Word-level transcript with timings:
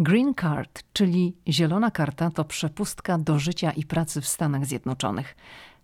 Green 0.00 0.34
Card, 0.34 0.82
czyli 0.92 1.36
zielona 1.48 1.90
karta, 1.90 2.30
to 2.30 2.44
przepustka 2.44 3.18
do 3.18 3.38
życia 3.38 3.70
i 3.70 3.84
pracy 3.84 4.20
w 4.20 4.28
Stanach 4.28 4.66
Zjednoczonych. 4.66 5.36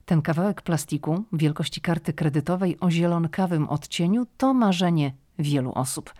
Ten 0.07 0.23
kawałek 0.23 0.63
plastiku 0.63 1.25
wielkości 1.33 1.81
karty 1.81 2.13
kredytowej 2.13 2.81
o 2.81 2.91
zielonkawym 2.91 3.69
odcieniu 3.69 4.27
to 4.37 4.55
marzenie 4.55 5.15
wielu 5.39 5.73
osób. 5.73 6.15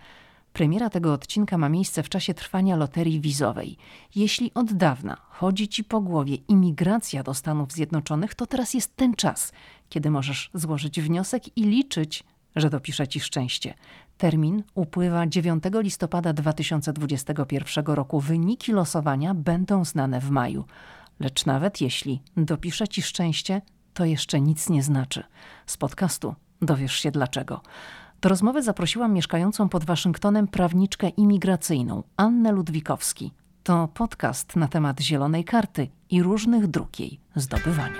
Premiera 0.53 0.89
tego 0.89 1.13
odcinka 1.13 1.57
ma 1.57 1.69
miejsce 1.69 2.03
w 2.03 2.09
czasie 2.09 2.33
trwania 2.33 2.75
loterii 2.75 3.19
wizowej. 3.19 3.77
Jeśli 4.15 4.51
od 4.53 4.73
dawna 4.73 5.17
chodzi 5.29 5.67
ci 5.67 5.83
po 5.83 6.01
głowie 6.01 6.35
imigracja 6.35 7.23
do 7.23 7.33
Stanów 7.33 7.71
Zjednoczonych, 7.71 8.35
to 8.35 8.45
teraz 8.45 8.73
jest 8.73 8.95
ten 8.95 9.13
czas, 9.13 9.51
kiedy 9.89 10.11
możesz 10.11 10.49
złożyć 10.53 11.01
wniosek 11.01 11.57
i 11.57 11.63
liczyć, 11.63 12.23
że 12.55 12.69
dopisze 12.69 13.07
ci 13.07 13.19
szczęście. 13.19 13.73
Termin 14.17 14.63
upływa 14.75 15.27
9 15.27 15.63
listopada 15.73 16.33
2021 16.33 17.85
roku. 17.85 18.19
Wyniki 18.19 18.71
losowania 18.71 19.33
będą 19.33 19.85
znane 19.85 20.19
w 20.19 20.29
maju. 20.29 20.65
Lecz 21.19 21.45
nawet 21.45 21.81
jeśli 21.81 22.21
dopisze 22.37 22.87
ci 22.87 23.01
szczęście, 23.01 23.61
to 23.93 24.05
jeszcze 24.05 24.41
nic 24.41 24.69
nie 24.69 24.83
znaczy. 24.83 25.23
Z 25.65 25.77
podcastu 25.77 26.35
dowiesz 26.61 26.95
się 26.95 27.11
dlaczego. 27.11 27.61
Do 28.21 28.29
rozmowy 28.29 28.63
zaprosiłam 28.63 29.13
mieszkającą 29.13 29.69
pod 29.69 29.85
Waszyngtonem 29.85 30.47
prawniczkę 30.47 31.09
imigracyjną 31.09 32.03
Annę 32.17 32.51
Ludwikowski. 32.51 33.31
To 33.63 33.87
podcast 33.87 34.55
na 34.55 34.67
temat 34.67 35.01
zielonej 35.01 35.43
karty 35.43 35.87
i 36.09 36.23
różnych 36.23 36.67
dróg 36.67 36.99
jej 36.99 37.19
zdobywania. 37.35 37.99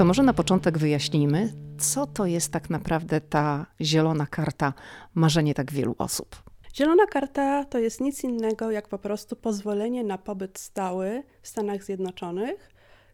To 0.00 0.04
może 0.04 0.22
na 0.22 0.32
początek 0.34 0.78
wyjaśnijmy, 0.78 1.52
co 1.78 2.06
to 2.06 2.26
jest 2.26 2.52
tak 2.52 2.70
naprawdę 2.70 3.20
ta 3.20 3.66
zielona 3.80 4.26
karta, 4.26 4.72
marzenie 5.14 5.54
tak 5.54 5.72
wielu 5.72 5.94
osób. 5.98 6.36
Zielona 6.74 7.06
karta 7.06 7.64
to 7.64 7.78
jest 7.78 8.00
nic 8.00 8.24
innego 8.24 8.70
jak 8.70 8.88
po 8.88 8.98
prostu 8.98 9.36
pozwolenie 9.36 10.04
na 10.04 10.18
pobyt 10.18 10.58
stały 10.58 11.22
w 11.42 11.48
Stanach 11.48 11.84
Zjednoczonych, 11.84 12.70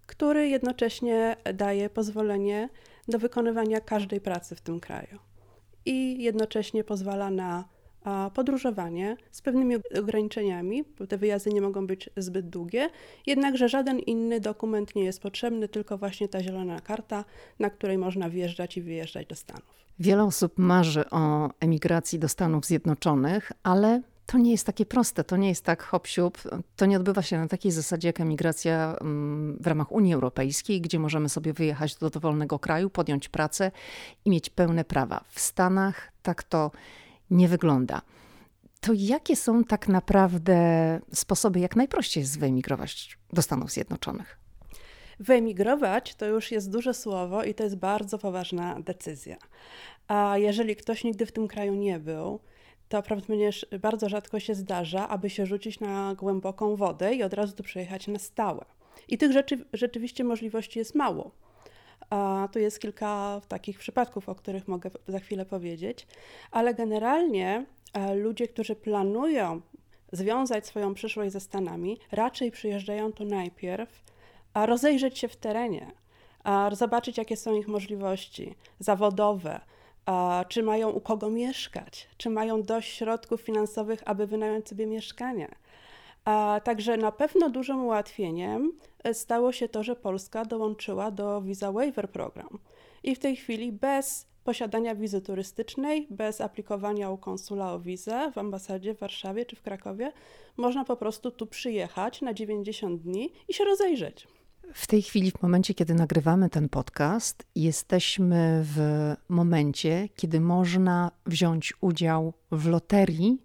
który 0.06 0.48
jednocześnie 0.48 1.36
daje 1.54 1.90
pozwolenie 1.90 2.68
do 3.08 3.18
wykonywania 3.18 3.80
każdej 3.80 4.20
pracy 4.20 4.54
w 4.54 4.60
tym 4.60 4.80
kraju. 4.80 5.18
I 5.84 6.22
jednocześnie 6.22 6.84
pozwala 6.84 7.30
na 7.30 7.64
podróżowanie 8.34 9.16
z 9.30 9.42
pewnymi 9.42 9.76
ograniczeniami, 9.98 10.84
bo 10.98 11.06
te 11.06 11.18
wyjazdy 11.18 11.50
nie 11.50 11.60
mogą 11.60 11.86
być 11.86 12.10
zbyt 12.16 12.48
długie, 12.48 12.90
jednakże 13.26 13.68
żaden 13.68 13.98
inny 13.98 14.40
dokument 14.40 14.94
nie 14.94 15.04
jest 15.04 15.22
potrzebny, 15.22 15.68
tylko 15.68 15.98
właśnie 15.98 16.28
ta 16.28 16.42
zielona 16.42 16.80
karta, 16.80 17.24
na 17.58 17.70
której 17.70 17.98
można 17.98 18.30
wjeżdżać 18.30 18.76
i 18.76 18.82
wyjeżdżać 18.82 19.26
do 19.26 19.34
Stanów. 19.34 19.76
Wiele 19.98 20.24
osób 20.24 20.58
marzy 20.58 21.10
o 21.10 21.50
emigracji 21.60 22.18
do 22.18 22.28
Stanów 22.28 22.64
Zjednoczonych, 22.64 23.52
ale 23.62 24.02
to 24.26 24.38
nie 24.38 24.50
jest 24.50 24.66
takie 24.66 24.86
proste, 24.86 25.24
to 25.24 25.36
nie 25.36 25.48
jest 25.48 25.64
tak 25.64 25.82
hop 25.82 26.06
siup. 26.06 26.38
To 26.76 26.86
nie 26.86 26.96
odbywa 26.96 27.22
się 27.22 27.38
na 27.38 27.48
takiej 27.48 27.72
zasadzie 27.72 28.08
jak 28.08 28.20
emigracja 28.20 28.96
mm, 29.00 29.58
w 29.60 29.66
ramach 29.66 29.92
Unii 29.92 30.14
Europejskiej, 30.14 30.80
gdzie 30.80 30.98
możemy 30.98 31.28
sobie 31.28 31.52
wyjechać 31.52 31.94
do 31.94 32.10
dowolnego 32.10 32.58
kraju, 32.58 32.90
podjąć 32.90 33.28
pracę 33.28 33.70
i 34.24 34.30
mieć 34.30 34.50
pełne 34.50 34.84
prawa. 34.84 35.24
W 35.28 35.40
Stanach 35.40 36.12
tak 36.22 36.42
to 36.42 36.70
nie 37.30 37.48
wygląda. 37.48 38.02
To 38.80 38.92
jakie 38.94 39.36
są 39.36 39.64
tak 39.64 39.88
naprawdę 39.88 40.56
sposoby, 41.12 41.60
jak 41.60 41.76
najprościej 41.76 42.20
jest 42.20 42.38
wyemigrować 42.38 43.18
do 43.32 43.42
Stanów 43.42 43.70
Zjednoczonych? 43.70 44.38
Wyemigrować 45.20 46.14
to 46.14 46.26
już 46.26 46.52
jest 46.52 46.70
duże 46.70 46.94
słowo 46.94 47.44
i 47.44 47.54
to 47.54 47.64
jest 47.64 47.76
bardzo 47.76 48.18
poważna 48.18 48.80
decyzja. 48.80 49.36
A 50.08 50.38
jeżeli 50.38 50.76
ktoś 50.76 51.04
nigdy 51.04 51.26
w 51.26 51.32
tym 51.32 51.48
kraju 51.48 51.74
nie 51.74 51.98
był, 51.98 52.40
to 52.88 53.02
prawdopodobnie 53.02 53.50
bardzo 53.80 54.08
rzadko 54.08 54.40
się 54.40 54.54
zdarza, 54.54 55.08
aby 55.08 55.30
się 55.30 55.46
rzucić 55.46 55.80
na 55.80 56.14
głęboką 56.14 56.76
wodę 56.76 57.14
i 57.14 57.22
od 57.22 57.34
razu 57.34 57.52
tu 57.52 57.62
przyjechać 57.62 58.08
na 58.08 58.18
stałe. 58.18 58.64
I 59.08 59.18
tych 59.18 59.32
rzeczy, 59.32 59.64
rzeczywiście 59.72 60.24
możliwości 60.24 60.78
jest 60.78 60.94
mało. 60.94 61.30
A 62.10 62.48
tu 62.52 62.58
jest 62.58 62.80
kilka 62.80 63.40
takich 63.48 63.78
przypadków, 63.78 64.28
o 64.28 64.34
których 64.34 64.68
mogę 64.68 64.90
za 65.08 65.18
chwilę 65.18 65.46
powiedzieć, 65.46 66.06
ale 66.50 66.74
generalnie 66.74 67.66
e, 67.92 68.14
ludzie, 68.14 68.48
którzy 68.48 68.76
planują 68.76 69.60
związać 70.12 70.66
swoją 70.66 70.94
przyszłość 70.94 71.32
ze 71.32 71.40
Stanami, 71.40 71.98
raczej 72.12 72.50
przyjeżdżają 72.50 73.12
tu 73.12 73.24
najpierw, 73.24 74.02
a 74.54 74.66
rozejrzeć 74.66 75.18
się 75.18 75.28
w 75.28 75.36
terenie, 75.36 75.92
a 76.44 76.70
zobaczyć, 76.72 77.18
jakie 77.18 77.36
są 77.36 77.54
ich 77.54 77.68
możliwości 77.68 78.54
zawodowe, 78.78 79.60
a 80.06 80.44
czy 80.48 80.62
mają 80.62 80.90
u 80.90 81.00
kogo 81.00 81.30
mieszkać, 81.30 82.08
czy 82.16 82.30
mają 82.30 82.62
dość 82.62 82.94
środków 82.94 83.40
finansowych, 83.40 84.02
aby 84.04 84.26
wynająć 84.26 84.68
sobie 84.68 84.86
mieszkanie. 84.86 85.48
A 86.26 86.60
także 86.64 86.96
na 86.96 87.12
pewno 87.12 87.50
dużym 87.50 87.84
ułatwieniem 87.84 88.72
e, 89.04 89.14
stało 89.14 89.52
się 89.52 89.68
to, 89.68 89.82
że 89.82 89.96
Polska 89.96 90.44
dołączyła 90.44 91.10
do 91.10 91.42
Visa 91.42 91.72
Waiver 91.72 92.10
Program. 92.10 92.58
I 93.02 93.14
w 93.14 93.18
tej 93.18 93.36
chwili 93.36 93.72
bez 93.72 94.26
posiadania 94.44 94.94
wizy 94.94 95.20
turystycznej, 95.20 96.06
bez 96.10 96.40
aplikowania 96.40 97.10
u 97.10 97.18
konsula 97.18 97.72
o 97.72 97.80
wizę 97.80 98.32
w 98.34 98.38
ambasadzie 98.38 98.94
w 98.94 98.98
Warszawie 98.98 99.46
czy 99.46 99.56
w 99.56 99.62
Krakowie, 99.62 100.12
można 100.56 100.84
po 100.84 100.96
prostu 100.96 101.30
tu 101.30 101.46
przyjechać 101.46 102.22
na 102.22 102.34
90 102.34 103.02
dni 103.02 103.32
i 103.48 103.54
się 103.54 103.64
rozejrzeć. 103.64 104.28
W 104.74 104.86
tej 104.86 105.02
chwili, 105.02 105.30
w 105.30 105.42
momencie, 105.42 105.74
kiedy 105.74 105.94
nagrywamy 105.94 106.50
ten 106.50 106.68
podcast, 106.68 107.46
jesteśmy 107.54 108.62
w 108.64 108.78
momencie, 109.28 110.08
kiedy 110.16 110.40
można 110.40 111.10
wziąć 111.26 111.74
udział 111.80 112.32
w 112.52 112.68
loterii 112.68 113.38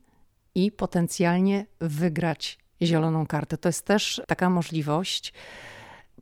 i 0.56 0.72
potencjalnie 0.72 1.66
wygrać 1.80 2.61
zieloną 2.84 3.28
kartę. 3.28 3.58
To 3.58 3.70
jest 3.70 3.86
też 3.86 4.22
taka 4.28 4.50
możliwość, 4.50 5.34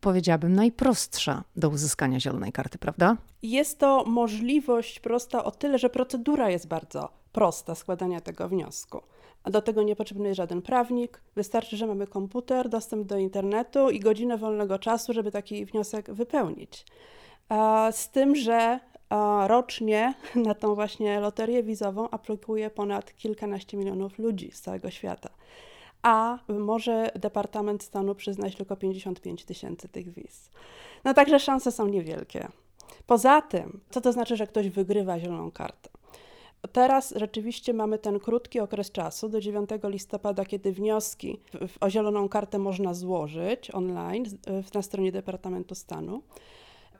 powiedziałabym, 0.01 0.53
najprostsza 0.53 1.43
do 1.55 1.69
uzyskania 1.69 2.19
zielonej 2.19 2.51
karty, 2.51 2.77
prawda? 2.77 3.17
Jest 3.43 3.79
to 3.79 4.03
możliwość 4.07 4.99
prosta 4.99 5.43
o 5.43 5.51
tyle, 5.51 5.77
że 5.77 5.89
procedura 5.89 6.49
jest 6.49 6.67
bardzo 6.67 7.09
prosta 7.31 7.75
składania 7.75 8.21
tego 8.21 8.49
wniosku. 8.49 9.01
A 9.43 9.49
do 9.49 9.61
tego 9.61 9.83
nie 9.83 9.95
potrzebny 9.95 10.27
jest 10.27 10.37
żaden 10.37 10.61
prawnik. 10.61 11.21
Wystarczy, 11.35 11.77
że 11.77 11.87
mamy 11.87 12.07
komputer, 12.07 12.69
dostęp 12.69 13.07
do 13.07 13.17
internetu 13.17 13.89
i 13.89 13.99
godzinę 13.99 14.37
wolnego 14.37 14.79
czasu, 14.79 15.13
żeby 15.13 15.31
taki 15.31 15.65
wniosek 15.65 16.11
wypełnić. 16.11 16.85
Z 17.91 18.09
tym, 18.09 18.35
że 18.35 18.79
rocznie 19.47 20.13
na 20.35 20.53
tą 20.53 20.75
właśnie 20.75 21.19
loterię 21.19 21.63
wizową 21.63 22.09
aplikuje 22.09 22.69
ponad 22.69 23.15
kilkanaście 23.15 23.77
milionów 23.77 24.19
ludzi 24.19 24.51
z 24.51 24.61
całego 24.61 24.89
świata 24.89 25.29
a 26.01 26.39
może 26.47 27.11
Departament 27.15 27.83
Stanu 27.83 28.15
przyznać 28.15 28.55
tylko 28.55 28.75
55 28.75 29.45
tysięcy 29.45 29.89
tych 29.89 30.13
wiz. 30.13 30.49
No 31.03 31.13
także 31.13 31.39
szanse 31.39 31.71
są 31.71 31.87
niewielkie. 31.87 32.47
Poza 33.07 33.41
tym, 33.41 33.79
co 33.89 34.01
to 34.01 34.11
znaczy, 34.11 34.35
że 34.35 34.47
ktoś 34.47 34.69
wygrywa 34.69 35.19
zieloną 35.19 35.51
kartę? 35.51 35.89
Teraz 36.71 37.13
rzeczywiście 37.15 37.73
mamy 37.73 37.97
ten 37.97 38.19
krótki 38.19 38.59
okres 38.59 38.91
czasu 38.91 39.29
do 39.29 39.41
9 39.41 39.69
listopada, 39.83 40.45
kiedy 40.45 40.71
wnioski 40.71 41.39
o 41.81 41.89
zieloną 41.89 42.29
kartę 42.29 42.59
można 42.59 42.93
złożyć 42.93 43.71
online 43.71 44.25
na 44.73 44.81
stronie 44.81 45.11
Departamentu 45.11 45.75
Stanu. 45.75 46.21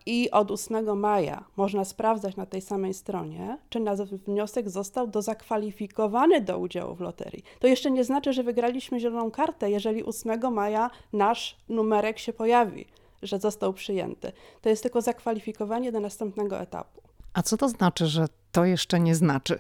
I 0.06 0.32
od 0.32 0.52
8 0.52 1.00
maja 1.00 1.44
można 1.58 1.86
sprawdzać 1.86 2.36
na 2.36 2.46
tej 2.46 2.62
samej 2.62 2.94
stronie, 2.94 3.58
czy 3.70 3.80
nasz 3.80 4.00
wniosek 4.00 4.70
został 4.70 5.08
do 5.08 5.22
zakwalifikowany 5.22 6.42
do 6.42 6.60
udziału 6.60 6.96
w 6.96 7.00
loterii. 7.00 7.44
To 7.60 7.68
jeszcze 7.68 7.92
nie 7.92 8.04
znaczy, 8.04 8.34
że 8.34 8.44
wygraliśmy 8.44 9.00
zieloną 9.00 9.32
kartę, 9.32 9.72
jeżeli 9.72 10.04
8 10.04 10.54
maja 10.54 10.90
nasz 11.14 11.58
numerek 11.70 12.20
się 12.20 12.34
pojawi, 12.34 12.86
że 13.22 13.40
został 13.40 13.74
przyjęty. 13.74 14.32
To 14.62 14.70
jest 14.70 14.84
tylko 14.84 15.02
zakwalifikowanie 15.02 15.92
do 15.92 16.00
następnego 16.00 16.60
etapu. 16.60 17.02
A 17.34 17.42
co 17.42 17.58
to 17.58 17.70
znaczy, 17.70 18.08
że 18.08 18.26
to 18.52 18.66
jeszcze 18.66 19.00
nie 19.00 19.16
znaczy? 19.16 19.60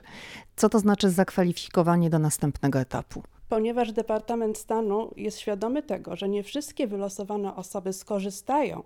Co 0.55 0.69
to 0.69 0.79
znaczy 0.79 1.09
zakwalifikowanie 1.09 2.09
do 2.09 2.19
następnego 2.19 2.79
etapu? 2.79 3.23
ponieważ 3.49 3.91
Departament 3.91 4.57
Stanu 4.57 5.13
jest 5.17 5.39
świadomy 5.39 5.83
tego, 5.83 6.15
że 6.15 6.29
nie 6.29 6.43
wszystkie 6.43 6.87
wylosowane 6.87 7.55
osoby 7.55 7.93
skorzystają 7.93 8.83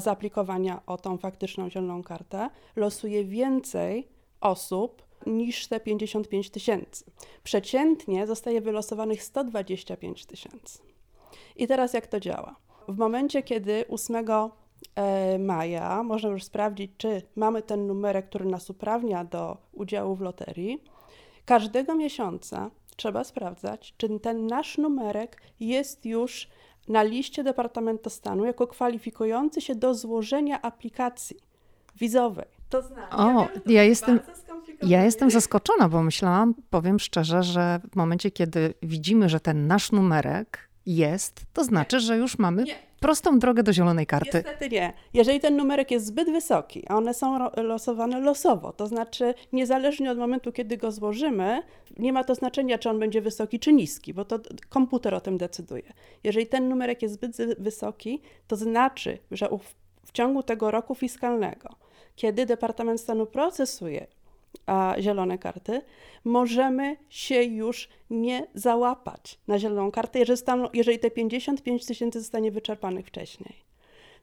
z 0.00 0.06
aplikowania 0.06 0.82
o 0.86 0.96
tą 0.96 1.18
faktyczną 1.18 1.70
zieloną 1.70 2.02
kartę, 2.02 2.50
losuje 2.76 3.24
więcej 3.24 4.08
osób 4.40 5.02
niż 5.26 5.66
te 5.66 5.80
55 5.80 6.50
tysięcy. 6.50 7.04
Przeciętnie 7.44 8.26
zostaje 8.26 8.60
wylosowanych 8.60 9.22
125 9.22 10.26
tysięcy. 10.26 10.78
I 11.56 11.66
teraz 11.66 11.92
jak 11.92 12.06
to 12.06 12.20
działa? 12.20 12.56
W 12.88 12.98
momencie, 12.98 13.42
kiedy 13.42 13.84
8 13.88 14.26
e, 14.94 15.38
maja 15.38 16.02
można 16.02 16.30
już 16.30 16.44
sprawdzić, 16.44 16.90
czy 16.98 17.22
mamy 17.36 17.62
ten 17.62 17.86
numerek, 17.86 18.28
który 18.28 18.44
nas 18.44 18.70
uprawnia 18.70 19.24
do 19.24 19.56
udziału 19.72 20.14
w 20.14 20.20
loterii, 20.20 20.82
każdego 21.44 21.94
miesiąca 21.94 22.70
trzeba 22.96 23.24
sprawdzać, 23.24 23.94
czy 23.96 24.20
ten 24.20 24.46
nasz 24.46 24.78
numerek 24.78 25.42
jest 25.60 26.06
już 26.06 26.48
na 26.88 27.02
liście 27.02 27.44
Departamentu 27.44 28.10
Stanu 28.10 28.44
jako 28.44 28.66
kwalifikujący 28.66 29.60
się 29.60 29.74
do 29.74 29.94
złożenia 29.94 30.62
aplikacji 30.62 31.36
wizowej. 31.96 32.46
To 32.68 32.82
znaczy, 32.82 33.16
o, 33.16 33.40
ja, 33.40 33.48
ja 33.66 33.82
jestem, 33.82 34.20
ja 34.82 35.04
jestem 35.04 35.30
zaskoczona, 35.30 35.88
bo 35.88 36.02
myślałam, 36.02 36.54
powiem 36.70 36.98
szczerze, 36.98 37.42
że 37.42 37.80
w 37.92 37.96
momencie, 37.96 38.30
kiedy 38.30 38.74
widzimy, 38.82 39.28
że 39.28 39.40
ten 39.40 39.66
nasz 39.66 39.92
numerek 39.92 40.68
jest, 40.86 41.40
to 41.52 41.64
znaczy, 41.64 41.96
nie. 41.96 42.00
że 42.00 42.16
już 42.16 42.38
mamy 42.38 42.64
nie. 42.64 42.87
Prostą 43.00 43.38
drogę 43.38 43.62
do 43.62 43.72
zielonej 43.72 44.06
karty. 44.06 44.30
Niestety 44.34 44.68
nie. 44.68 44.92
Jeżeli 45.14 45.40
ten 45.40 45.56
numerek 45.56 45.90
jest 45.90 46.06
zbyt 46.06 46.30
wysoki, 46.30 46.84
a 46.88 46.96
one 46.96 47.14
są 47.14 47.50
losowane 47.56 48.20
losowo, 48.20 48.72
to 48.72 48.86
znaczy 48.86 49.34
niezależnie 49.52 50.10
od 50.10 50.18
momentu, 50.18 50.52
kiedy 50.52 50.76
go 50.76 50.92
złożymy, 50.92 51.62
nie 51.98 52.12
ma 52.12 52.24
to 52.24 52.34
znaczenia, 52.34 52.78
czy 52.78 52.90
on 52.90 52.98
będzie 52.98 53.20
wysoki, 53.20 53.58
czy 53.58 53.72
niski, 53.72 54.14
bo 54.14 54.24
to 54.24 54.38
komputer 54.68 55.14
o 55.14 55.20
tym 55.20 55.38
decyduje. 55.38 55.92
Jeżeli 56.24 56.46
ten 56.46 56.68
numerek 56.68 57.02
jest 57.02 57.14
zbyt 57.14 57.36
wysoki, 57.58 58.22
to 58.46 58.56
znaczy, 58.56 59.18
że 59.30 59.48
w 60.04 60.12
ciągu 60.12 60.42
tego 60.42 60.70
roku 60.70 60.94
fiskalnego, 60.94 61.68
kiedy 62.16 62.46
Departament 62.46 63.00
Stanu 63.00 63.26
procesuje 63.26 64.06
a, 64.66 64.94
zielone 65.00 65.38
karty, 65.38 65.82
możemy 66.24 66.96
się 67.08 67.42
już 67.42 67.88
nie 68.10 68.46
załapać 68.54 69.38
na 69.46 69.58
zieloną 69.58 69.90
kartę, 69.90 70.18
jeżeli, 70.18 70.38
staną, 70.38 70.68
jeżeli 70.72 70.98
te 70.98 71.10
55 71.10 71.86
tysięcy 71.86 72.20
zostanie 72.20 72.50
wyczerpanych 72.50 73.06
wcześniej. 73.06 73.54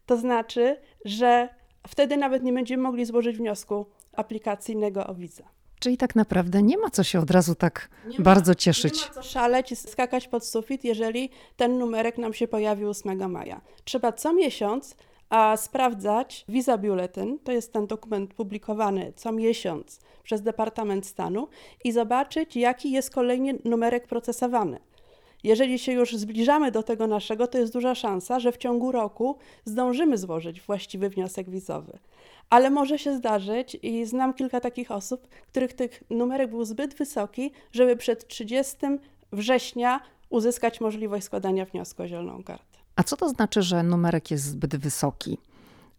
To 0.06 0.18
znaczy, 0.18 0.78
że 1.06 1.50
wtedy 1.88 2.18
nawet 2.18 2.44
nie 2.44 2.54
będziemy 2.54 2.84
mogli 2.84 3.06
złożyć 3.06 3.38
wniosku 3.38 3.86
aplikacyjnego 4.14 5.08
o 5.08 5.16
wizę. 5.16 5.44
Czyli 5.80 5.98
tak 5.98 6.16
naprawdę 6.16 6.64
nie 6.64 6.78
ma 6.78 6.90
co 6.90 7.04
się 7.04 7.20
od 7.20 7.32
razu 7.32 7.56
tak 7.56 7.90
nie 8.08 8.20
bardzo 8.20 8.52
ma, 8.52 8.56
cieszyć. 8.56 9.02
Nie 9.02 9.08
ma 9.08 9.14
co 9.14 9.24
szaleć 9.24 9.72
i 9.72 9.76
skakać 9.76 10.28
pod 10.28 10.46
sufit, 10.46 10.84
jeżeli 10.84 11.30
ten 11.56 11.78
numerek 11.78 12.18
nam 12.18 12.34
się 12.34 12.48
pojawił 12.48 12.90
8 12.90 13.32
maja. 13.32 13.62
Trzeba 13.84 14.12
co 14.12 14.34
miesiąc 14.34 14.96
a 15.30 15.58
sprawdzać 15.58 16.46
Visa 16.50 16.78
Bulletin, 16.78 17.40
to 17.40 17.52
jest 17.52 17.74
ten 17.74 17.88
dokument 17.88 18.34
publikowany 18.34 19.14
co 19.16 19.32
miesiąc 19.32 20.00
przez 20.26 20.42
Departament 20.42 21.06
Stanu 21.06 21.48
i 21.84 21.92
zobaczyć, 21.92 22.56
jaki 22.56 22.92
jest 22.92 23.10
kolejny 23.10 23.58
numerek 23.66 24.08
procesowany. 24.08 24.80
Jeżeli 25.44 25.80
się 25.80 25.92
już 25.92 26.16
zbliżamy 26.16 26.72
do 26.72 26.84
tego 26.84 27.08
naszego, 27.08 27.48
to 27.48 27.58
jest 27.58 27.74
duża 27.74 27.96
szansa, 27.96 28.40
że 28.40 28.52
w 28.52 28.58
ciągu 28.58 28.92
roku 28.92 29.38
zdążymy 29.66 30.18
złożyć 30.18 30.62
właściwy 30.62 31.10
wniosek 31.10 31.50
wizowy. 31.50 32.00
Ale 32.50 32.70
może 32.70 33.00
się 33.00 33.18
zdarzyć, 33.18 33.78
i 33.82 34.06
znam 34.06 34.34
kilka 34.34 34.60
takich 34.60 34.92
osób, 34.92 35.28
których 35.48 35.74
tych 35.74 36.04
numerek 36.10 36.50
był 36.50 36.66
zbyt 36.66 36.94
wysoki, 36.94 37.52
żeby 37.72 37.96
przed 37.96 38.28
30 38.28 38.76
września 39.32 40.00
uzyskać 40.30 40.82
możliwość 40.82 41.26
składania 41.26 41.66
wniosku 41.66 42.04
o 42.04 42.08
zieloną 42.08 42.44
kartę. 42.44 42.80
A 42.96 43.04
co 43.04 43.18
to 43.18 43.30
znaczy, 43.30 43.62
że 43.62 43.84
numerek 43.84 44.32
jest 44.32 44.44
zbyt 44.44 44.76
wysoki? 44.76 45.38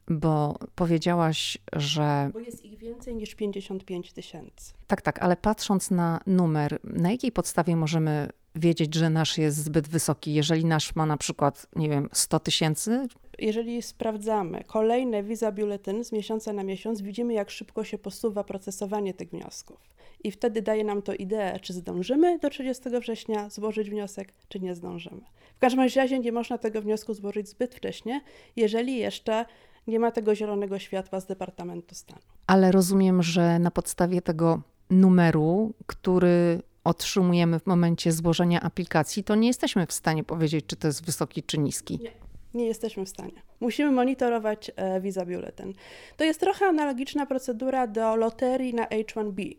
Bo 0.08 0.58
powiedziałaś, 0.74 1.58
że. 1.72 2.30
Bo 2.32 2.38
jest 2.38 2.64
ich 2.64 2.78
więcej 2.78 3.14
niż 3.14 3.34
55 3.34 4.12
tysięcy. 4.12 4.72
Tak, 4.86 5.02
tak, 5.02 5.22
ale 5.22 5.36
patrząc 5.36 5.90
na 5.90 6.20
numer, 6.26 6.78
na 6.84 7.10
jakiej 7.10 7.32
podstawie 7.32 7.76
możemy 7.76 8.28
wiedzieć, 8.54 8.94
że 8.94 9.10
nasz 9.10 9.38
jest 9.38 9.56
zbyt 9.64 9.88
wysoki? 9.88 10.34
Jeżeli 10.34 10.64
nasz 10.64 10.94
ma 10.94 11.06
na 11.06 11.16
przykład, 11.16 11.66
nie 11.76 11.88
wiem, 11.88 12.08
100 12.12 12.40
tysięcy? 12.40 13.08
Jeżeli 13.38 13.82
sprawdzamy 13.82 14.64
kolejne 14.66 15.22
Visa 15.22 15.52
Bulletin 15.52 16.04
z 16.04 16.12
miesiąca 16.12 16.52
na 16.52 16.64
miesiąc, 16.64 17.00
widzimy, 17.00 17.32
jak 17.32 17.50
szybko 17.50 17.84
się 17.84 17.98
posuwa 17.98 18.44
procesowanie 18.44 19.14
tych 19.14 19.30
wniosków. 19.30 19.96
I 20.24 20.30
wtedy 20.30 20.62
daje 20.62 20.84
nam 20.84 21.02
to 21.02 21.14
ideę, 21.14 21.60
czy 21.60 21.72
zdążymy 21.72 22.38
do 22.38 22.50
30 22.50 22.84
września 23.00 23.50
złożyć 23.50 23.90
wniosek, 23.90 24.32
czy 24.48 24.60
nie 24.60 24.74
zdążymy. 24.74 25.20
W 25.56 25.58
każdym 25.58 25.88
razie 25.96 26.18
nie 26.18 26.32
można 26.32 26.58
tego 26.58 26.82
wniosku 26.82 27.14
złożyć 27.14 27.48
zbyt 27.48 27.74
wcześnie, 27.74 28.20
jeżeli 28.56 28.96
jeszcze 28.96 29.44
nie 29.86 30.00
ma 30.00 30.10
tego 30.10 30.34
zielonego 30.34 30.78
światła 30.78 31.20
z 31.20 31.26
Departamentu 31.26 31.94
Stanu. 31.94 32.20
Ale 32.46 32.72
rozumiem, 32.72 33.22
że 33.22 33.58
na 33.58 33.70
podstawie 33.70 34.22
tego 34.22 34.62
numeru, 34.90 35.74
który 35.86 36.62
otrzymujemy 36.84 37.58
w 37.58 37.66
momencie 37.66 38.12
złożenia 38.12 38.60
aplikacji, 38.60 39.24
to 39.24 39.34
nie 39.34 39.48
jesteśmy 39.48 39.86
w 39.86 39.92
stanie 39.92 40.24
powiedzieć, 40.24 40.66
czy 40.66 40.76
to 40.76 40.86
jest 40.86 41.04
wysoki, 41.04 41.42
czy 41.42 41.58
niski. 41.58 41.98
Nie. 42.02 42.26
Nie 42.56 42.66
jesteśmy 42.66 43.04
w 43.04 43.08
stanie. 43.08 43.42
Musimy 43.60 43.90
monitorować 43.92 44.70
e, 44.76 45.00
Visa 45.00 45.24
Bulletin. 45.24 45.74
To 46.16 46.24
jest 46.24 46.40
trochę 46.40 46.66
analogiczna 46.66 47.26
procedura 47.26 47.86
do 47.86 48.16
loterii 48.16 48.74
na 48.74 48.86
H1B. 48.86 49.56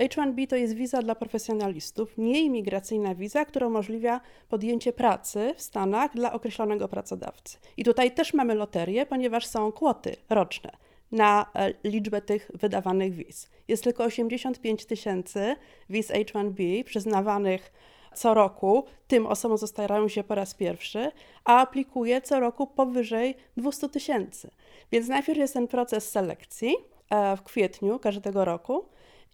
H1B 0.00 0.46
to 0.46 0.56
jest 0.56 0.74
wiza 0.74 1.02
dla 1.02 1.14
profesjonalistów, 1.14 2.18
nieimigracyjna 2.18 3.14
wiza, 3.14 3.44
która 3.44 3.66
umożliwia 3.66 4.20
podjęcie 4.48 4.92
pracy 4.92 5.54
w 5.56 5.62
Stanach 5.62 6.14
dla 6.14 6.32
określonego 6.32 6.88
pracodawcy. 6.88 7.58
I 7.76 7.84
tutaj 7.84 8.10
też 8.10 8.34
mamy 8.34 8.54
loterię, 8.54 9.06
ponieważ 9.06 9.46
są 9.46 9.72
kwoty 9.72 10.16
roczne 10.30 10.70
na 11.12 11.46
e, 11.54 11.72
liczbę 11.84 12.22
tych 12.22 12.50
wydawanych 12.54 13.14
wiz. 13.14 13.48
Jest 13.68 13.84
tylko 13.84 14.04
85 14.04 14.86
tysięcy 14.86 15.56
wiz 15.90 16.10
H1B 16.10 16.84
przyznawanych 16.84 17.72
co 18.14 18.34
roku, 18.34 18.84
tym 19.08 19.26
osobom 19.26 19.58
zostawiają 19.58 20.08
się 20.08 20.24
po 20.24 20.34
raz 20.34 20.54
pierwszy, 20.54 21.10
a 21.44 21.60
aplikuje 21.60 22.20
co 22.20 22.40
roku 22.40 22.66
powyżej 22.66 23.34
200 23.56 23.88
tysięcy. 23.88 24.50
Więc 24.92 25.08
najpierw 25.08 25.38
jest 25.38 25.54
ten 25.54 25.68
proces 25.68 26.10
selekcji 26.10 26.76
e, 27.10 27.36
w 27.36 27.42
kwietniu 27.42 27.98
każdego 27.98 28.44
roku, 28.44 28.84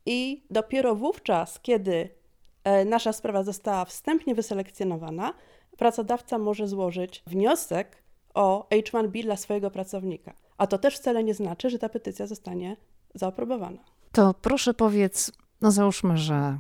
i 0.06 0.44
dopiero 0.50 0.94
wówczas, 0.94 1.60
kiedy 1.60 2.08
e, 2.64 2.84
nasza 2.84 3.12
sprawa 3.12 3.43
została 3.43 3.84
wstępnie 3.84 4.34
wyselekcjonowana, 4.34 5.34
pracodawca 5.76 6.38
może 6.38 6.69
złożyć 6.69 7.22
wniosek 7.26 8.02
o 8.34 8.66
H1B 8.70 9.22
dla 9.22 9.36
swojego 9.36 9.70
pracownika. 9.70 10.34
A 10.58 10.67
to 10.67 10.79
też 10.79 10.96
wcale 10.96 11.24
nie 11.24 11.34
znaczy, 11.34 11.70
że 11.70 11.79
ta 11.79 11.88
petycja 11.88 12.26
zostanie 12.26 12.76
zaaprobowana. 13.15 13.79
To 14.12 14.34
proszę 14.34 14.74
powiedz, 14.74 15.32
no 15.60 15.70
załóżmy, 15.70 16.17
że 16.17 16.58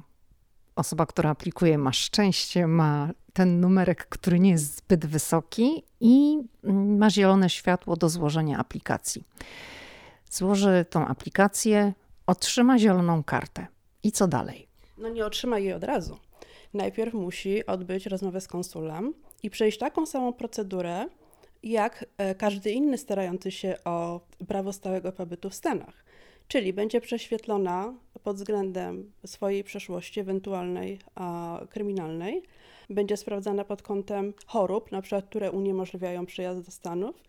osoba, 0.76 1.06
która 1.06 1.30
aplikuje, 1.30 1.78
ma 1.78 1.92
szczęście, 1.92 2.66
ma 2.66 3.10
ten 3.32 3.60
numerek, 3.60 4.06
który 4.06 4.40
nie 4.40 4.50
jest 4.50 4.76
zbyt 4.76 5.06
wysoki 5.06 5.82
i 6.00 6.38
ma 6.98 7.10
zielone 7.10 7.50
światło 7.50 7.96
do 7.96 8.08
złożenia 8.08 8.58
aplikacji. 8.58 9.24
Złoży 10.30 10.86
tą 10.90 11.06
aplikację, 11.06 11.92
otrzyma 12.26 12.78
zieloną 12.78 13.24
kartę. 13.24 13.66
I 14.02 14.12
co 14.12 14.28
dalej? 14.28 14.68
No 14.98 15.08
nie 15.08 15.26
otrzyma 15.26 15.58
jej 15.58 15.72
od 15.72 15.84
razu. 15.84 16.18
Najpierw 16.74 17.14
musi 17.14 17.66
odbyć 17.66 18.06
rozmowę 18.06 18.40
z 18.40 18.48
konsulem 18.48 19.14
i 19.42 19.50
przejść 19.50 19.78
taką 19.78 20.06
samą 20.06 20.32
procedurę, 20.32 21.06
jak 21.62 22.04
e, 22.18 22.34
każdy 22.34 22.70
inny 22.70 22.98
starający 22.98 23.50
się 23.50 23.74
o 23.84 24.20
prawo 24.48 24.72
stałego 24.72 25.12
pobytu 25.12 25.50
w 25.50 25.54
Stanach. 25.54 26.04
Czyli 26.48 26.72
będzie 26.72 27.00
prześwietlona 27.00 27.94
pod 28.22 28.36
względem 28.36 29.12
swojej 29.26 29.64
przeszłości, 29.64 30.20
ewentualnej 30.20 30.98
a, 31.14 31.60
kryminalnej, 31.70 32.42
będzie 32.90 33.16
sprawdzana 33.16 33.64
pod 33.64 33.82
kątem 33.82 34.34
chorób, 34.46 34.92
na 34.92 35.02
przykład, 35.02 35.26
które 35.26 35.50
uniemożliwiają 35.50 36.26
przyjazd 36.26 36.60
do 36.60 36.70
Stanów, 36.70 37.22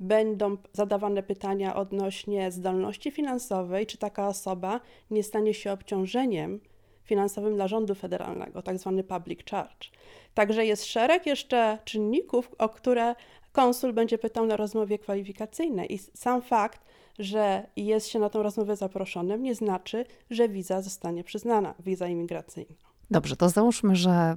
będą 0.00 0.56
zadawane 0.72 1.22
pytania 1.22 1.76
odnośnie 1.76 2.50
zdolności 2.52 3.10
finansowej, 3.10 3.86
czy 3.86 3.98
taka 3.98 4.28
osoba 4.28 4.80
nie 5.10 5.22
stanie 5.22 5.54
się 5.54 5.72
obciążeniem 5.72 6.60
finansowym 7.04 7.54
dla 7.54 7.68
rządu 7.68 7.94
federalnego, 7.94 8.62
tak 8.62 8.78
zwany 8.78 9.04
public 9.04 9.40
charge. 9.50 9.88
Także 10.34 10.66
jest 10.66 10.84
szereg 10.84 11.26
jeszcze 11.26 11.78
czynników, 11.84 12.50
o 12.58 12.68
które 12.68 13.14
konsul 13.52 13.92
będzie 13.92 14.18
pytał 14.18 14.46
na 14.46 14.56
rozmowie 14.56 14.98
kwalifikacyjnej 14.98 15.94
i 15.94 15.98
sam 15.98 16.42
fakt, 16.42 16.84
że 17.18 17.66
jest 17.76 18.08
się 18.08 18.18
na 18.18 18.30
tę 18.30 18.42
rozmowę 18.42 18.76
zaproszonym, 18.76 19.42
nie 19.42 19.54
znaczy, 19.54 20.04
że 20.30 20.48
wiza 20.48 20.82
zostanie 20.82 21.24
przyznana, 21.24 21.74
wiza 21.80 22.08
imigracyjna. 22.08 22.76
Dobrze, 23.10 23.36
to 23.36 23.48
załóżmy, 23.48 23.96
że 23.96 24.36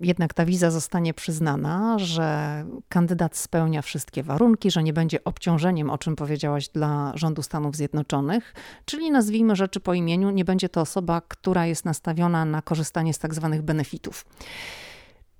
jednak 0.00 0.34
ta 0.34 0.44
wiza 0.44 0.70
zostanie 0.70 1.14
przyznana, 1.14 1.98
że 1.98 2.64
kandydat 2.88 3.36
spełnia 3.36 3.82
wszystkie 3.82 4.22
warunki, 4.22 4.70
że 4.70 4.82
nie 4.82 4.92
będzie 4.92 5.24
obciążeniem, 5.24 5.90
o 5.90 5.98
czym 5.98 6.16
powiedziałaś, 6.16 6.68
dla 6.68 7.12
rządu 7.14 7.42
Stanów 7.42 7.76
Zjednoczonych, 7.76 8.54
czyli 8.84 9.10
nazwijmy 9.10 9.56
rzeczy 9.56 9.80
po 9.80 9.94
imieniu, 9.94 10.30
nie 10.30 10.44
będzie 10.44 10.68
to 10.68 10.80
osoba, 10.80 11.20
która 11.20 11.66
jest 11.66 11.84
nastawiona 11.84 12.44
na 12.44 12.62
korzystanie 12.62 13.14
z 13.14 13.18
tak 13.18 13.34
zwanych 13.34 13.62
benefitów. 13.62 14.26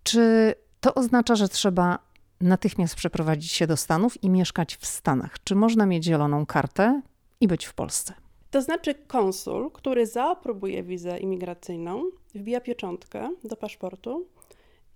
Czy 0.02 0.54
to 0.80 0.94
oznacza, 0.94 1.36
że 1.36 1.48
trzeba 1.48 1.98
natychmiast 2.40 2.94
przeprowadzić 2.94 3.52
się 3.52 3.66
do 3.66 3.76
Stanów 3.76 4.24
i 4.24 4.30
mieszkać 4.30 4.76
w 4.76 4.86
Stanach? 4.86 5.36
Czy 5.44 5.54
można 5.54 5.86
mieć 5.86 6.04
zieloną 6.04 6.46
kartę 6.46 7.02
i 7.40 7.48
być 7.48 7.66
w 7.66 7.74
Polsce? 7.74 8.14
To 8.50 8.62
znaczy 8.62 8.94
konsul, 8.94 9.70
który 9.70 10.06
zaaprobuje 10.06 10.82
wizę 10.82 11.18
imigracyjną, 11.18 12.02
wbija 12.34 12.60
pieczątkę 12.60 13.30
do 13.44 13.56
paszportu 13.56 14.26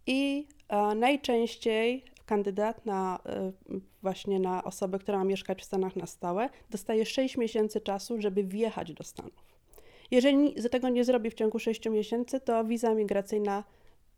i 0.07 0.47
e, 0.69 0.95
najczęściej 0.95 2.05
kandydat 2.27 2.87
na 2.87 3.19
e, 3.27 3.53
właśnie 4.03 4.41
na 4.41 4.65
osobę, 4.65 4.99
która 4.99 5.19
ma 5.19 5.25
mieszkać 5.25 5.63
w 5.63 5.65
Stanach 5.65 5.97
na 5.97 6.07
stałe, 6.07 6.49
dostaje 6.71 7.07
6 7.07 7.37
miesięcy 7.37 7.81
czasu, 7.81 8.21
żeby 8.21 8.45
wjechać 8.45 8.93
do 8.93 9.05
Stanów. 9.05 9.55
Jeżeli 10.11 10.55
tego 10.71 10.89
nie 10.89 11.05
zrobi 11.05 11.31
w 11.31 11.35
ciągu 11.35 11.59
6 11.59 11.89
miesięcy, 11.89 12.41
to 12.41 12.65
wiza 12.65 12.95
migracyjna 12.95 13.65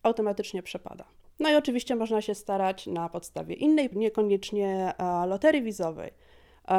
automatycznie 0.02 0.62
przepada. 0.62 1.04
No 1.40 1.50
i 1.50 1.54
oczywiście 1.54 1.96
można 1.96 2.22
się 2.22 2.34
starać 2.34 2.86
na 2.86 3.08
podstawie 3.08 3.54
innej, 3.54 3.90
niekoniecznie 3.92 4.92
e, 4.98 5.26
loterii 5.26 5.62
wizowej. 5.62 6.10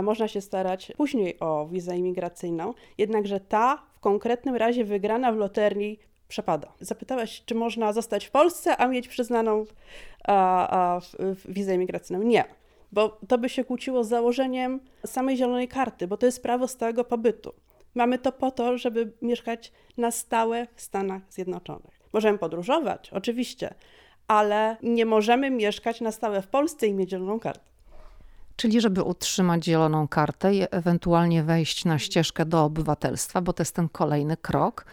Można 0.04 0.28
się 0.28 0.42
starać 0.42 0.92
później 0.98 1.40
o 1.40 1.68
wizę 1.72 1.98
imigracyjną, 1.98 2.74
jednakże 2.98 3.40
ta 3.40 3.84
w 3.96 4.00
konkretnym 4.00 4.56
razie 4.56 4.84
wygrana 4.86 5.32
w 5.32 5.36
loterii 5.36 6.00
przepada. 6.28 6.68
Zapytałaś, 6.80 7.44
czy 7.46 7.56
można 7.56 7.94
zostać 7.94 8.26
w 8.26 8.32
Polsce, 8.32 8.78
a 8.78 8.88
mieć 8.88 9.08
przyznaną 9.08 9.66
a, 10.24 10.96
a, 10.96 11.02
wizę 11.46 11.76
imigracyjną. 11.76 12.24
Nie, 12.24 12.46
bo 12.92 13.20
to 13.28 13.38
by 13.38 13.50
się 13.50 13.64
kłóciło 13.64 14.04
z 14.04 14.08
założeniem 14.08 14.80
samej 15.06 15.38
zielonej 15.38 15.68
karty, 15.68 16.08
bo 16.08 16.18
to 16.18 16.26
jest 16.26 16.44
prawo 16.44 16.68
stałego 16.68 17.04
pobytu. 17.04 17.54
Mamy 17.96 18.20
to 18.20 18.32
po 18.32 18.52
to, 18.52 18.78
żeby 18.78 19.12
mieszkać 19.22 19.72
na 19.98 20.12
stałe 20.12 20.68
w 20.76 20.82
Stanach 20.82 21.22
Zjednoczonych. 21.30 22.00
Możemy 22.14 22.38
podróżować, 22.38 23.10
oczywiście, 23.14 23.74
ale 24.28 24.78
nie 24.84 25.06
możemy 25.06 25.50
mieszkać 25.52 26.02
na 26.02 26.12
stałe 26.12 26.42
w 26.42 26.48
Polsce 26.48 26.88
i 26.88 26.94
mieć 26.94 27.10
zieloną 27.10 27.40
kartę. 27.40 27.68
Czyli, 28.56 28.82
żeby 28.82 29.04
utrzymać 29.04 29.66
zieloną 29.66 30.08
kartę 30.08 30.56
i 30.56 30.64
ewentualnie 30.72 31.44
wejść 31.44 31.86
na 31.86 32.00
ścieżkę 32.00 32.46
do 32.46 32.64
obywatelstwa, 32.64 33.42
bo 33.42 33.54
to 33.54 33.62
jest 33.62 33.76
ten 33.76 33.90
kolejny 33.90 34.38
krok, 34.38 34.86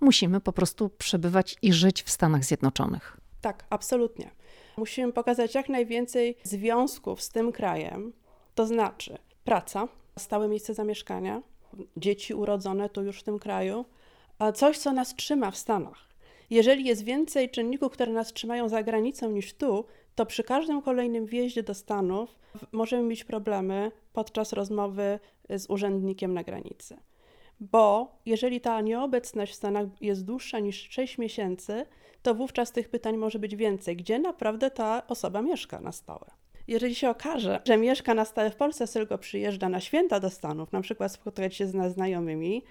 musimy 0.00 0.40
po 0.40 0.52
prostu 0.52 0.88
przebywać 0.88 1.56
i 1.62 1.72
żyć 1.72 2.02
w 2.02 2.10
Stanach 2.10 2.44
Zjednoczonych. 2.44 3.16
Tak, 3.40 3.64
absolutnie. 3.70 4.30
Musimy 4.76 5.12
pokazać 5.12 5.54
jak 5.54 5.68
najwięcej 5.68 6.36
związków 6.42 7.22
z 7.22 7.28
tym 7.28 7.52
krajem, 7.52 8.12
to 8.54 8.66
znaczy 8.66 9.18
praca, 9.44 9.88
stałe 10.18 10.48
miejsce 10.48 10.74
zamieszkania, 10.74 11.42
dzieci 11.96 12.34
urodzone 12.34 12.88
tu 12.88 13.02
już 13.02 13.20
w 13.20 13.22
tym 13.22 13.38
kraju, 13.38 13.84
coś, 14.54 14.78
co 14.78 14.92
nas 14.92 15.14
trzyma 15.14 15.50
w 15.50 15.56
Stanach. 15.56 16.10
Jeżeli 16.50 16.84
jest 16.84 17.04
więcej 17.04 17.50
czynników, 17.50 17.92
które 17.92 18.12
nas 18.12 18.32
trzymają 18.32 18.68
za 18.68 18.82
granicą 18.82 19.30
niż 19.30 19.54
tu, 19.54 19.84
to 20.14 20.26
przy 20.26 20.44
każdym 20.44 20.82
kolejnym 20.82 21.26
wjeździe 21.26 21.62
do 21.62 21.74
Stanów 21.74 22.38
możemy 22.72 23.02
mieć 23.02 23.24
problemy 23.24 23.92
podczas 24.12 24.52
rozmowy 24.52 25.20
z 25.50 25.70
urzędnikiem 25.70 26.34
na 26.34 26.44
granicy. 26.44 26.96
Bo 27.60 28.18
jeżeli 28.26 28.60
ta 28.60 28.80
nieobecność 28.80 29.52
w 29.52 29.54
Stanach 29.54 29.86
jest 30.00 30.24
dłuższa 30.24 30.58
niż 30.58 30.88
6 30.90 31.18
miesięcy, 31.18 31.86
to 32.22 32.34
wówczas 32.34 32.72
tych 32.72 32.88
pytań 32.88 33.16
może 33.16 33.38
być 33.38 33.56
więcej. 33.56 33.96
Gdzie 33.96 34.18
naprawdę 34.18 34.70
ta 34.70 35.06
osoba 35.06 35.42
mieszka 35.42 35.80
na 35.80 35.92
stałe? 35.92 36.30
Jeżeli 36.68 36.94
się 36.94 37.10
okaże, 37.10 37.60
że 37.64 37.76
mieszka 37.76 38.14
na 38.14 38.24
stałe 38.24 38.50
w 38.50 38.56
Polsce, 38.56 38.86
tylko 38.86 39.18
przyjeżdża 39.18 39.68
na 39.68 39.80
święta 39.80 40.20
do 40.20 40.30
Stanów, 40.30 40.72
na 40.72 40.80
przykład 40.80 41.12
spotkać 41.12 41.56
się 41.56 41.66
z 41.66 41.92
znajomymi, 41.94 42.62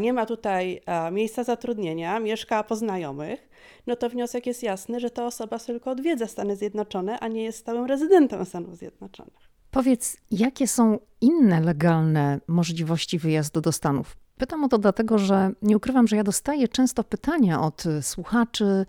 nie 0.00 0.12
ma 0.12 0.26
tutaj 0.26 0.80
miejsca 1.12 1.44
zatrudnienia, 1.44 2.20
mieszka 2.20 2.62
po 2.62 2.76
znajomych, 2.76 3.48
no 3.86 3.96
to 3.96 4.08
wniosek 4.08 4.46
jest 4.46 4.62
jasny, 4.62 5.00
że 5.00 5.10
ta 5.10 5.26
osoba 5.26 5.58
tylko 5.58 5.90
odwiedza 5.90 6.26
Stany 6.26 6.56
Zjednoczone, 6.56 7.20
a 7.20 7.28
nie 7.28 7.44
jest 7.44 7.58
stałym 7.58 7.86
rezydentem 7.86 8.44
Stanów 8.44 8.76
Zjednoczonych. 8.76 9.47
Powiedz, 9.70 10.16
jakie 10.30 10.68
są 10.68 10.98
inne 11.20 11.60
legalne 11.60 12.40
możliwości 12.48 13.18
wyjazdu 13.18 13.60
do 13.60 13.72
Stanów? 13.72 14.16
Pytam 14.38 14.64
o 14.64 14.68
to 14.68 14.78
dlatego, 14.78 15.18
że 15.18 15.50
nie 15.62 15.76
ukrywam, 15.76 16.08
że 16.08 16.16
ja 16.16 16.24
dostaję 16.24 16.68
często 16.68 17.04
pytania 17.04 17.60
od 17.60 17.84
słuchaczy, 18.00 18.86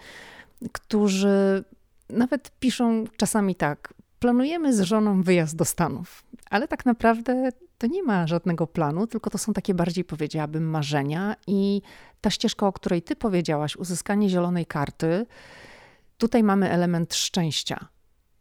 którzy 0.72 1.64
nawet 2.10 2.52
piszą 2.60 3.04
czasami 3.18 3.56
tak: 3.56 3.94
Planujemy 4.20 4.74
z 4.74 4.82
żoną 4.82 5.24
wyjazd 5.24 5.56
do 5.56 5.66
Stanów, 5.66 6.24
ale 6.50 6.68
tak 6.68 6.86
naprawdę 6.86 7.50
to 7.78 7.88
nie 7.88 8.04
ma 8.04 8.28
żadnego 8.28 8.68
planu, 8.68 9.08
tylko 9.08 9.30
to 9.30 9.38
są 9.38 9.54
takie 9.54 9.74
bardziej, 9.74 10.04
powiedziałabym, 10.04 10.70
marzenia. 10.70 11.36
I 11.48 11.82
ta 12.22 12.30
ścieżka, 12.30 12.68
o 12.68 12.74
której 12.74 13.02
ty 13.02 13.16
powiedziałaś, 13.16 13.76
uzyskanie 13.76 14.30
zielonej 14.30 14.66
karty, 14.66 15.26
tutaj 16.18 16.44
mamy 16.44 16.70
element 16.70 17.16
szczęścia. 17.16 17.88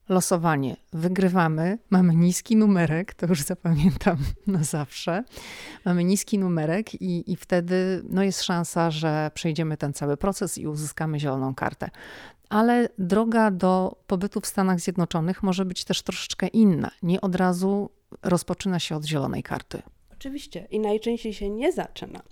Losowanie. 0.08 0.76
Wygrywamy, 0.92 1.78
mamy 1.90 2.16
niski 2.16 2.56
numerek, 2.56 3.14
to 3.14 3.26
już 3.26 3.42
zapamiętam 3.42 4.16
na 4.46 4.64
zawsze. 4.64 5.24
Mamy 5.84 6.04
niski 6.04 6.38
numerek, 6.38 6.94
i, 6.94 7.32
i 7.32 7.36
wtedy 7.36 8.02
no 8.10 8.22
jest 8.22 8.42
szansa, 8.42 8.90
że 8.90 9.30
przejdziemy 9.34 9.76
ten 9.76 9.92
cały 9.92 10.16
proces 10.16 10.58
i 10.58 10.66
uzyskamy 10.66 11.20
zieloną 11.20 11.54
kartę. 11.54 11.90
Ale 12.48 12.88
droga 12.98 13.50
do 13.50 13.96
pobytu 14.06 14.40
w 14.40 14.46
Stanach 14.46 14.80
Zjednoczonych 14.80 15.42
może 15.42 15.64
być 15.64 15.84
też 15.84 16.02
troszeczkę 16.02 16.46
inna. 16.46 16.90
Nie 17.02 17.20
od 17.20 17.34
razu 17.34 17.90
rozpoczyna 18.22 18.78
się 18.78 18.96
od 18.96 19.04
zielonej 19.04 19.42
karty. 19.42 19.82
Oczywiście 20.12 20.66
i 20.70 20.80
najczęściej 20.80 21.34
się 21.34 21.50
nie 21.50 21.72
zaczyna, 21.72 22.22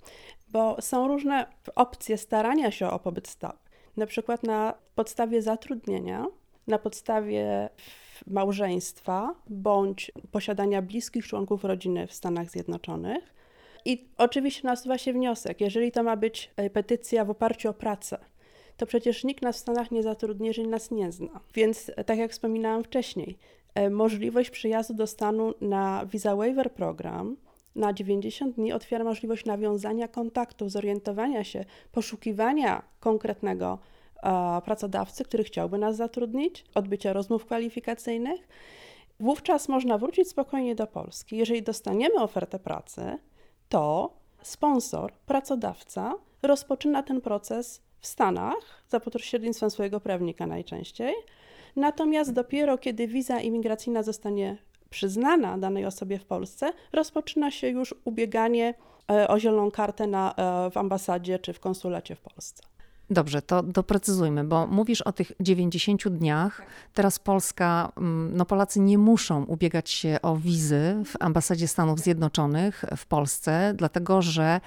bo 0.47 0.81
są 0.81 1.07
różne 1.07 1.45
opcje 1.75 2.17
starania 2.17 2.71
się 2.71 2.87
o 2.87 2.99
pobyt 2.99 3.27
stały. 3.27 3.57
Na 3.97 4.05
przykład 4.05 4.43
na 4.43 4.73
podstawie 4.95 5.41
zatrudnienia, 5.41 6.25
na 6.67 6.79
podstawie 6.79 7.69
małżeństwa 8.27 9.35
bądź 9.49 10.11
posiadania 10.31 10.81
bliskich 10.81 11.27
członków 11.27 11.63
rodziny 11.63 12.07
w 12.07 12.13
Stanach 12.13 12.49
Zjednoczonych. 12.49 13.33
I 13.85 14.09
oczywiście 14.17 14.67
nasuwa 14.67 14.97
się 14.97 15.13
wniosek, 15.13 15.61
jeżeli 15.61 15.91
to 15.91 16.03
ma 16.03 16.17
być 16.17 16.51
e, 16.55 16.69
petycja 16.69 17.25
w 17.25 17.29
oparciu 17.29 17.69
o 17.69 17.73
pracę, 17.73 18.17
to 18.77 18.85
przecież 18.85 19.23
nikt 19.23 19.41
nas 19.41 19.55
w 19.55 19.59
Stanach 19.59 19.91
nie 19.91 20.03
zatrudni, 20.03 20.47
jeżeli 20.47 20.67
nas 20.67 20.91
nie 20.91 21.11
zna. 21.11 21.39
Więc, 21.53 21.91
e, 21.95 22.03
tak 22.03 22.17
jak 22.17 22.31
wspominałam 22.31 22.83
wcześniej, 22.83 23.37
E, 23.77 23.89
możliwość 23.89 24.49
przyjazdu 24.49 24.93
do 24.93 25.07
stanu 25.07 25.53
na 25.61 26.05
Visa 26.05 26.35
Waiver 26.35 26.71
Program 26.71 27.37
na 27.75 27.93
90 27.93 28.55
dni 28.55 28.73
otwiera 28.73 29.03
możliwość 29.03 29.45
nawiązania 29.45 30.07
kontaktu, 30.07 30.69
zorientowania 30.69 31.43
się, 31.43 31.65
poszukiwania 31.91 32.81
konkretnego 32.99 33.79
pracodawcy, 34.65 35.23
który 35.23 35.43
chciałby 35.43 35.77
nas 35.77 35.95
zatrudnić, 35.95 36.65
odbycia 36.75 37.13
rozmów 37.13 37.45
kwalifikacyjnych. 37.45 38.47
Wówczas 39.19 39.69
można 39.69 39.97
wrócić 39.97 40.29
spokojnie 40.29 40.75
do 40.75 40.87
Polski. 40.87 41.37
Jeżeli 41.37 41.63
dostaniemy 41.63 42.15
ofertę 42.15 42.59
pracy, 42.59 43.17
to 43.69 44.13
sponsor, 44.41 45.13
pracodawca 45.13 46.15
rozpoczyna 46.41 47.03
ten 47.03 47.21
proces 47.21 47.81
w 47.99 48.07
Stanach 48.07 48.83
za 48.89 48.99
pośrednictwem 48.99 49.69
swojego 49.69 49.99
prawnika 49.99 50.47
najczęściej 50.47 51.13
Natomiast 51.77 52.33
dopiero 52.33 52.77
kiedy 52.77 53.07
wiza 53.07 53.39
imigracyjna 53.39 54.03
zostanie 54.03 54.57
przyznana 54.89 55.57
danej 55.57 55.85
osobie 55.85 56.19
w 56.19 56.25
Polsce, 56.25 56.73
rozpoczyna 56.93 57.51
się 57.51 57.67
już 57.67 57.95
ubieganie 58.05 58.73
e, 59.11 59.27
o 59.27 59.39
zieloną 59.39 59.71
kartę 59.71 60.07
na, 60.07 60.35
e, 60.35 60.71
w 60.71 60.77
ambasadzie 60.77 61.39
czy 61.39 61.53
w 61.53 61.59
konsulacie 61.59 62.15
w 62.15 62.21
Polsce. 62.21 62.63
Dobrze, 63.09 63.41
to 63.41 63.63
doprecyzujmy, 63.63 64.43
bo 64.43 64.67
mówisz 64.67 65.01
o 65.01 65.11
tych 65.11 65.31
90 65.39 66.09
dniach. 66.09 66.61
Teraz 66.93 67.19
Polska, 67.19 67.91
mm, 67.97 68.37
no 68.37 68.45
Polacy 68.45 68.79
nie 68.79 68.97
muszą 68.97 69.43
ubiegać 69.43 69.89
się 69.89 70.17
o 70.21 70.37
wizy 70.37 71.03
w 71.05 71.13
ambasadzie 71.19 71.67
Stanów 71.67 71.99
Zjednoczonych 71.99 72.85
w 72.97 73.05
Polsce, 73.05 73.73
dlatego 73.75 74.21
że 74.21 74.61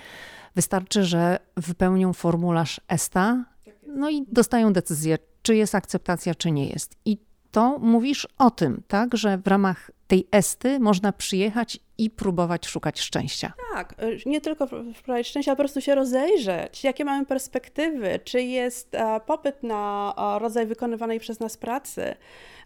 wystarczy, 0.56 1.04
że 1.04 1.38
wypełnią 1.56 2.12
formularz 2.12 2.80
ESTA, 2.88 3.44
no 3.87 4.11
i 4.11 4.26
dostają 4.32 4.73
decyzję, 4.73 5.18
czy 5.42 5.56
jest 5.56 5.75
akceptacja, 5.75 6.35
czy 6.35 6.50
nie 6.50 6.68
jest. 6.68 6.97
I 7.04 7.18
to 7.50 7.78
mówisz 7.78 8.28
o 8.38 8.50
tym, 8.50 8.82
tak, 8.88 9.16
że 9.16 9.38
w 9.38 9.47
ramach 9.47 9.90
tej 10.10 10.28
esty 10.32 10.80
można 10.80 11.12
przyjechać 11.12 11.78
i 11.98 12.10
próbować 12.10 12.66
szukać 12.66 13.00
szczęścia. 13.00 13.52
Tak, 13.74 13.94
y, 14.02 14.18
nie 14.26 14.40
tylko 14.40 14.66
szukać 14.94 15.28
szczęścia, 15.28 15.50
ale 15.50 15.56
po 15.56 15.62
prostu 15.62 15.80
się 15.80 15.94
rozejrzeć, 15.94 16.84
jakie 16.84 17.04
mamy 17.04 17.26
perspektywy, 17.26 18.20
czy 18.24 18.42
jest 18.42 18.94
e, 18.94 19.20
popyt 19.26 19.62
na 19.62 20.14
rodzaj 20.40 20.66
wykonywanej 20.66 21.20
przez 21.20 21.40
nas 21.40 21.56
pracy, 21.56 22.14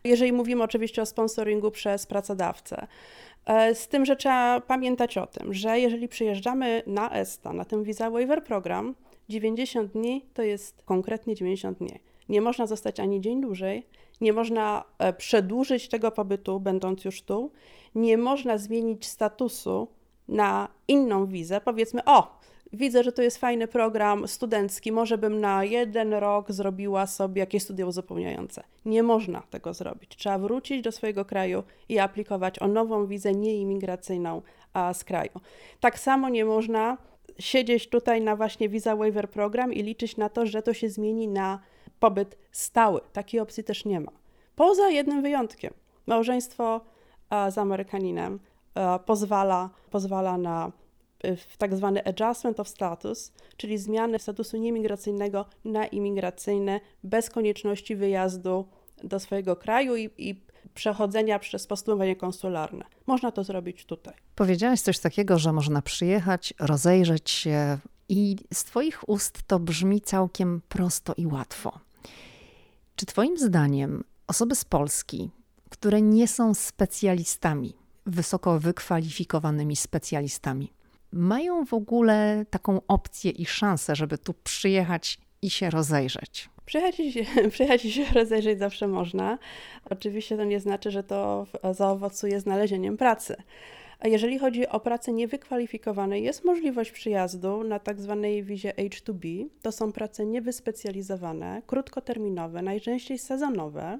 jeżeli 0.05 0.33
mówimy 0.33 0.63
oczywiście 0.63 1.03
o 1.03 1.07
sponsoringu 1.07 1.71
przez 1.71 2.07
pracodawcę. 2.07 2.87
E, 3.47 3.75
z 3.75 3.89
tym, 3.89 4.05
że 4.05 4.17
trzeba 4.17 4.61
pamiętać 4.61 5.19
o 5.19 5.27
tym, 5.27 5.55
że 5.55 5.81
jeżeli 5.81 6.09
przyjeżdżamy 6.09 6.83
na 6.87 7.11
ESTA, 7.11 7.53
na 7.53 7.65
ten 7.65 7.83
Visa 7.83 8.11
Waiver 8.11 8.45
Program, 8.45 8.95
90 9.29 9.93
dni 9.93 10.27
to 10.35 10.43
jest 10.43 10.83
konkretnie 10.85 11.35
90 11.35 11.79
dni. 11.79 12.01
Nie 12.29 12.41
można 12.41 12.67
zostać 12.67 13.01
ani 13.01 13.21
dzień 13.21 13.41
dłużej, 13.41 13.87
nie 14.21 14.33
można 14.33 14.85
e, 14.99 15.13
przedłużyć 15.13 15.89
tego 15.89 16.11
pobytu, 16.11 16.61
będąc 16.61 17.05
już 17.05 17.23
tu, 17.23 17.51
nie 17.95 18.19
można 18.19 18.59
zmienić 18.59 19.07
statusu 19.07 19.89
na 20.29 20.69
inną 20.89 21.27
wizę. 21.27 21.61
Powiedzmy, 21.61 22.05
o, 22.05 22.39
widzę, 22.73 23.03
że 23.03 23.13
to 23.13 23.23
jest 23.23 23.39
fajny 23.39 23.69
program 23.69 24.29
studencki, 24.29 24.93
może 24.93 25.19
bym 25.19 25.41
na 25.41 25.65
jeden 25.65 26.15
rok 26.15 26.53
zrobiła 26.53 27.07
sobie 27.07 27.41
jakieś 27.41 27.63
studia 27.63 27.87
uzupełniające. 27.87 28.63
Nie 28.85 29.03
można 29.03 29.43
tego 29.51 29.75
zrobić. 29.75 30.17
Trzeba 30.17 30.39
wrócić 30.39 30.83
do 30.83 30.93
swojego 30.93 31.25
kraju 31.25 31.63
i 31.89 31.99
aplikować 31.99 32.59
o 32.59 32.69
nową 32.69 33.07
wizę 33.07 33.33
nieimigracyjną 33.33 34.43
z 34.93 35.05
kraju. 35.05 35.31
Tak 35.81 35.99
samo 35.99 36.29
nie 36.29 36.45
można 36.45 36.99
siedzieć 37.39 37.89
tutaj 37.89 38.23
na 38.23 38.37
właśnie 38.37 38.69
Visa 38.69 38.97
Waiver 38.97 39.31
Program 39.31 39.73
i 39.73 39.83
liczyć 39.83 40.17
na 40.17 40.29
to, 40.29 40.47
że 40.47 40.63
to 40.63 40.75
się 40.75 40.89
zmieni 40.89 41.29
na 41.29 41.61
pobyt 42.01 42.37
stały. 42.53 43.01
Takiej 43.13 43.41
opcji 43.41 43.65
też 43.65 43.85
nie 43.85 44.01
ma. 44.01 44.13
Poza 44.57 44.91
jednym 44.91 45.23
wyjątkiem. 45.23 45.75
Małżeństwo 46.07 46.81
z 47.51 47.59
Amerykaninem 47.59 48.41
pozwala, 49.07 49.71
pozwala 49.91 50.39
na 50.39 50.73
w 51.49 51.57
tak 51.57 51.77
zwany 51.77 52.05
adjustment 52.05 52.61
of 52.61 52.69
status, 52.69 53.33
czyli 53.57 53.79
zmianę 53.79 54.19
statusu 54.19 54.57
niemigracyjnego 54.57 55.45
na 55.65 55.87
imigracyjne 55.87 56.81
bez 57.05 57.31
konieczności 57.31 57.97
wyjazdu 57.97 58.69
do 59.05 59.21
swojego 59.21 59.57
kraju 59.57 59.97
i, 59.97 60.11
i 60.19 60.41
przechodzenia 60.75 61.39
przez 61.39 61.67
postępowanie 61.67 62.17
konsularne. 62.17 62.85
Można 63.07 63.33
to 63.33 63.45
zrobić 63.45 63.85
tutaj. 63.87 64.15
Powiedziałaś 64.35 64.81
coś 64.81 64.99
takiego, 64.99 65.39
że 65.39 65.53
można 65.53 65.83
przyjechać, 65.83 66.55
rozejrzeć 66.61 67.31
się 67.31 67.79
i 68.09 68.37
z 68.53 68.65
Twoich 68.65 69.09
ust 69.09 69.43
to 69.47 69.59
brzmi 69.59 70.01
całkiem 70.01 70.61
prosto 70.69 71.15
i 71.17 71.27
łatwo. 71.27 71.81
Czy 72.97 73.07
Twoim 73.07 73.39
zdaniem 73.39 74.05
osoby 74.27 74.55
z 74.55 74.65
Polski, 74.65 75.31
które 75.71 76.03
nie 76.03 76.29
są 76.29 76.55
specjalistami, 76.55 77.75
wysoko 78.07 78.61
wykwalifikowanymi 78.61 79.77
specjalistami, 79.77 80.73
mają 81.13 81.65
w 81.65 81.75
ogóle 81.75 82.47
taką 82.51 82.81
opcję 82.89 83.31
i 83.31 83.47
szansę, 83.47 83.97
żeby 83.97 84.19
tu 84.19 84.35
przyjechać 84.35 85.19
i 85.43 85.51
się 85.51 85.71
rozejrzeć? 85.71 86.49
Przyjechać 86.67 87.01
i, 87.01 87.13
się, 87.13 87.25
przyjechać 87.51 87.85
i 87.85 87.93
się 87.93 88.05
rozejrzeć 88.05 88.59
zawsze 88.59 88.89
można. 88.89 89.39
Oczywiście 89.91 90.37
to 90.37 90.45
nie 90.45 90.61
znaczy, 90.61 90.91
że 90.91 91.03
to 91.03 91.47
zaowocuje 91.73 92.41
znalezieniem 92.41 92.97
pracy. 92.97 93.37
Jeżeli 94.03 94.39
chodzi 94.39 94.69
o 94.69 94.81
pracę 94.81 95.13
niewykwalifikowane, 95.13 96.21
jest 96.21 96.45
możliwość 96.45 96.93
przyjazdu 96.93 97.65
na 97.65 97.79
tak 97.79 98.01
zwanej 98.01 98.43
wizie 98.43 98.73
H2B. 98.79 99.47
To 99.63 99.73
są 99.73 99.93
prace 99.93 100.27
niewyspecjalizowane, 100.27 101.63
krótkoterminowe, 101.67 102.63
najczęściej 102.63 103.19
sezonowe. 103.19 103.99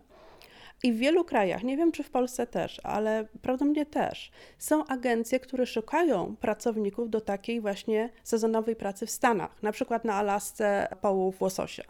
I 0.83 0.93
w 0.93 0.97
wielu 0.97 1.25
krajach, 1.25 1.63
nie 1.63 1.77
wiem 1.77 1.93
czy 1.93 2.03
w 2.03 2.11
Polsce 2.11 2.47
też, 2.47 2.81
ale 2.83 3.27
prawdopodobnie 3.43 3.87
też, 3.87 4.31
są 4.59 4.87
agencje, 4.87 5.41
które 5.41 5.67
szukają 5.67 6.37
pracowników 6.37 7.11
do 7.11 7.21
takiej 7.21 7.61
właśnie 7.61 8.11
sezonowej 8.23 8.77
pracy 8.77 9.07
w 9.07 9.11
Stanach, 9.11 9.63
na 9.63 9.73
przykład 9.73 10.05
na 10.05 10.15
Alasce 10.15 10.89
połów 11.01 11.41
łososia. 11.41 11.85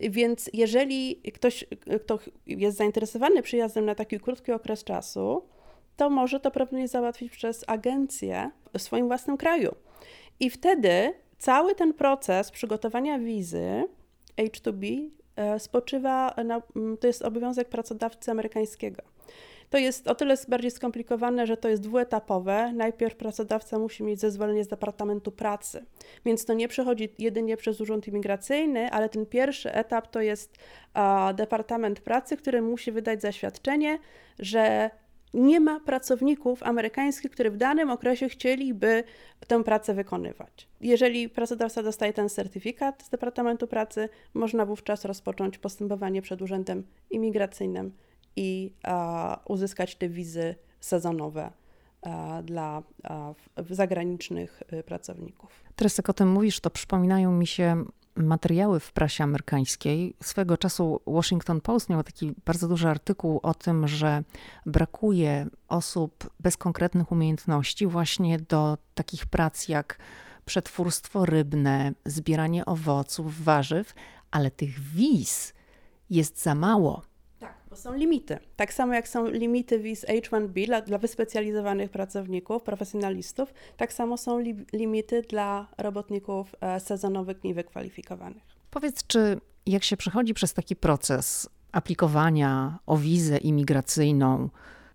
Więc 0.00 0.50
jeżeli 0.52 1.16
ktoś 1.16 1.64
kto 2.02 2.18
jest 2.46 2.76
zainteresowany 2.76 3.42
przyjazdem 3.42 3.84
na 3.84 3.94
taki 3.94 4.20
krótki 4.20 4.52
okres 4.52 4.84
czasu, 4.84 5.42
to 5.96 6.10
może 6.10 6.40
to 6.40 6.50
prawdopodobnie 6.50 6.88
załatwić 6.88 7.32
przez 7.32 7.64
agencję 7.66 8.50
w 8.78 8.82
swoim 8.82 9.06
własnym 9.06 9.36
kraju. 9.36 9.74
I 10.40 10.50
wtedy 10.50 11.14
cały 11.38 11.74
ten 11.74 11.94
proces 11.94 12.50
przygotowania 12.50 13.18
wizy 13.18 13.84
H2B 14.38 15.08
e, 15.36 15.58
spoczywa 15.58 16.34
na, 16.44 16.62
to 17.00 17.06
jest 17.06 17.22
obowiązek 17.22 17.68
pracodawcy 17.68 18.30
amerykańskiego. 18.30 19.02
To 19.70 19.78
jest 19.78 20.08
o 20.08 20.14
tyle 20.14 20.34
bardziej 20.48 20.70
skomplikowane, 20.70 21.46
że 21.46 21.56
to 21.56 21.68
jest 21.68 21.82
dwuetapowe. 21.82 22.72
Najpierw 22.72 23.16
pracodawca 23.16 23.78
musi 23.78 24.02
mieć 24.02 24.20
zezwolenie 24.20 24.64
z 24.64 24.68
Departamentu 24.68 25.32
Pracy, 25.32 25.84
więc 26.24 26.44
to 26.44 26.54
nie 26.54 26.68
przechodzi 26.68 27.08
jedynie 27.18 27.56
przez 27.56 27.80
Urząd 27.80 28.08
Imigracyjny, 28.08 28.90
ale 28.90 29.08
ten 29.08 29.26
pierwszy 29.26 29.72
etap 29.72 30.06
to 30.10 30.20
jest 30.20 30.58
a, 30.94 31.32
Departament 31.36 32.00
Pracy, 32.00 32.36
który 32.36 32.62
musi 32.62 32.92
wydać 32.92 33.22
zaświadczenie, 33.22 33.98
że 34.38 34.90
nie 35.34 35.60
ma 35.60 35.80
pracowników 35.80 36.62
amerykańskich, 36.62 37.30
którzy 37.30 37.50
w 37.50 37.56
danym 37.56 37.90
okresie 37.90 38.28
chcieliby 38.28 39.04
tę 39.46 39.64
pracę 39.64 39.94
wykonywać. 39.94 40.68
Jeżeli 40.80 41.28
pracodawca 41.28 41.82
dostaje 41.82 42.12
ten 42.12 42.28
certyfikat 42.28 43.02
z 43.02 43.08
Departamentu 43.08 43.66
Pracy, 43.66 44.08
można 44.34 44.66
wówczas 44.66 45.04
rozpocząć 45.04 45.58
postępowanie 45.58 46.22
przed 46.22 46.42
Urzędem 46.42 46.86
Imigracyjnym 47.10 47.92
i 48.36 48.72
a, 48.82 49.40
uzyskać 49.48 49.96
te 49.96 50.08
wizy 50.08 50.54
sezonowe 50.80 51.50
a, 52.02 52.42
dla 52.42 52.82
a, 53.02 53.34
zagranicznych 53.70 54.62
y, 54.72 54.82
pracowników. 54.82 55.64
Teraz 55.76 55.98
jak 55.98 56.08
o 56.08 56.12
tym 56.12 56.30
mówisz, 56.30 56.60
to 56.60 56.70
przypominają 56.70 57.32
mi 57.32 57.46
się 57.46 57.84
materiały 58.16 58.80
w 58.80 58.92
prasie 58.92 59.24
amerykańskiej. 59.24 60.14
Swego 60.22 60.56
czasu 60.56 61.00
Washington 61.06 61.60
Post 61.60 61.88
miał 61.88 62.02
taki 62.02 62.34
bardzo 62.44 62.68
duży 62.68 62.88
artykuł 62.88 63.40
o 63.42 63.54
tym, 63.54 63.88
że 63.88 64.22
brakuje 64.66 65.46
osób 65.68 66.30
bez 66.40 66.56
konkretnych 66.56 67.12
umiejętności 67.12 67.86
właśnie 67.86 68.38
do 68.38 68.78
takich 68.94 69.26
prac 69.26 69.68
jak 69.68 69.98
przetwórstwo 70.44 71.26
rybne, 71.26 71.92
zbieranie 72.06 72.66
owoców, 72.66 73.44
warzyw, 73.44 73.94
ale 74.30 74.50
tych 74.50 74.80
wiz 74.80 75.54
jest 76.10 76.42
za 76.42 76.54
mało. 76.54 77.02
Bo 77.72 77.76
są 77.76 77.94
limity. 77.94 78.38
Tak 78.56 78.74
samo 78.74 78.94
jak 78.94 79.08
są 79.08 79.28
limity 79.28 79.78
wiz 79.78 80.06
H1B 80.06 80.66
dla, 80.66 80.80
dla 80.80 80.98
wyspecjalizowanych 80.98 81.90
pracowników, 81.90 82.62
profesjonalistów, 82.62 83.54
tak 83.76 83.92
samo 83.92 84.16
są 84.16 84.38
li, 84.38 84.56
limity 84.72 85.22
dla 85.22 85.68
robotników 85.78 86.54
e, 86.60 86.80
sezonowych 86.80 87.44
niewykwalifikowanych. 87.44 88.42
Powiedz, 88.70 89.06
czy 89.06 89.40
jak 89.66 89.84
się 89.84 89.96
przechodzi 89.96 90.34
przez 90.34 90.52
taki 90.54 90.76
proces 90.76 91.48
aplikowania 91.72 92.78
o 92.86 92.96
wizę 92.96 93.38
imigracyjną, 93.38 94.48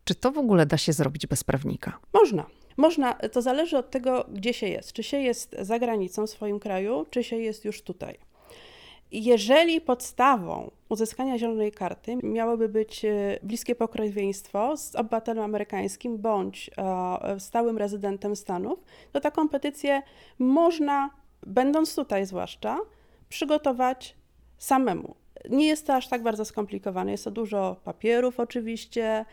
czy 0.03 0.15
to 0.15 0.31
w 0.31 0.37
ogóle 0.37 0.65
da 0.65 0.77
się 0.77 0.93
zrobić 0.93 1.27
bez 1.27 1.43
prawnika? 1.43 1.99
Można. 2.13 2.45
Można, 2.77 3.13
to 3.13 3.41
zależy 3.41 3.77
od 3.77 3.91
tego, 3.91 4.25
gdzie 4.33 4.53
się 4.53 4.67
jest. 4.67 4.93
Czy 4.93 5.03
się 5.03 5.17
jest 5.17 5.55
za 5.61 5.79
granicą 5.79 6.27
w 6.27 6.29
swoim 6.29 6.59
kraju, 6.59 7.05
czy 7.09 7.23
się 7.23 7.35
jest 7.35 7.65
już 7.65 7.81
tutaj. 7.81 8.17
Jeżeli 9.11 9.81
podstawą 9.81 10.71
uzyskania 10.89 11.37
zielonej 11.37 11.71
karty 11.71 12.15
miałoby 12.23 12.69
być 12.69 13.05
e, 13.05 13.39
bliskie 13.43 13.75
pokrewieństwo 13.75 14.77
z 14.77 14.95
obywatelem 14.95 15.43
amerykańskim 15.43 16.17
bądź 16.17 16.69
e, 16.77 17.39
stałym 17.39 17.77
rezydentem 17.77 18.35
Stanów, 18.35 18.79
to 19.11 19.19
taką 19.19 19.49
petycję 19.49 20.01
można, 20.39 21.09
będąc 21.45 21.95
tutaj 21.95 22.25
zwłaszcza, 22.25 22.79
przygotować 23.29 24.15
samemu. 24.57 25.15
Nie 25.49 25.67
jest 25.67 25.87
to 25.87 25.95
aż 25.95 26.07
tak 26.07 26.23
bardzo 26.23 26.45
skomplikowane. 26.45 27.11
Jest 27.11 27.23
to 27.23 27.31
dużo 27.31 27.75
papierów, 27.83 28.39
oczywiście. 28.39 29.25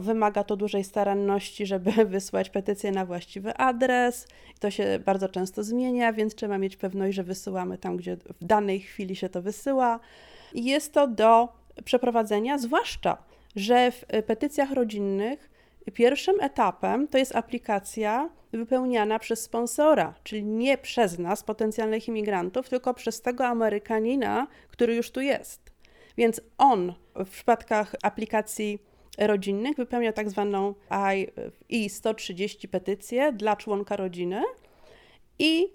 Wymaga 0.00 0.44
to 0.44 0.56
dużej 0.56 0.84
staranności, 0.84 1.66
żeby 1.66 1.92
wysłać 2.04 2.50
petycję 2.50 2.92
na 2.92 3.06
właściwy 3.06 3.56
adres. 3.56 4.28
To 4.60 4.70
się 4.70 4.98
bardzo 5.04 5.28
często 5.28 5.64
zmienia, 5.64 6.12
więc 6.12 6.34
trzeba 6.34 6.58
mieć 6.58 6.76
pewność, 6.76 7.16
że 7.16 7.22
wysyłamy 7.22 7.78
tam, 7.78 7.96
gdzie 7.96 8.16
w 8.16 8.44
danej 8.44 8.80
chwili 8.80 9.16
się 9.16 9.28
to 9.28 9.42
wysyła. 9.42 10.00
Jest 10.54 10.92
to 10.92 11.06
do 11.06 11.48
przeprowadzenia, 11.84 12.58
zwłaszcza, 12.58 13.16
że 13.56 13.92
w 13.92 14.04
petycjach 14.26 14.72
rodzinnych 14.72 15.51
pierwszym 15.94 16.40
etapem 16.40 17.08
to 17.08 17.18
jest 17.18 17.36
aplikacja 17.36 18.30
wypełniana 18.52 19.18
przez 19.18 19.42
sponsora, 19.42 20.14
czyli 20.24 20.44
nie 20.44 20.78
przez 20.78 21.18
nas, 21.18 21.42
potencjalnych 21.42 22.08
imigrantów, 22.08 22.68
tylko 22.68 22.94
przez 22.94 23.22
tego 23.22 23.46
Amerykanina, 23.46 24.46
który 24.68 24.94
już 24.94 25.10
tu 25.10 25.20
jest. 25.20 25.72
Więc 26.16 26.40
on 26.58 26.94
w 27.14 27.30
przypadkach 27.30 27.94
aplikacji 28.02 28.78
rodzinnych 29.18 29.76
wypełnia 29.76 30.12
tak 30.12 30.30
zwaną 30.30 30.74
I-130 31.68 32.68
petycję 32.68 33.32
dla 33.32 33.56
członka 33.56 33.96
rodziny 33.96 34.42
i 35.38 35.72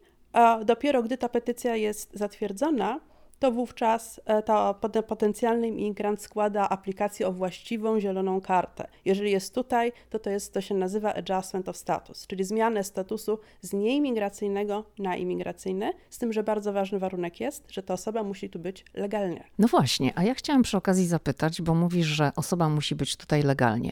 dopiero 0.66 1.04
gdy 1.04 1.18
ta 1.18 1.30
petycja 1.30 1.76
jest 1.76 2.10
zatwierdzona, 2.14 3.00
to 3.40 3.52
wówczas 3.52 4.22
e, 4.26 4.44
ta 4.44 4.74
potencjalny 5.08 5.68
imigrant 5.68 6.22
składa 6.22 6.70
aplikację 6.70 7.28
o 7.28 7.32
właściwą 7.32 8.00
zieloną 8.00 8.42
kartę. 8.42 8.88
Jeżeli 9.06 9.32
jest 9.32 9.56
tutaj, 9.56 9.92
to 10.10 10.20
to, 10.20 10.30
jest, 10.30 10.54
to 10.54 10.62
się 10.62 10.76
nazywa 10.76 11.14
adjustment 11.14 11.70
of 11.70 11.78
status, 11.78 12.28
czyli 12.28 12.44
zmianę 12.44 12.84
statusu 12.84 13.40
z 13.62 13.74
nieimigracyjnego 13.74 14.86
na 15.00 15.16
imigracyjny, 15.16 15.94
z 16.10 16.18
tym, 16.18 16.34
że 16.34 16.44
bardzo 16.44 16.74
ważny 16.74 17.00
warunek 17.00 17.40
jest, 17.40 17.72
że 17.72 17.84
ta 17.84 17.94
osoba 17.94 18.24
musi 18.24 18.50
tu 18.50 18.60
być 18.60 18.86
legalnie. 18.94 19.44
No 19.60 19.68
właśnie, 19.68 20.14
a 20.16 20.24
ja 20.24 20.34
chciałam 20.34 20.64
przy 20.64 20.78
okazji 20.78 21.08
zapytać, 21.08 21.62
bo 21.62 21.76
mówisz, 21.76 22.08
że 22.08 22.32
osoba 22.36 22.70
musi 22.70 22.96
być 22.96 23.16
tutaj 23.16 23.44
legalnie, 23.44 23.92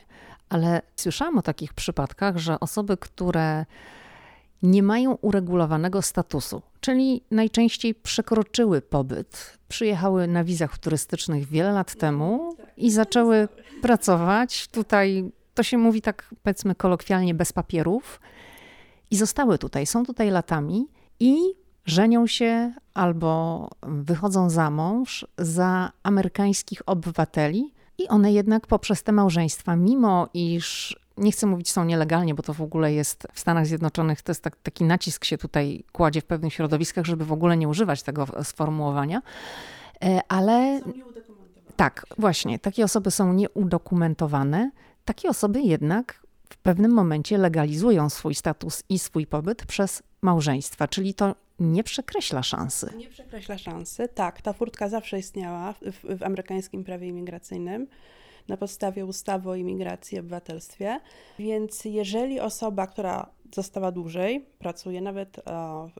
ale 0.49 0.81
słyszałam 0.95 1.37
o 1.37 1.41
takich 1.41 1.73
przypadkach, 1.73 2.37
że 2.37 2.59
osoby, 2.59 2.97
które 2.97 3.65
nie 4.63 4.83
mają 4.83 5.13
uregulowanego 5.13 6.01
statusu, 6.01 6.61
czyli 6.79 7.21
najczęściej 7.31 7.95
przekroczyły 7.95 8.81
pobyt, 8.81 9.57
przyjechały 9.67 10.27
na 10.27 10.43
wizach 10.43 10.77
turystycznych 10.77 11.45
wiele 11.47 11.71
lat 11.71 11.95
temu 11.95 12.55
i 12.77 12.91
zaczęły 12.91 13.47
pracować. 13.81 14.67
Tutaj, 14.67 15.31
to 15.53 15.63
się 15.63 15.77
mówi 15.77 16.01
tak 16.01 16.33
powiedzmy 16.43 16.75
kolokwialnie, 16.75 17.33
bez 17.33 17.53
papierów. 17.53 18.21
I 19.11 19.15
zostały 19.15 19.57
tutaj, 19.57 19.85
są 19.85 20.05
tutaj 20.05 20.31
latami 20.31 20.87
i 21.19 21.37
żenią 21.85 22.27
się 22.27 22.73
albo 22.93 23.69
wychodzą 23.83 24.49
za 24.49 24.69
mąż 24.69 25.25
za 25.37 25.91
amerykańskich 26.03 26.81
obywateli 26.85 27.73
i 27.97 28.07
one 28.07 28.33
jednak 28.33 28.67
poprzez 28.67 29.03
te 29.03 29.11
małżeństwa, 29.11 29.75
mimo 29.75 30.29
iż 30.33 30.95
nie 31.17 31.31
chcę 31.31 31.47
mówić 31.47 31.71
są 31.71 31.85
nielegalnie, 31.85 32.35
bo 32.35 32.43
to 32.43 32.53
w 32.53 32.61
ogóle 32.61 32.93
jest 32.93 33.27
w 33.33 33.39
Stanach 33.39 33.65
Zjednoczonych, 33.65 34.21
to 34.21 34.31
jest 34.31 34.43
tak, 34.43 34.55
taki 34.55 34.83
nacisk 34.83 35.25
się 35.25 35.37
tutaj 35.37 35.83
kładzie 35.91 36.21
w 36.21 36.25
pewnych 36.25 36.53
środowiskach, 36.53 37.05
żeby 37.05 37.25
w 37.25 37.31
ogóle 37.31 37.57
nie 37.57 37.67
używać 37.67 38.03
tego 38.03 38.27
sformułowania, 38.43 39.21
e, 40.03 40.19
ale... 40.27 40.81
Tak, 41.75 42.05
właśnie, 42.17 42.59
takie 42.59 42.83
osoby 42.83 43.11
są 43.11 43.33
nieudokumentowane. 43.33 44.71
Takie 45.05 45.29
osoby 45.29 45.61
jednak 45.61 46.25
w 46.49 46.57
pewnym 46.57 46.91
momencie 46.91 47.37
legalizują 47.37 48.09
swój 48.09 48.35
status 48.35 48.83
i 48.89 48.99
swój 48.99 49.27
pobyt 49.27 49.65
przez 49.65 50.03
małżeństwa, 50.21 50.87
czyli 50.87 51.13
to 51.13 51.35
nie 51.59 51.83
przekreśla 51.83 52.43
szansy. 52.43 52.93
Nie 52.97 53.07
przekreśla 53.07 53.57
szansy, 53.57 54.07
tak. 54.07 54.41
Ta 54.41 54.53
furtka 54.53 54.89
zawsze 54.89 55.19
istniała 55.19 55.73
w, 55.73 55.79
w, 55.79 56.17
w 56.19 56.23
amerykańskim 56.23 56.83
prawie 56.83 57.07
imigracyjnym 57.07 57.87
na 58.47 58.57
podstawie 58.57 59.05
ustawy 59.05 59.49
o 59.49 59.55
imigracji 59.55 60.15
i 60.15 60.19
obywatelstwie. 60.19 60.99
Więc 61.39 61.85
jeżeli 61.85 62.39
osoba, 62.39 62.87
która 62.87 63.29
została 63.55 63.91
dłużej, 63.91 64.45
pracuje 64.59 65.01
nawet 65.01 65.37
e, 65.39 65.41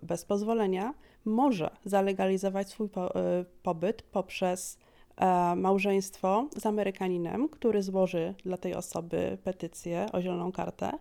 bez 0.03 0.25
pozwolenia, 0.25 0.93
może 1.25 1.69
zalegalizować 1.86 2.69
swój 2.69 2.88
e, 2.88 3.45
pobyt 3.63 4.01
poprzez 4.01 4.77
e, 5.17 5.55
małżeństwo 5.55 6.49
z 6.58 6.65
Amerykaninem, 6.65 7.49
który 7.49 7.84
złoży 7.84 8.34
dla 8.43 8.58
tej 8.58 8.75
osoby 8.75 9.38
petycję 9.43 10.05
o 10.13 10.21
zieloną 10.21 10.51
kartę. 10.51 10.91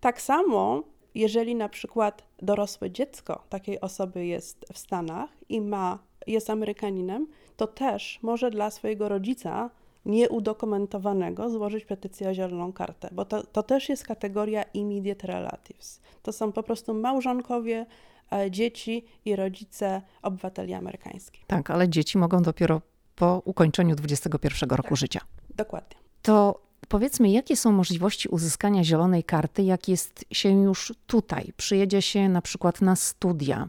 Tak 0.00 0.20
samo 0.22 0.82
jeżeli 1.14 1.54
na 1.54 1.68
przykład 1.68 2.24
dorosłe 2.42 2.90
dziecko 2.90 3.42
takiej 3.48 3.80
osoby 3.80 4.26
jest 4.26 4.66
w 4.72 4.78
Stanach 4.78 5.30
i 5.48 5.60
ma, 5.60 5.98
jest 6.26 6.50
Amerykaninem, 6.50 7.26
to 7.56 7.66
też 7.66 8.18
może 8.22 8.50
dla 8.50 8.70
swojego 8.70 9.08
rodzica 9.08 9.70
nieudokumentowanego 10.06 11.50
złożyć 11.50 11.84
petycję 11.84 12.28
o 12.28 12.34
zieloną 12.34 12.72
kartę, 12.72 13.08
bo 13.12 13.24
to, 13.24 13.42
to 13.42 13.62
też 13.62 13.88
jest 13.88 14.04
kategoria 14.04 14.62
immediate 14.62 15.26
relatives. 15.26 16.00
To 16.22 16.32
są 16.32 16.52
po 16.52 16.62
prostu 16.62 16.94
małżonkowie, 16.94 17.86
e, 18.32 18.50
dzieci 18.50 19.04
i 19.24 19.36
rodzice 19.36 20.02
obywateli 20.22 20.74
amerykańskich. 20.74 21.46
Tak, 21.46 21.70
ale 21.70 21.88
dzieci 21.88 22.18
mogą 22.18 22.42
dopiero 22.42 22.80
po 23.16 23.42
ukończeniu 23.44 23.96
21 23.96 24.70
roku 24.70 24.88
tak, 24.88 24.96
życia. 24.96 25.20
Dokładnie. 25.56 25.96
To 26.22 26.68
Powiedzmy, 26.88 27.30
jakie 27.30 27.56
są 27.56 27.72
możliwości 27.72 28.28
uzyskania 28.28 28.84
zielonej 28.84 29.24
karty, 29.24 29.62
jak 29.62 29.88
jest 29.88 30.24
się 30.32 30.62
już 30.62 30.92
tutaj? 31.06 31.52
Przyjedzie 31.56 32.02
się 32.02 32.28
na 32.28 32.42
przykład 32.42 32.80
na 32.80 32.96
studia, 32.96 33.68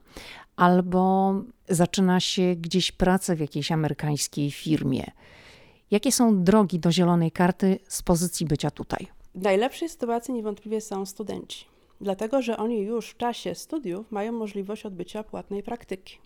albo 0.56 1.34
zaczyna 1.70 2.20
się 2.20 2.56
gdzieś 2.56 2.92
pracę 2.92 3.36
w 3.36 3.40
jakiejś 3.40 3.72
amerykańskiej 3.72 4.52
firmie. 4.52 5.04
Jakie 5.92 6.12
są 6.12 6.44
drogi 6.44 6.80
do 6.80 6.92
zielonej 6.92 7.32
karty 7.32 7.80
z 7.88 8.02
pozycji 8.02 8.46
bycia 8.46 8.72
tutaj? 8.72 9.08
W 9.36 9.42
najlepszej 9.42 9.90
sytuacji 9.90 10.34
niewątpliwie 10.34 10.82
są 10.82 11.06
studenci, 11.06 11.66
dlatego 12.02 12.42
że 12.42 12.58
oni 12.58 12.82
już 12.82 13.10
w 13.10 13.18
czasie 13.18 13.56
studiów 13.56 14.12
mają 14.12 14.32
możliwość 14.32 14.86
odbycia 14.86 15.24
płatnej 15.24 15.64
praktyki. 15.64 16.18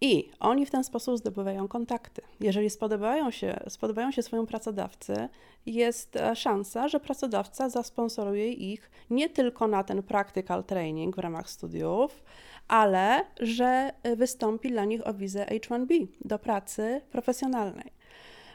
I 0.00 0.30
oni 0.40 0.66
w 0.66 0.70
ten 0.70 0.84
sposób 0.84 1.18
zdobywają 1.18 1.68
kontakty. 1.68 2.22
Jeżeli 2.40 2.70
spodobają 2.70 3.30
się, 3.30 3.60
spodobają 3.68 4.10
się 4.10 4.22
swoją 4.22 4.46
pracodawcy, 4.46 5.28
jest 5.66 6.16
e, 6.16 6.36
szansa, 6.36 6.88
że 6.88 7.00
pracodawca 7.00 7.68
zasponsoruje 7.68 8.52
ich 8.52 8.90
nie 9.10 9.28
tylko 9.28 9.68
na 9.68 9.84
ten 9.84 10.02
practical 10.02 10.64
training 10.64 11.16
w 11.16 11.18
ramach 11.18 11.50
studiów, 11.50 12.22
ale 12.68 13.24
że 13.40 13.92
e, 14.02 14.16
wystąpi 14.16 14.70
dla 14.70 14.84
nich 14.84 15.06
o 15.06 15.14
wizę 15.14 15.46
H1B 15.50 16.06
do 16.24 16.38
pracy 16.38 17.00
profesjonalnej. 17.10 18.01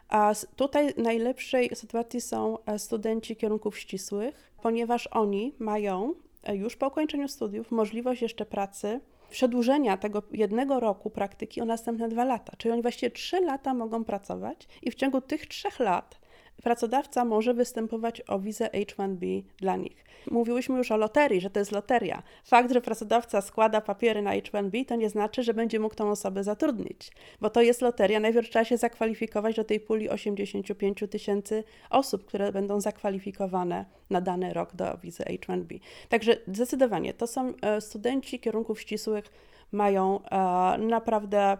A 0.09 0.33
tutaj 0.55 0.93
w 0.93 0.97
najlepszej 0.97 1.75
sytuacji 1.75 2.21
są 2.21 2.57
e, 2.65 2.79
studenci 2.79 3.35
kierunków 3.35 3.79
ścisłych, 3.79 4.53
ponieważ 4.61 5.07
oni 5.07 5.53
mają 5.59 6.13
już 6.53 6.75
po 6.75 6.87
ukończeniu 6.87 7.27
studiów 7.27 7.71
możliwość 7.71 8.21
jeszcze 8.21 8.45
pracy 8.45 8.99
przedłużenia 9.29 9.97
tego 9.97 10.23
jednego 10.31 10.79
roku 10.79 11.09
praktyki 11.09 11.61
o 11.61 11.65
następne 11.65 12.09
dwa 12.09 12.25
lata. 12.25 12.53
Czyli 12.57 12.71
oni 12.71 12.81
właściwie 12.81 13.11
trzy 13.11 13.39
lata 13.39 13.73
mogą 13.73 14.03
pracować 14.03 14.67
i 14.81 14.91
w 14.91 14.95
ciągu 14.95 15.21
tych 15.21 15.47
trzech 15.47 15.79
lat 15.79 16.19
pracodawca 16.63 17.25
może 17.25 17.53
występować 17.53 18.21
o 18.27 18.39
wizę 18.39 18.69
H1B 18.73 19.43
dla 19.57 19.75
nich. 19.75 20.07
Mówiłyśmy 20.31 20.77
już 20.77 20.91
o 20.91 20.97
loterii, 20.97 21.41
że 21.41 21.49
to 21.49 21.59
jest 21.59 21.71
loteria. 21.71 22.23
Fakt, 22.43 22.73
że 22.73 22.81
pracodawca 22.81 23.41
składa 23.41 23.81
papiery 23.81 24.21
na 24.21 24.31
H1B, 24.31 24.85
to 24.85 24.95
nie 24.95 25.09
znaczy, 25.09 25.43
że 25.43 25.53
będzie 25.53 25.79
mógł 25.79 25.95
tą 25.95 26.11
osobę 26.11 26.43
zatrudnić, 26.43 27.11
bo 27.41 27.49
to 27.49 27.61
jest 27.61 27.81
loteria. 27.81 28.19
Najpierw 28.19 28.49
trzeba 28.49 28.65
się 28.65 28.77
zakwalifikować 28.77 29.55
do 29.55 29.63
tej 29.63 29.79
puli 29.79 30.09
85 30.09 31.03
tysięcy 31.11 31.63
osób, 31.89 32.25
które 32.25 32.51
będą 32.51 32.81
zakwalifikowane 32.81 33.85
na 34.09 34.21
dany 34.21 34.53
rok 34.53 34.75
do 34.75 34.97
wizy 34.97 35.23
H1B. 35.23 35.79
Także 36.09 36.37
zdecydowanie 36.47 37.13
to 37.13 37.27
są 37.27 37.53
e, 37.61 37.81
studenci 37.81 38.39
kierunków 38.39 38.81
ścisłych, 38.81 39.25
mają 39.71 40.19
e, 40.23 40.77
naprawdę 40.77 41.57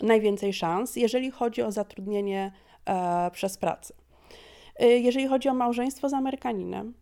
najwięcej 0.00 0.52
szans, 0.52 0.96
jeżeli 0.96 1.30
chodzi 1.30 1.62
o 1.62 1.72
zatrudnienie 1.72 2.52
e, 2.86 3.30
przez 3.30 3.58
pracę. 3.58 3.94
Jeżeli 4.78 5.26
chodzi 5.26 5.48
o 5.48 5.54
małżeństwo 5.54 6.08
z 6.08 6.14
Amerykaninem, 6.14 6.94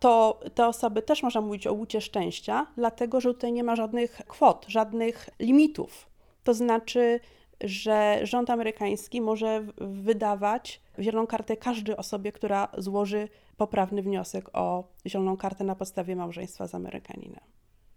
to 0.00 0.40
te 0.54 0.66
osoby 0.66 1.02
też 1.02 1.22
można 1.22 1.40
mówić 1.40 1.66
o 1.66 1.72
łucie 1.72 2.00
szczęścia, 2.00 2.66
dlatego 2.76 3.20
że 3.20 3.34
tutaj 3.34 3.52
nie 3.52 3.64
ma 3.64 3.76
żadnych 3.76 4.20
kwot, 4.26 4.66
żadnych 4.68 5.28
limitów. 5.38 6.08
To 6.44 6.54
znaczy, 6.54 7.20
że 7.60 8.20
rząd 8.22 8.50
amerykański 8.50 9.20
może 9.20 9.64
wydawać 9.78 10.80
zieloną 10.98 11.26
kartę 11.26 11.56
każdej 11.56 11.96
osobie, 11.96 12.32
która 12.32 12.68
złoży 12.78 13.28
poprawny 13.56 14.02
wniosek 14.02 14.50
o 14.52 14.84
zieloną 15.06 15.36
kartę 15.36 15.64
na 15.64 15.74
podstawie 15.74 16.16
małżeństwa 16.16 16.66
z 16.66 16.74
Amerykaninem. 16.74 17.40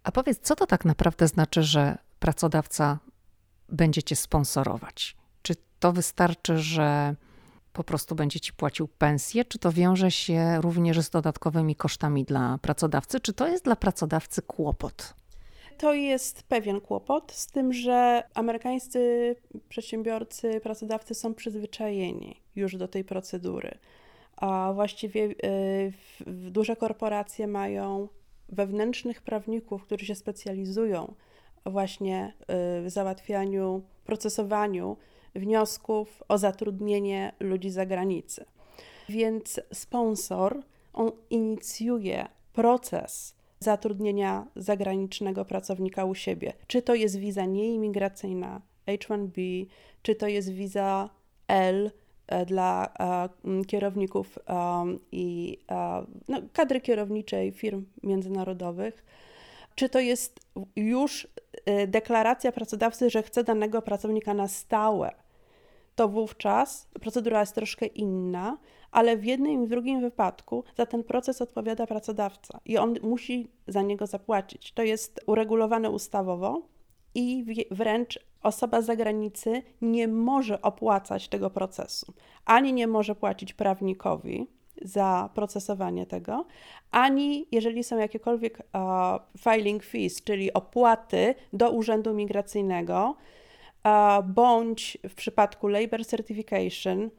A 0.04 0.12
powiedz, 0.12 0.40
co 0.40 0.56
to 0.56 0.68
tak 0.68 0.86
naprawdę 0.86 1.28
znaczy, 1.28 1.64
że 1.64 1.98
pracodawca 2.20 3.00
będzie 3.70 4.04
cię 4.04 4.16
sponsorować? 4.16 5.16
Czy 5.42 5.54
to 5.80 5.94
wystarczy, 5.94 6.58
że 6.58 7.16
po 7.78 7.84
prostu 7.84 8.16
będzie 8.16 8.40
ci 8.40 8.54
płacił 8.54 8.88
pensję? 8.88 9.46
Czy 9.46 9.60
to 9.60 9.72
wiąże 9.72 10.12
się 10.12 10.62
również 10.62 11.00
z 11.00 11.10
dodatkowymi 11.10 11.76
kosztami 11.76 12.24
dla 12.24 12.58
pracodawcy? 12.62 13.20
Czy 13.20 13.34
to 13.34 13.48
jest 13.48 13.64
dla 13.64 13.76
pracodawcy 13.76 14.42
kłopot? 14.42 15.14
To 15.78 15.94
jest 15.94 16.44
pewien 16.44 16.82
kłopot, 16.82 17.32
z 17.32 17.48
tym, 17.48 17.74
że 17.74 18.24
amerykańscy 18.34 19.36
przedsiębiorcy, 19.70 20.60
pracodawcy 20.64 21.16
są 21.16 21.34
przyzwyczajeni 21.34 22.42
już 22.56 22.76
do 22.76 22.88
tej 22.88 23.04
procedury. 23.04 23.78
A 24.38 24.72
właściwie 24.76 25.24
y, 25.24 25.94
duże 26.28 26.76
korporacje 26.76 27.48
mają 27.48 28.08
wewnętrznych 28.50 29.22
prawników, 29.22 29.84
którzy 29.84 30.06
się 30.06 30.16
specjalizują 30.16 31.14
właśnie 31.66 32.34
y, 32.42 32.46
w 32.84 32.90
załatwianiu, 32.90 33.82
procesowaniu 34.06 34.98
wniosków 35.36 36.24
o 36.28 36.38
zatrudnienie 36.38 37.34
ludzi 37.40 37.70
z 37.70 37.74
zagranicy. 37.74 38.46
Więc 39.10 39.60
sponsor, 39.74 40.62
on 40.94 41.12
inicjuje 41.30 42.28
proces 42.54 43.36
zatrudnienia 43.60 44.48
zagranicznego 44.56 45.46
pracownika 45.46 46.06
u 46.06 46.16
siebie. 46.16 46.54
Czy 46.68 46.82
to 46.82 46.96
jest 46.96 47.18
wiza 47.18 47.46
nieimigracyjna 47.46 48.62
H1B, 48.88 49.66
czy 50.02 50.16
to 50.16 50.28
jest 50.28 50.52
wiza 50.52 51.10
L 51.48 51.92
e, 52.28 52.46
dla 52.46 52.94
e, 53.00 53.66
kierowników 53.66 54.40
um, 54.48 55.00
i 55.12 55.58
e, 55.72 56.06
no, 56.28 56.42
kadry 56.54 56.82
kierowniczej 56.82 57.52
firm 57.52 57.86
międzynarodowych, 58.04 59.06
czy 59.76 59.90
to 59.90 60.00
jest 60.00 60.40
już 60.76 61.28
deklaracja 61.88 62.52
pracodawcy, 62.52 63.10
że 63.10 63.24
chce 63.24 63.44
danego 63.44 63.82
pracownika 63.82 64.34
na 64.34 64.48
stałe 64.48 65.12
to 65.98 66.08
wówczas 66.08 66.88
procedura 67.02 67.40
jest 67.40 67.56
troszkę 67.56 67.86
inna, 67.86 68.58
ale 68.92 69.18
w 69.18 69.26
jednym 69.26 69.64
i 69.64 69.66
w 69.66 69.70
drugim 69.70 70.02
wypadku 70.02 70.64
za 70.78 70.86
ten 70.86 71.04
proces 71.04 71.42
odpowiada 71.42 71.88
pracodawca 71.88 72.60
i 72.66 72.78
on 72.78 72.96
musi 73.02 73.52
za 73.68 73.82
niego 73.82 74.08
zapłacić. 74.08 74.72
To 74.72 74.84
jest 74.84 75.24
uregulowane 75.28 75.90
ustawowo 75.90 76.62
i 77.16 77.46
wręcz 77.72 78.20
osoba 78.44 78.82
z 78.82 78.86
zagranicy 78.86 79.64
nie 79.82 80.08
może 80.08 80.62
opłacać 80.62 81.28
tego 81.28 81.50
procesu. 81.50 82.14
Ani 82.46 82.74
nie 82.74 82.88
może 82.88 83.16
płacić 83.16 83.54
prawnikowi 83.54 84.48
za 84.82 85.30
procesowanie 85.34 86.06
tego, 86.06 86.46
ani 86.92 87.48
jeżeli 87.52 87.84
są 87.84 87.98
jakiekolwiek 87.98 88.60
uh, 88.60 89.44
filing 89.54 89.84
fees, 89.84 90.24
czyli 90.24 90.54
opłaty 90.54 91.36
do 91.54 91.72
Urzędu 91.72 92.14
Migracyjnego, 92.14 93.16
uh, 93.86 94.26
bądź 94.26 94.98
w 95.10 95.16
przypadku 95.16 95.68
labor 95.68 96.06
certification, 96.06 97.10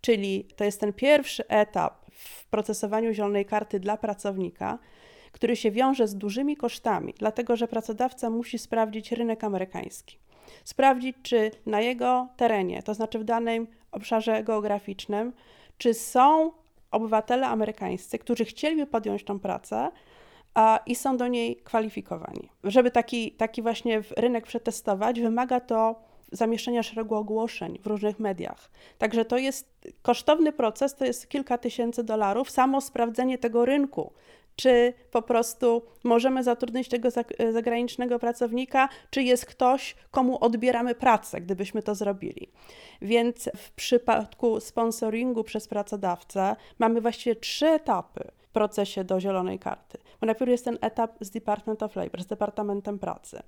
czyli 0.00 0.48
to 0.56 0.64
jest 0.64 0.80
ten 0.80 0.92
pierwszy 0.92 1.48
etap 1.48 2.04
w 2.10 2.46
procesowaniu 2.46 3.12
zielonej 3.12 3.44
karty 3.44 3.80
dla 3.80 3.96
pracownika, 3.96 4.78
który 5.32 5.56
się 5.56 5.70
wiąże 5.70 6.08
z 6.08 6.16
dużymi 6.16 6.56
kosztami, 6.56 7.14
dlatego 7.18 7.56
że 7.56 7.68
pracodawca 7.68 8.30
musi 8.30 8.58
sprawdzić 8.58 9.12
rynek 9.12 9.44
amerykański. 9.44 10.18
Sprawdzić, 10.64 11.16
czy 11.22 11.50
na 11.66 11.80
jego 11.80 12.28
terenie, 12.36 12.82
to 12.82 12.94
znaczy 12.94 13.18
w 13.18 13.24
danym 13.24 13.66
obszarze 13.92 14.42
geograficznym, 14.42 15.32
czy 15.78 15.94
są 15.94 16.52
obywatele 16.94 17.46
amerykańscy, 17.46 18.18
którzy 18.18 18.44
chcieliby 18.44 18.86
podjąć 18.86 19.24
tą 19.24 19.40
pracę 19.40 19.90
a, 20.54 20.80
i 20.86 20.94
są 20.94 21.16
do 21.16 21.28
niej 21.28 21.56
kwalifikowani. 21.56 22.48
Żeby 22.64 22.90
taki, 22.90 23.32
taki 23.32 23.62
właśnie 23.62 24.02
rynek 24.16 24.46
przetestować, 24.46 25.20
wymaga 25.20 25.60
to 25.60 26.00
zamieszczenia 26.32 26.82
szeregu 26.82 27.14
ogłoszeń 27.14 27.78
w 27.82 27.86
różnych 27.86 28.18
mediach. 28.18 28.70
Także 28.98 29.24
to 29.24 29.38
jest 29.38 29.88
kosztowny 30.02 30.52
proces, 30.52 30.94
to 30.94 31.04
jest 31.04 31.28
kilka 31.28 31.58
tysięcy 31.58 32.04
dolarów, 32.04 32.50
samo 32.50 32.80
sprawdzenie 32.80 33.38
tego 33.38 33.64
rynku, 33.64 34.12
czy 34.56 34.92
po 35.10 35.22
prostu 35.22 35.82
możemy 36.04 36.42
zatrudnić 36.42 36.88
tego 36.88 37.08
zagranicznego 37.52 38.18
pracownika, 38.18 38.88
czy 39.10 39.22
jest 39.22 39.46
ktoś, 39.46 39.96
komu 40.10 40.44
odbieramy 40.44 40.94
pracę, 40.94 41.40
gdybyśmy 41.40 41.82
to 41.82 41.94
zrobili. 41.94 42.50
Więc 43.02 43.50
w 43.56 43.72
przypadku 43.72 44.60
sponsoringu 44.60 45.44
przez 45.44 45.68
pracodawcę 45.68 46.56
mamy 46.78 47.00
właściwie 47.00 47.36
trzy 47.36 47.66
etapy 47.66 48.30
w 48.38 48.48
procesie 48.48 49.04
do 49.04 49.20
zielonej 49.20 49.58
karty. 49.58 49.98
Bo 50.20 50.26
najpierw 50.26 50.50
jest 50.50 50.64
ten 50.64 50.78
etap 50.80 51.16
z 51.20 51.30
Department 51.30 51.82
of 51.82 51.96
Labor, 51.96 52.22
z 52.22 52.26
Departamentem 52.26 52.98
Pracy 52.98 53.42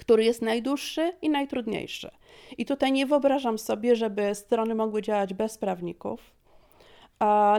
który 0.00 0.24
jest 0.24 0.42
najdłuższy 0.42 1.12
i 1.22 1.30
najtrudniejszy. 1.30 2.10
I 2.58 2.66
tutaj 2.66 2.92
nie 2.92 3.06
wyobrażam 3.06 3.58
sobie, 3.58 3.96
żeby 3.96 4.34
strony 4.34 4.74
mogły 4.74 5.02
działać 5.02 5.34
bez 5.34 5.58
prawników, 5.58 6.20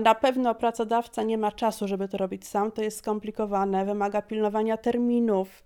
na 0.02 0.16
pewno 0.16 0.56
pracodawca 0.56 1.24
nie 1.24 1.38
ma 1.38 1.52
czasu, 1.52 1.88
żeby 1.88 2.08
to 2.08 2.18
robić 2.18 2.48
sam, 2.48 2.72
to 2.72 2.82
jest 2.82 2.98
skomplikowane, 2.98 3.86
wymaga 3.86 4.22
pilnowania 4.22 4.78
terminów, 4.78 5.64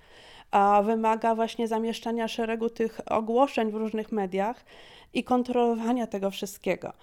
wymaga 0.84 1.36
właśnie 1.36 1.67
zamieszczania 1.67 2.27
szeregu 2.27 2.69
tych 2.69 2.99
ogłoszeń 3.05 3.71
w 3.71 3.75
różnych 3.75 4.12
mediach 4.12 4.65
i 5.13 5.23
kontrolowania 5.23 6.08
tego 6.08 6.31
wszystkiego. 6.31 6.93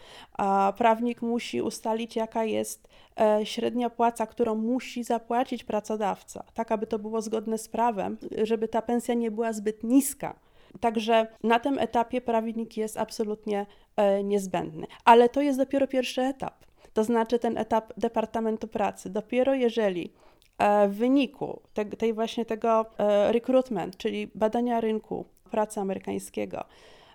Prawnik 0.76 1.22
musi 1.22 1.62
ustalić, 1.62 2.16
jaka 2.16 2.44
jest 2.44 2.88
e, 3.20 3.46
średnia 3.46 3.90
płaca, 3.90 4.26
którą 4.26 4.54
musi 4.54 5.04
zapłacić 5.04 5.64
pracodawca, 5.64 6.44
tak 6.54 6.72
aby 6.72 6.86
to 6.86 6.98
było 6.98 7.22
zgodne 7.22 7.58
z 7.58 7.68
prawem, 7.68 8.18
żeby 8.42 8.68
ta 8.68 8.82
pensja 8.82 9.14
nie 9.14 9.30
była 9.30 9.52
zbyt 9.52 9.84
niska. 9.84 10.34
Także 10.80 11.26
na 11.42 11.58
tym 11.58 11.78
etapie 11.78 12.20
prawnik 12.20 12.76
jest 12.76 12.96
absolutnie 12.96 13.66
e, 13.96 14.24
niezbędny. 14.24 14.86
Ale 15.04 15.28
to 15.28 15.40
jest 15.40 15.58
dopiero 15.58 15.86
pierwszy 15.86 16.22
etap 16.22 16.54
to 16.92 17.04
znaczy 17.04 17.38
ten 17.38 17.58
etap 17.58 17.92
Departamentu 17.96 18.68
Pracy. 18.68 19.10
Dopiero 19.10 19.54
jeżeli 19.54 20.12
e, 20.58 20.88
w 20.88 20.94
wyniku 20.94 21.60
te, 21.74 21.84
tej 21.84 22.12
właśnie 22.14 22.44
tego 22.44 22.86
e, 22.98 23.32
recruitment, 23.32 23.96
czyli 23.96 24.30
badania 24.34 24.80
rynku 24.80 25.24
pracy 25.50 25.80
amerykańskiego, 25.80 26.64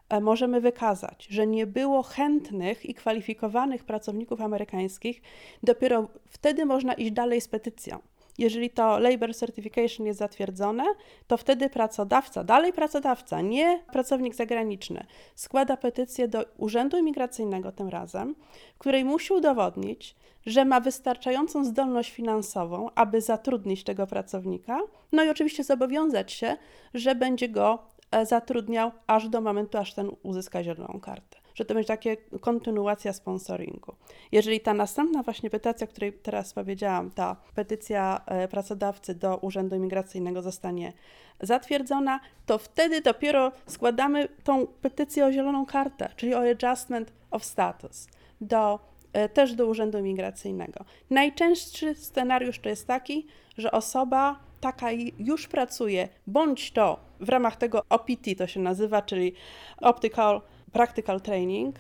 e, 0.10 0.22
możemy 0.22 0.62
wykazać, 0.62 1.28
że 1.30 1.48
nie 1.48 1.68
było 1.68 2.04
chętnych 2.04 2.86
i 2.86 2.94
kwalifikowanych 2.94 3.84
pracowników 3.84 4.42
amerykańskich, 4.42 5.22
dopiero 5.64 6.08
wtedy 6.30 6.66
można 6.66 6.94
iść 6.94 7.12
dalej 7.12 7.42
z 7.42 7.48
petycją. 7.48 8.00
Jeżeli 8.38 8.70
to 8.70 9.00
labor 9.00 9.36
certification 9.36 10.06
jest 10.06 10.20
zatwierdzone, 10.20 10.84
to 11.28 11.38
wtedy 11.38 11.70
pracodawca, 11.70 12.44
dalej 12.44 12.74
pracodawca, 12.74 13.42
nie 13.42 13.84
pracownik 13.92 14.36
zagraniczny, 14.36 15.06
składa 15.36 15.78
petycję 15.78 16.28
do 16.28 16.46
Urzędu 16.58 16.98
Imigracyjnego 16.98 17.72
tym 17.72 17.90
razem, 17.90 18.36
w 18.76 18.78
której 18.78 19.06
musi 19.06 19.34
udowodnić, 19.34 20.16
że 20.46 20.66
ma 20.66 20.80
wystarczającą 20.80 21.66
zdolność 21.66 22.12
finansową, 22.12 22.90
aby 22.96 23.22
zatrudnić 23.22 23.84
tego 23.84 24.08
pracownika, 24.08 24.80
no 25.12 25.24
i 25.24 25.30
oczywiście 25.30 25.64
zobowiązać 25.64 26.32
się, 26.32 26.58
że 26.94 27.16
będzie 27.16 27.50
go 27.50 27.80
e, 28.12 28.26
zatrudniał 28.26 28.92
aż 29.08 29.30
do 29.30 29.42
momentu, 29.42 29.78
aż 29.78 29.94
ten 29.94 30.12
uzyska 30.24 30.64
zieloną 30.64 31.00
kartę 31.00 31.47
że 31.58 31.66
to 31.66 31.74
będzie 31.74 31.88
takie 31.88 32.18
kontynuacja 32.42 33.14
sponsoringu. 33.14 33.96
Jeżeli 34.32 34.60
ta 34.60 34.74
następna 34.74 35.24
właśnie 35.24 35.50
petycja, 35.50 35.88
o 35.88 35.90
której 35.90 36.14
teraz 36.14 36.54
powiedziałam, 36.54 37.12
ta 37.12 37.36
petycja 37.56 38.22
e, 38.26 38.48
pracodawcy 38.48 39.16
do 39.16 39.38
Urzędu 39.38 39.76
Imigracyjnego 39.76 40.42
zostanie 40.42 40.94
zatwierdzona, 41.42 42.20
to 42.46 42.58
wtedy 42.58 43.02
dopiero 43.02 43.52
składamy 43.68 44.28
tą 44.44 44.68
petycję 44.68 45.26
o 45.26 45.32
zieloną 45.32 45.66
kartę, 45.66 46.10
czyli 46.16 46.36
o 46.36 46.50
adjustment 46.52 47.14
of 47.32 47.46
status 47.46 48.08
do 48.42 48.80
e, 49.14 49.30
też 49.30 49.54
do 49.54 49.68
Urzędu 49.68 49.98
Imigracyjnego. 49.98 50.86
Najczęstszy 51.10 51.96
scenariusz 51.96 52.60
to 52.60 52.70
jest 52.70 52.88
taki, 52.88 53.28
że 53.58 53.72
osoba 53.72 54.40
taka 54.62 54.88
już 55.20 55.48
pracuje, 55.48 56.10
bądź 56.28 56.72
to 56.72 57.00
w 57.20 57.30
ramach 57.30 57.56
tego 57.56 57.82
OPT 57.90 58.26
to 58.38 58.48
się 58.48 58.60
nazywa, 58.60 59.02
czyli 59.02 59.34
Optical 59.82 60.42
practical 60.72 61.22
training, 61.22 61.76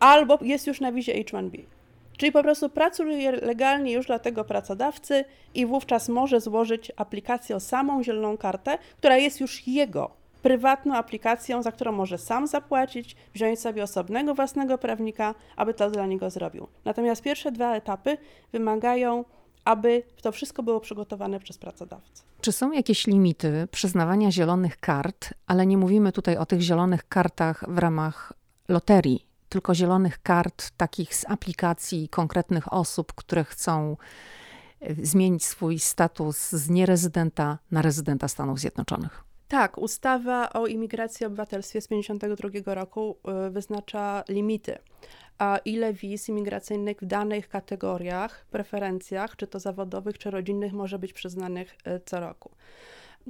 albo 0.00 0.38
jest 0.42 0.66
już 0.66 0.80
na 0.80 0.92
wizie 0.92 1.14
H1B. 1.14 1.62
Czyli 2.16 2.32
po 2.32 2.42
prostu 2.42 2.68
pracuje 2.68 3.32
legalnie 3.32 3.92
już 3.92 4.06
dla 4.06 4.18
tego 4.18 4.44
pracodawcy 4.44 5.24
i 5.54 5.66
wówczas 5.66 6.08
może 6.08 6.40
złożyć 6.40 6.92
aplikację 6.96 7.56
o 7.56 7.60
samą 7.60 8.02
zieloną 8.02 8.36
kartę, 8.36 8.78
która 8.98 9.16
jest 9.16 9.40
już 9.40 9.66
jego 9.66 10.10
prywatną 10.42 10.94
aplikacją, 10.94 11.62
za 11.62 11.72
którą 11.72 11.92
może 11.92 12.18
sam 12.18 12.46
zapłacić, 12.46 13.16
wziąć 13.34 13.60
sobie 13.60 13.82
osobnego 13.82 14.34
własnego 14.34 14.78
prawnika, 14.78 15.34
aby 15.56 15.74
to 15.74 15.90
dla 15.90 16.06
niego 16.06 16.30
zrobił. 16.30 16.66
Natomiast 16.84 17.22
pierwsze 17.22 17.52
dwa 17.52 17.76
etapy 17.76 18.18
wymagają, 18.52 19.24
aby 19.64 20.02
to 20.22 20.32
wszystko 20.32 20.62
było 20.62 20.80
przygotowane 20.80 21.40
przez 21.40 21.58
pracodawcę. 21.58 22.22
Czy 22.40 22.52
są 22.52 22.72
jakieś 22.72 23.06
limity 23.06 23.68
przyznawania 23.70 24.30
zielonych 24.30 24.80
kart, 24.80 25.34
ale 25.46 25.66
nie 25.66 25.78
mówimy 25.78 26.12
tutaj 26.12 26.36
o 26.36 26.46
tych 26.46 26.60
zielonych 26.60 27.08
kartach 27.08 27.64
w 27.68 27.78
ramach 27.78 28.32
loterii, 28.68 29.26
tylko 29.48 29.74
zielonych 29.74 30.22
kart 30.22 30.70
takich 30.76 31.14
z 31.14 31.24
aplikacji 31.28 32.08
konkretnych 32.08 32.72
osób, 32.72 33.12
które 33.12 33.44
chcą 33.44 33.96
e, 34.80 34.94
zmienić 35.06 35.44
swój 35.44 35.78
status 35.78 36.50
z 36.50 36.70
nierezydenta 36.70 37.58
na 37.70 37.82
rezydenta 37.82 38.28
Stanów 38.28 38.58
Zjednoczonych? 38.60 39.23
Tak, 39.48 39.78
ustawa 39.78 40.52
o 40.52 40.66
imigracji 40.66 41.24
i 41.24 41.26
obywatelstwie 41.26 41.80
z 41.80 41.88
1952 41.88 42.74
roku 42.74 43.16
e, 43.24 43.50
wyznacza 43.50 44.24
limity 44.28 44.78
a 45.38 45.58
ile 45.64 45.92
wiz 45.92 46.28
imigracyjnych 46.28 46.96
w 47.00 47.04
danych 47.04 47.48
kategoriach, 47.48 48.46
preferencjach, 48.50 49.36
czy 49.36 49.46
to 49.46 49.60
zawodowych, 49.60 50.18
czy 50.18 50.30
rodzinnych, 50.30 50.72
może 50.72 50.98
być 50.98 51.12
przyznanych 51.12 51.76
e, 51.84 52.00
co 52.00 52.20
roku. 52.20 52.50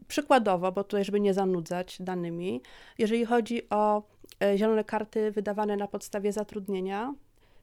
Przykładowo, 0.09 0.73
bo 0.73 0.85
tutaj, 0.85 1.05
żeby 1.05 1.21
nie 1.21 1.35
zanudzać 1.35 1.97
danymi, 2.01 2.63
jeżeli 2.99 3.25
chodzi 3.25 3.71
o 3.71 4.03
e, 4.43 4.59
zielone 4.59 4.85
karty 4.85 5.31
wydawane 5.31 5.77
na 5.77 5.89
podstawie 5.89 6.33
zatrudnienia, 6.33 7.15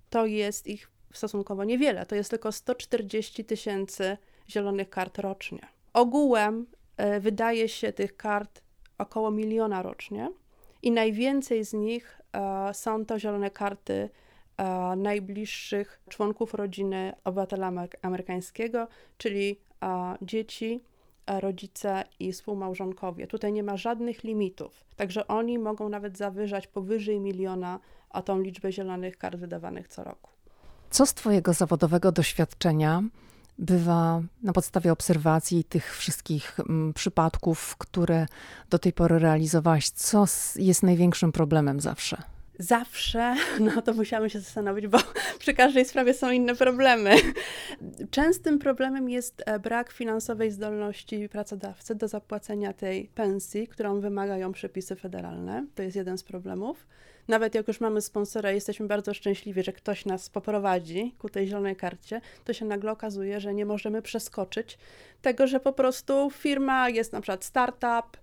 to 0.09 0.25
jest 0.25 0.67
ich 0.67 0.91
stosunkowo 1.13 1.63
niewiele. 1.63 2.05
To 2.05 2.15
jest 2.15 2.29
tylko 2.29 2.51
140 2.51 3.45
tysięcy 3.45 4.17
zielonych 4.49 4.89
kart 4.89 5.17
rocznie. 5.19 5.67
Ogółem 5.93 6.65
wydaje 7.19 7.69
się 7.69 7.93
tych 7.93 8.17
kart 8.17 8.61
około 8.97 9.31
miliona 9.31 9.81
rocznie 9.81 10.31
i 10.81 10.91
najwięcej 10.91 11.65
z 11.65 11.73
nich 11.73 12.21
są 12.73 13.05
to 13.05 13.19
zielone 13.19 13.51
karty 13.51 14.09
najbliższych 14.97 16.01
członków 16.09 16.53
rodziny 16.53 17.13
obywatela 17.23 17.71
amerykańskiego, 18.01 18.87
czyli 19.17 19.59
dzieci, 20.21 20.83
rodzice 21.27 22.03
i 22.19 22.31
współmałżonkowie. 22.31 23.27
Tutaj 23.27 23.53
nie 23.53 23.63
ma 23.63 23.77
żadnych 23.77 24.23
limitów, 24.23 24.83
także 24.95 25.27
oni 25.27 25.59
mogą 25.59 25.89
nawet 25.89 26.17
zawyżać 26.17 26.67
powyżej 26.67 27.19
miliona 27.19 27.79
a 28.09 28.21
tą 28.21 28.39
liczbę 28.39 28.71
zielonych 28.71 29.17
kart 29.17 29.35
wydawanych 29.35 29.87
co 29.87 30.03
roku. 30.03 30.31
Co 30.89 31.05
z 31.05 31.13
Twojego 31.13 31.53
zawodowego 31.53 32.11
doświadczenia 32.11 33.03
bywa 33.59 34.21
na 34.43 34.53
podstawie 34.53 34.91
obserwacji 34.91 35.63
tych 35.63 35.97
wszystkich 35.97 36.59
mm, 36.59 36.93
przypadków, 36.93 37.75
które 37.77 38.25
do 38.69 38.79
tej 38.79 38.93
pory 38.93 39.19
realizowałaś? 39.19 39.89
Co 39.89 40.25
jest 40.55 40.83
największym 40.83 41.31
problemem 41.31 41.79
zawsze? 41.79 42.21
Zawsze, 42.61 43.35
no 43.59 43.81
to 43.81 43.93
musiałam 43.93 44.29
się 44.29 44.39
zastanowić, 44.39 44.87
bo 44.87 44.97
przy 45.39 45.53
każdej 45.53 45.85
sprawie 45.85 46.13
są 46.13 46.31
inne 46.31 46.55
problemy. 46.55 47.15
Częstym 48.11 48.59
problemem 48.59 49.09
jest 49.09 49.43
e, 49.45 49.59
brak 49.59 49.91
finansowej 49.91 50.51
zdolności 50.51 51.29
pracodawcy 51.29 51.95
do 51.95 52.07
zapłacenia 52.07 52.73
tej 52.73 53.07
pensji, 53.07 53.67
którą 53.67 53.99
wymagają 53.99 54.51
przepisy 54.51 54.95
federalne. 54.95 55.65
To 55.75 55.83
jest 55.83 55.95
jeden 55.95 56.17
z 56.17 56.23
problemów. 56.23 56.87
Nawet 57.27 57.55
jak 57.55 57.67
już 57.67 57.81
mamy 57.81 58.01
sponsora, 58.01 58.51
jesteśmy 58.51 58.87
bardzo 58.87 59.13
szczęśliwi, 59.13 59.63
że 59.63 59.73
ktoś 59.73 60.05
nas 60.05 60.29
poprowadzi 60.29 61.15
ku 61.19 61.29
tej 61.29 61.47
zielonej 61.47 61.75
karcie, 61.75 62.21
to 62.45 62.53
się 62.53 62.65
nagle 62.65 62.91
okazuje, 62.91 63.39
że 63.39 63.53
nie 63.53 63.65
możemy 63.65 64.01
przeskoczyć 64.01 64.77
tego, 65.21 65.47
że 65.47 65.59
po 65.59 65.73
prostu 65.73 66.29
firma 66.29 66.89
jest 66.89 67.13
na 67.13 67.21
przykład 67.21 67.43
startup, 67.45 68.17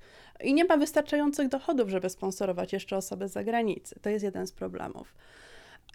i 0.44 0.54
nie 0.54 0.64
ma 0.64 0.76
wystarczających 0.76 1.48
dochodów, 1.48 1.88
żeby 1.88 2.10
sponsorować 2.10 2.72
jeszcze 2.72 2.96
osoby 2.96 3.28
z 3.28 3.32
zagranicy. 3.32 4.00
To 4.02 4.10
jest 4.10 4.24
jeden 4.24 4.46
z 4.46 4.52
problemów. 4.52 5.14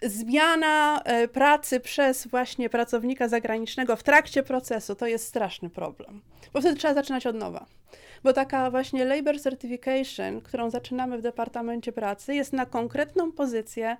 Zmiana 0.02 1.02
e, 1.02 1.28
pracy 1.28 1.80
przez 1.80 2.26
właśnie 2.26 2.70
pracownika 2.70 3.28
zagranicznego 3.28 3.96
w 3.96 4.02
trakcie 4.02 4.42
procesu 4.42 4.94
to 4.94 5.06
jest 5.06 5.26
straszny 5.26 5.70
problem, 5.70 6.20
bo 6.52 6.60
wtedy 6.60 6.76
trzeba 6.76 6.94
zaczynać 6.94 7.26
od 7.26 7.36
nowa. 7.36 7.66
Bo 8.24 8.32
taka 8.32 8.70
właśnie 8.70 9.04
labor 9.04 9.40
certification, 9.40 10.40
którą 10.40 10.70
zaczynamy 10.70 11.18
w 11.18 11.22
Departamencie 11.22 11.92
Pracy, 11.92 12.34
jest 12.34 12.52
na 12.52 12.66
konkretną 12.66 13.32
pozycję 13.32 13.96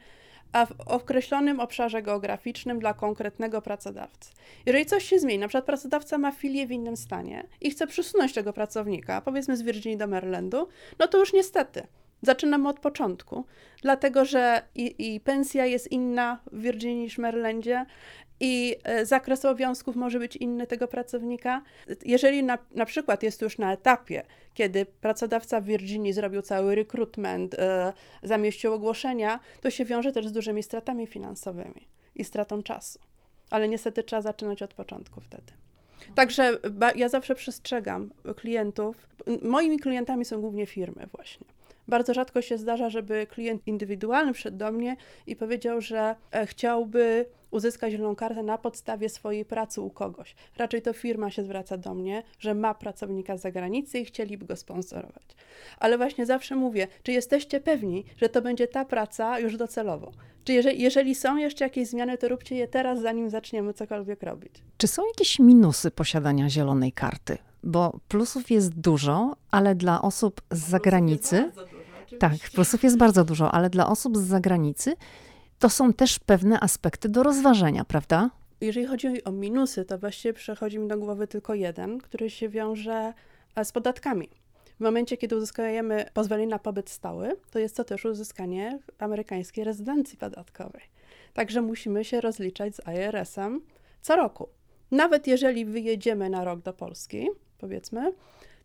a 0.52 0.66
w 0.66 0.80
określonym 0.87 1.61
obszarze 1.61 2.02
geograficznym 2.02 2.78
dla 2.78 2.94
konkretnego 2.94 3.62
pracodawcy. 3.62 4.33
Jeżeli 4.66 4.87
coś 4.87 5.04
się 5.04 5.18
zmieni, 5.18 5.38
na 5.38 5.48
przykład 5.48 5.64
pracodawca 5.64 6.18
ma 6.18 6.33
filię 6.33 6.66
w 6.66 6.70
innym 6.70 6.96
stanie 6.96 7.46
i 7.61 7.70
chce 7.70 7.87
przesunąć 7.87 8.33
tego 8.33 8.52
pracownika, 8.52 9.20
powiedzmy 9.20 9.57
z 9.57 9.62
Virginii 9.62 9.98
do 9.98 10.07
Marylandu, 10.07 10.68
no 10.98 11.09
to 11.09 11.18
już 11.18 11.33
niestety 11.33 11.87
zaczynamy 12.22 12.68
od 12.68 12.80
początku, 12.80 13.44
dlatego 13.83 14.24
że 14.24 14.62
i, 14.74 15.14
i 15.14 15.20
pensja 15.20 15.66
jest 15.66 15.92
inna 15.92 16.38
w 16.52 16.61
Virginii 16.61 17.02
niż 17.02 17.14
w 17.14 17.18
Marylandzie, 17.18 17.87
i 18.40 18.76
e, 18.84 19.06
zakres 19.06 19.44
obowiązków 19.44 19.96
może 19.96 20.18
być 20.18 20.36
inny 20.36 20.66
tego 20.66 20.88
pracownika. 20.88 21.62
Jeżeli 22.04 22.42
na, 22.42 22.58
na 22.74 22.84
przykład 22.86 23.22
jest 23.22 23.42
już 23.42 23.58
na 23.58 23.72
etapie, 23.72 24.22
kiedy 24.54 24.86
pracodawca 24.86 25.60
w 25.60 25.64
Virginii 25.64 26.12
zrobił 26.12 26.42
cały 26.42 26.74
rekrutment, 26.74 27.54
e, 27.54 27.92
zamieścił 28.22 28.72
ogłoszenia, 28.72 29.40
to 29.60 29.70
się 29.70 29.84
wiąże 29.84 30.12
też 30.12 30.26
z 30.26 30.32
dużymi 30.32 30.62
stratami 30.62 31.06
finansowymi 31.06 31.88
i 32.14 32.24
stratą 32.24 32.62
czasu. 32.62 32.98
Ale 33.50 33.68
niestety 33.68 34.02
trzeba 34.02 34.22
zaczynać 34.22 34.62
od 34.62 34.74
początku 34.74 35.20
wtedy. 35.20 35.52
Także 36.14 36.58
ja 36.96 37.08
zawsze 37.08 37.34
przestrzegam 37.34 38.10
klientów. 38.36 39.08
Moimi 39.42 39.78
klientami 39.78 40.24
są 40.24 40.40
głównie 40.40 40.66
firmy 40.66 41.06
właśnie. 41.12 41.46
Bardzo 41.88 42.14
rzadko 42.14 42.42
się 42.42 42.58
zdarza, 42.58 42.90
żeby 42.90 43.26
klient 43.26 43.62
indywidualny 43.66 44.32
przyszedł 44.32 44.56
do 44.56 44.72
mnie 44.72 44.96
i 45.26 45.36
powiedział, 45.36 45.80
że 45.80 46.16
e, 46.32 46.46
chciałby 46.46 47.26
uzyskać 47.50 47.92
zieloną 47.92 48.16
kartę 48.16 48.42
na 48.42 48.58
podstawie 48.58 49.08
swojej 49.08 49.44
pracy 49.44 49.80
u 49.80 49.90
kogoś. 49.90 50.34
Raczej 50.56 50.82
to 50.82 50.92
firma 50.92 51.30
się 51.30 51.44
zwraca 51.44 51.76
do 51.76 51.94
mnie, 51.94 52.22
że 52.38 52.54
ma 52.54 52.74
pracownika 52.74 53.36
z 53.36 53.40
zagranicy 53.40 53.98
i 53.98 54.04
chcieliby 54.04 54.46
go 54.46 54.56
sponsorować. 54.56 55.24
Ale 55.78 55.98
właśnie 55.98 56.26
zawsze 56.26 56.56
mówię, 56.56 56.88
czy 57.02 57.12
jesteście 57.12 57.60
pewni, 57.60 58.04
że 58.16 58.28
to 58.28 58.42
będzie 58.42 58.66
ta 58.66 58.84
praca 58.84 59.38
już 59.38 59.56
docelowo? 59.56 60.12
Czy 60.44 60.52
jeżeli, 60.52 60.82
jeżeli 60.82 61.14
są 61.14 61.36
jeszcze 61.36 61.64
jakieś 61.64 61.88
zmiany, 61.88 62.18
to 62.18 62.28
róbcie 62.28 62.56
je 62.56 62.68
teraz, 62.68 63.00
zanim 63.00 63.30
zaczniemy 63.30 63.74
cokolwiek 63.74 64.22
robić. 64.22 64.52
Czy 64.76 64.86
są 64.88 65.06
jakieś 65.06 65.38
minusy 65.38 65.90
posiadania 65.90 66.50
zielonej 66.50 66.92
karty? 66.92 67.38
Bo 67.62 67.98
plusów 68.08 68.50
jest 68.50 68.80
dużo, 68.80 69.36
ale 69.50 69.74
dla 69.74 70.02
osób 70.02 70.42
z 70.50 70.58
zagranicy. 70.58 71.50
Tak, 72.18 72.50
plusów 72.55 72.83
jest 72.83 72.96
bardzo 72.96 73.24
dużo, 73.24 73.53
ale 73.53 73.70
dla 73.70 73.88
osób 73.88 74.16
z 74.16 74.20
zagranicy 74.20 74.96
to 75.59 75.68
są 75.68 75.92
też 75.92 76.18
pewne 76.18 76.61
aspekty 76.61 77.09
do 77.09 77.22
rozważenia, 77.22 77.85
prawda? 77.85 78.31
Jeżeli 78.61 78.87
chodzi 78.87 79.24
o 79.24 79.33
minusy, 79.33 79.85
to 79.85 79.98
właściwie 79.98 80.35
przychodzi 80.35 80.79
mi 80.79 80.88
do 80.88 80.98
głowy 80.98 81.27
tylko 81.27 81.55
jeden, 81.55 81.98
który 81.98 82.31
się 82.31 82.48
wiąże 82.48 83.12
e, 83.57 83.64
z 83.64 83.72
podatkami. 83.72 84.29
W 84.77 84.81
momencie, 84.81 85.16
kiedy 85.16 85.37
uzyskujemy 85.37 86.07
pozwolenie 86.14 86.46
na 86.46 86.59
pobyt 86.59 86.90
stały, 86.90 87.37
to 87.50 87.59
jest 87.59 87.77
to 87.77 87.85
też 87.85 88.05
uzyskanie 88.05 88.79
amerykańskiej 88.98 89.64
rezydencji 89.64 90.18
podatkowej. 90.18 90.83
Także 91.35 91.62
musimy 91.62 92.05
się 92.05 92.20
rozliczać 92.20 92.77
z 92.77 92.81
IRS-em 92.88 93.61
co 94.03 94.16
roku. 94.16 94.48
Nawet 94.90 95.27
jeżeli 95.27 95.64
wyjedziemy 95.64 96.31
na 96.31 96.44
rok 96.44 96.61
do 96.61 96.72
Polski, 96.72 97.29
powiedzmy, 97.59 98.12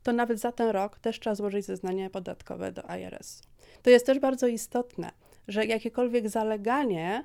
to 0.04 0.14
nawet 0.14 0.40
za 0.40 0.52
ten 0.52 0.70
rok 0.70 1.00
też 1.00 1.20
trzeba 1.20 1.36
złożyć 1.36 1.66
zeznanie 1.66 2.10
podatkowe 2.10 2.72
do 2.72 2.82
IRS. 2.82 3.42
To 3.82 3.90
jest 3.90 4.06
też 4.06 4.20
bardzo 4.20 4.48
istotne, 4.48 5.12
że 5.48 5.66
jakiekolwiek 5.66 6.30
zaleganie 6.30 7.24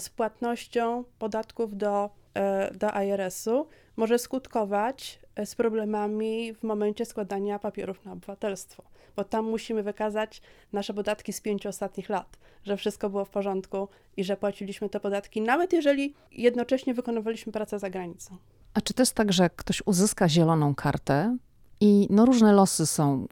z 0.00 0.08
płatnością 0.08 1.04
podatków 1.18 1.76
do, 1.76 2.10
e, 2.34 2.74
do 2.74 2.90
IRS-u 2.90 3.66
może 3.96 4.18
skutkować 4.18 5.20
e, 5.34 5.46
z 5.46 5.54
problemami 5.54 6.54
w 6.54 6.62
momencie 6.62 7.04
składania 7.04 7.58
papierów 7.58 8.04
na 8.04 8.12
obywatelstwo, 8.12 8.82
bo 9.16 9.24
tam 9.24 9.50
musimy 9.50 9.82
wykazać 9.82 10.42
nasze 10.72 10.94
podatki 10.94 11.32
z 11.32 11.40
pięciu 11.40 11.68
ostatnich 11.68 12.08
lat, 12.08 12.38
że 12.64 12.76
wszystko 12.76 13.10
było 13.10 13.24
w 13.24 13.30
porządku 13.30 13.88
i 14.16 14.24
że 14.24 14.36
płaciliśmy 14.36 14.88
te 14.88 15.00
podatki, 15.00 15.40
nawet 15.40 15.72
jeżeli 15.72 16.14
jednocześnie 16.32 16.94
wykonywaliśmy 16.94 17.52
pracę 17.52 17.78
za 17.78 17.90
granicą. 17.90 18.36
A 18.74 18.80
czy 18.80 18.94
to 18.94 19.02
jest 19.02 19.14
tak, 19.14 19.32
że 19.32 19.50
ktoś 19.50 19.82
uzyska 19.86 20.28
zieloną 20.28 20.74
kartę 20.74 21.36
i 21.80 22.06
no 22.10 22.24
różne 22.24 22.52
losy 22.52 22.86
są? 22.86 23.26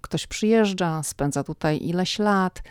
Ktoś 0.00 0.26
przyjeżdża, 0.26 1.02
spędza 1.02 1.44
tutaj 1.44 1.82
ileś 1.82 2.18
lat, 2.18 2.62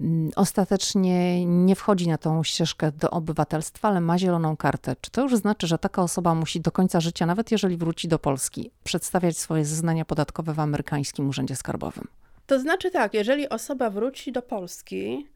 Mm, 0.00 0.30
ostatecznie 0.36 1.46
nie 1.46 1.76
wchodzi 1.76 2.08
na 2.08 2.18
tą 2.18 2.42
ścieżkę 2.42 2.92
do 2.92 3.10
obywatelstwa, 3.10 3.88
ale 3.88 4.00
ma 4.00 4.18
zieloną 4.18 4.56
kartę. 4.56 4.96
Czy 5.00 5.10
to 5.10 5.22
już 5.22 5.36
znaczy, 5.36 5.66
że 5.66 5.78
taka 5.78 6.02
osoba 6.02 6.34
musi 6.34 6.60
do 6.60 6.72
końca 6.72 7.00
życia, 7.00 7.26
nawet 7.26 7.52
jeżeli 7.52 7.76
wróci 7.76 8.08
do 8.08 8.18
Polski, 8.18 8.70
przedstawiać 8.84 9.38
swoje 9.38 9.64
zeznania 9.64 10.04
podatkowe 10.04 10.54
w 10.54 10.60
amerykańskim 10.60 11.28
urzędzie 11.28 11.56
skarbowym? 11.56 12.08
To 12.46 12.60
znaczy 12.60 12.90
tak, 12.90 13.14
jeżeli 13.14 13.48
osoba 13.48 13.90
wróci 13.90 14.32
do 14.32 14.42
Polski, 14.42 15.26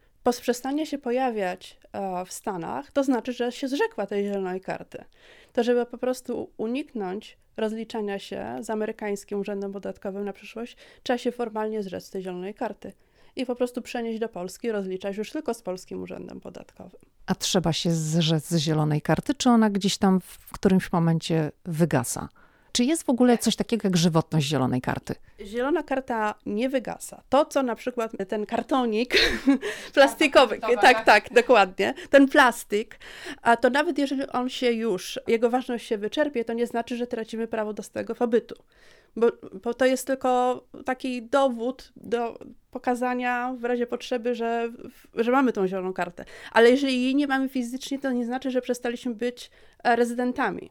przestanie 0.40 0.86
się 0.86 0.98
pojawiać 0.98 1.80
w 2.26 2.32
Stanach, 2.32 2.92
to 2.92 3.04
znaczy, 3.04 3.32
że 3.32 3.52
się 3.52 3.68
zrzekła 3.68 4.06
tej 4.06 4.24
zielonej 4.24 4.60
karty. 4.60 5.04
To 5.52 5.62
żeby 5.62 5.86
po 5.86 5.98
prostu 5.98 6.50
uniknąć 6.56 7.38
rozliczania 7.56 8.18
się 8.18 8.56
z 8.60 8.70
amerykańskim 8.70 9.40
urzędem 9.40 9.72
podatkowym 9.72 10.24
na 10.24 10.32
przyszłość, 10.32 10.76
trzeba 11.02 11.18
się 11.18 11.32
formalnie 11.32 11.82
zrzec 11.82 12.10
tej 12.10 12.22
zielonej 12.22 12.54
karty 12.54 12.92
i 13.36 13.46
po 13.46 13.56
prostu 13.56 13.82
przenieść 13.82 14.18
do 14.18 14.28
Polski, 14.28 14.72
rozliczać 14.72 15.16
już 15.16 15.30
tylko 15.30 15.54
z 15.54 15.62
Polskim 15.62 16.02
Urzędem 16.02 16.40
Podatkowym. 16.40 17.00
A 17.26 17.34
trzeba 17.34 17.72
się 17.72 17.90
zrzec 17.90 18.48
z 18.48 18.56
zielonej 18.56 19.02
karty, 19.02 19.34
czy 19.34 19.50
ona 19.50 19.70
gdzieś 19.70 19.98
tam 19.98 20.20
w 20.20 20.52
którymś 20.52 20.92
momencie 20.92 21.52
wygasa? 21.64 22.28
Czy 22.74 22.84
jest 22.84 23.02
w 23.02 23.10
ogóle 23.10 23.38
coś 23.38 23.56
takiego 23.56 23.88
jak 23.88 23.96
żywotność 23.96 24.46
zielonej 24.46 24.80
karty? 24.80 25.14
Zielona 25.40 25.82
karta 25.82 26.34
nie 26.46 26.68
wygasa. 26.68 27.22
To, 27.28 27.44
co 27.44 27.62
na 27.62 27.74
przykład 27.74 28.12
ten 28.28 28.46
kartonik 28.46 29.14
plastikowy, 29.94 30.58
tak, 30.58 30.80
tak, 30.80 31.04
tak, 31.04 31.32
dokładnie, 31.32 31.94
ten 32.10 32.28
plastik, 32.28 32.98
a 33.42 33.56
to 33.56 33.70
nawet 33.70 33.98
jeżeli 33.98 34.26
on 34.26 34.48
się 34.48 34.72
już, 34.72 35.20
jego 35.26 35.50
ważność 35.50 35.86
się 35.86 35.98
wyczerpie, 35.98 36.44
to 36.44 36.52
nie 36.52 36.66
znaczy, 36.66 36.96
że 36.96 37.06
tracimy 37.06 37.48
prawo 37.48 37.72
do 37.72 37.82
stałego 37.82 38.14
pobytu. 38.14 38.54
Bo, 39.16 39.26
bo 39.62 39.74
to 39.74 39.86
jest 39.86 40.06
tylko 40.06 40.64
taki 40.84 41.22
dowód 41.22 41.92
do 41.96 42.38
pokazania 42.70 43.54
w 43.58 43.64
razie 43.64 43.86
potrzeby, 43.86 44.34
że, 44.34 44.72
że 45.14 45.30
mamy 45.30 45.52
tą 45.52 45.66
zieloną 45.66 45.92
kartę. 45.92 46.24
Ale 46.52 46.70
jeżeli 46.70 47.02
jej 47.02 47.14
nie 47.14 47.26
mamy 47.26 47.48
fizycznie, 47.48 47.98
to 47.98 48.12
nie 48.12 48.24
znaczy, 48.24 48.50
że 48.50 48.60
przestaliśmy 48.60 49.14
być 49.14 49.50
e, 49.84 49.96
rezydentami 49.96 50.70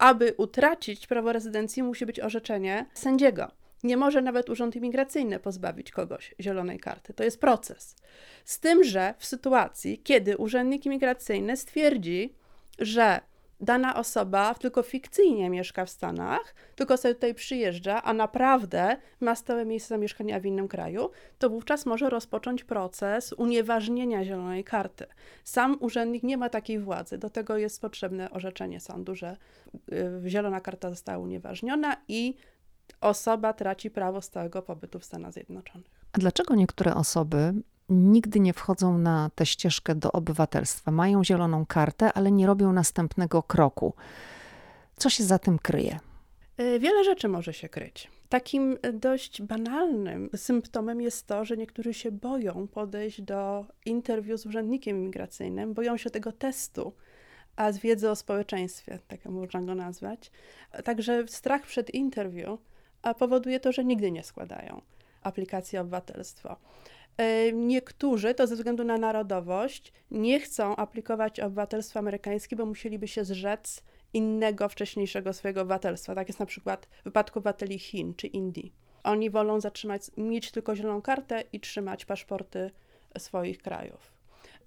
aby 0.00 0.34
utracić 0.36 1.06
prawo 1.06 1.32
rezydencji, 1.32 1.82
musi 1.82 2.06
być 2.06 2.20
orzeczenie 2.20 2.86
sędziego. 2.94 3.50
Nie 3.82 3.96
może 3.96 4.22
nawet 4.22 4.50
Urząd 4.50 4.76
Imigracyjny 4.76 5.38
pozbawić 5.38 5.90
kogoś 5.90 6.34
zielonej 6.40 6.78
karty. 6.78 7.14
To 7.14 7.24
jest 7.24 7.40
proces. 7.40 7.96
Z 8.44 8.60
tym, 8.60 8.84
że 8.84 9.14
w 9.18 9.26
sytuacji, 9.26 9.98
kiedy 9.98 10.36
urzędnik 10.36 10.86
imigracyjny 10.86 11.56
stwierdzi, 11.56 12.34
że 12.78 13.20
dana 13.60 13.96
osoba 13.96 14.54
tylko 14.54 14.82
fikcyjnie 14.82 15.50
mieszka 15.50 15.84
w 15.84 15.90
Stanach, 15.90 16.54
tylko 16.76 16.96
sobie 16.96 17.14
tutaj 17.14 17.34
przyjeżdża, 17.34 18.02
a 18.02 18.12
naprawdę 18.12 18.96
ma 19.20 19.34
stałe 19.34 19.64
miejsce 19.64 19.88
zamieszkania 19.88 20.40
w 20.40 20.46
innym 20.46 20.68
kraju, 20.68 21.10
to 21.38 21.50
wówczas 21.50 21.86
może 21.86 22.10
rozpocząć 22.10 22.64
proces 22.64 23.32
unieważnienia 23.32 24.24
zielonej 24.24 24.64
karty. 24.64 25.06
Sam 25.44 25.76
urzędnik 25.80 26.22
nie 26.22 26.36
ma 26.36 26.48
takiej 26.48 26.78
władzy, 26.78 27.18
do 27.18 27.30
tego 27.30 27.56
jest 27.56 27.80
potrzebne 27.80 28.30
orzeczenie 28.30 28.80
sądu, 28.80 29.14
że 29.14 29.36
y, 30.24 30.30
zielona 30.30 30.60
karta 30.60 30.90
została 30.90 31.18
unieważniona 31.18 31.96
i 32.08 32.36
osoba 33.00 33.52
traci 33.52 33.90
prawo 33.90 34.22
stałego 34.22 34.62
pobytu 34.62 34.98
w 34.98 35.04
Stanach 35.04 35.32
Zjednoczonych. 35.32 35.90
A 36.12 36.18
dlaczego 36.18 36.54
niektóre 36.54 36.94
osoby 36.94 37.54
nigdy 37.90 38.40
nie 38.40 38.52
wchodzą 38.52 38.98
na 38.98 39.30
tę 39.34 39.46
ścieżkę 39.46 39.94
do 39.94 40.12
obywatelstwa. 40.12 40.90
Mają 40.90 41.24
zieloną 41.24 41.66
kartę, 41.66 42.12
ale 42.12 42.30
nie 42.30 42.46
robią 42.46 42.72
następnego 42.72 43.42
kroku. 43.42 43.94
Co 44.96 45.10
się 45.10 45.24
za 45.24 45.38
tym 45.38 45.58
kryje? 45.58 46.00
E, 46.56 46.78
wiele 46.78 47.04
rzeczy 47.04 47.28
może 47.28 47.52
się 47.52 47.68
kryć. 47.68 48.10
Takim 48.28 48.78
dość 48.92 49.42
banalnym 49.42 50.30
symptomem 50.36 51.00
jest 51.00 51.26
to, 51.26 51.44
że 51.44 51.56
niektórzy 51.56 51.94
się 51.94 52.12
boją 52.12 52.68
podejść 52.68 53.22
do 53.22 53.66
interwiu 53.86 54.38
z 54.38 54.46
urzędnikiem 54.46 54.96
imigracyjnym, 54.96 55.74
boją 55.74 55.96
się 55.96 56.10
tego 56.10 56.32
testu, 56.32 56.92
a 57.56 57.72
z 57.72 57.78
wiedzy 57.78 58.10
o 58.10 58.16
społeczeństwie, 58.16 58.98
tak 59.08 59.24
można 59.24 59.62
go 59.62 59.74
nazwać. 59.74 60.30
Także 60.84 61.24
strach 61.28 61.62
przed 61.62 61.90
interwiu 61.90 62.58
powoduje 63.18 63.60
to, 63.60 63.72
że 63.72 63.84
nigdy 63.84 64.10
nie 64.10 64.24
składają 64.24 64.82
aplikacji 65.22 65.78
o 65.78 65.80
obywatelstwo. 65.80 66.50
E, 66.52 66.56
niektórzy, 67.52 68.34
to 68.34 68.46
ze 68.46 68.56
względu 68.56 68.84
na 68.84 68.98
narodowość, 68.98 69.92
nie 70.10 70.40
chcą 70.40 70.76
aplikować 70.76 71.40
o 71.40 71.46
obywatelstwo 71.46 71.98
amerykańskie, 71.98 72.56
bo 72.56 72.66
musieliby 72.66 73.08
się 73.08 73.24
zrzec 73.24 73.82
innego 74.12 74.68
wcześniejszego 74.68 75.32
swojego 75.32 75.60
obywatelstwa. 75.60 76.14
Tak 76.14 76.28
jest 76.28 76.40
na 76.40 76.46
przykład 76.46 76.86
w 77.00 77.04
wypadku 77.04 77.38
obywateli 77.38 77.78
Chin 77.78 78.14
czy 78.14 78.26
Indii. 78.26 78.72
Oni 79.04 79.30
wolą 79.30 79.60
zatrzymać, 79.60 80.02
mieć 80.16 80.50
tylko 80.50 80.76
zieloną 80.76 81.02
kartę 81.02 81.44
i 81.52 81.60
trzymać 81.60 82.04
paszporty 82.04 82.70
swoich 83.18 83.58
krajów. 83.58 84.12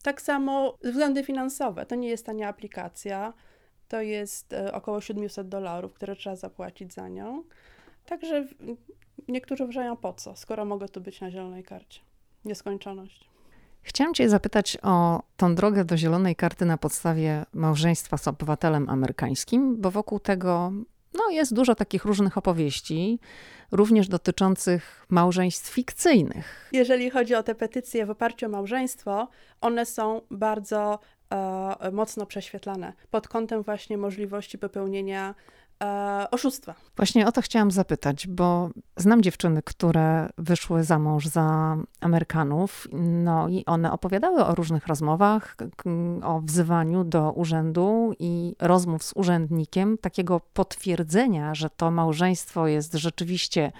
Tak 0.03 0.21
samo 0.21 0.77
względy 0.83 1.23
finansowe. 1.23 1.85
To 1.85 1.95
nie 1.95 2.09
jest 2.09 2.25
tania 2.25 2.47
aplikacja. 2.47 3.33
To 3.87 4.01
jest 4.01 4.53
e, 4.53 4.73
około 4.73 5.01
700 5.01 5.49
dolarów, 5.49 5.93
które 5.93 6.15
trzeba 6.15 6.35
zapłacić 6.35 6.93
za 6.93 7.07
nią. 7.07 7.43
Także 8.05 8.47
niektórzy 9.27 9.63
uważają 9.63 9.97
po 9.97 10.13
co, 10.13 10.35
skoro 10.35 10.65
mogę 10.65 10.89
tu 10.89 11.01
być 11.01 11.21
na 11.21 11.31
zielonej 11.31 11.63
karcie. 11.63 11.99
Nieskończoność. 12.45 13.29
Chciałam 13.81 14.13
Cię 14.13 14.29
zapytać 14.29 14.77
o 14.81 15.23
tą 15.37 15.55
drogę 15.55 15.85
do 15.85 15.97
zielonej 15.97 16.35
karty 16.35 16.65
na 16.65 16.77
podstawie 16.77 17.45
małżeństwa 17.53 18.17
z 18.17 18.27
obywatelem 18.27 18.89
amerykańskim, 18.89 19.81
bo 19.81 19.91
wokół 19.91 20.19
tego 20.19 20.71
no, 21.13 21.29
jest 21.29 21.53
dużo 21.53 21.75
takich 21.75 22.05
różnych 22.05 22.37
opowieści, 22.37 23.19
również 23.71 24.07
dotyczących 24.07 25.05
małżeństw 25.09 25.73
fikcyjnych. 25.73 26.69
Jeżeli 26.71 27.09
chodzi 27.09 27.35
o 27.35 27.43
te 27.43 27.55
petycje 27.55 28.05
w 28.05 28.09
oparciu 28.09 28.45
o 28.45 28.49
małżeństwo, 28.49 29.27
one 29.61 29.85
są 29.85 30.21
bardzo 30.31 30.99
e, 31.29 31.91
mocno 31.91 32.25
prześwietlane 32.25 32.93
pod 33.11 33.27
kątem 33.27 33.63
właśnie 33.63 33.97
możliwości 33.97 34.57
popełnienia 34.57 35.35
e, 35.83 36.27
oszustwa. 36.31 36.75
Właśnie 36.95 37.27
o 37.27 37.31
to 37.31 37.41
chciałam 37.41 37.71
zapytać, 37.71 38.27
bo 38.27 38.69
znam 38.97 39.21
dziewczyny, 39.21 39.61
które 39.61 40.29
wyszły 40.37 40.83
za 40.83 40.99
mąż 40.99 41.27
za 41.27 41.77
Amerykanów, 42.01 42.87
no 42.93 43.49
i 43.49 43.65
one 43.65 43.91
opowiadały 43.91 44.45
o 44.45 44.55
różnych 44.55 44.87
rozmowach, 44.87 45.55
o 46.23 46.41
wzywaniu 46.41 47.03
do 47.03 47.31
urzędu 47.31 48.13
i 48.19 48.55
rozmów 48.59 49.03
z 49.03 49.13
urzędnikiem, 49.15 49.97
takiego 49.97 50.41
potwierdzenia, 50.53 51.55
że 51.55 51.69
to 51.69 51.91
małżeństwo 51.91 52.67
jest 52.67 52.93
rzeczywiście 52.93 53.71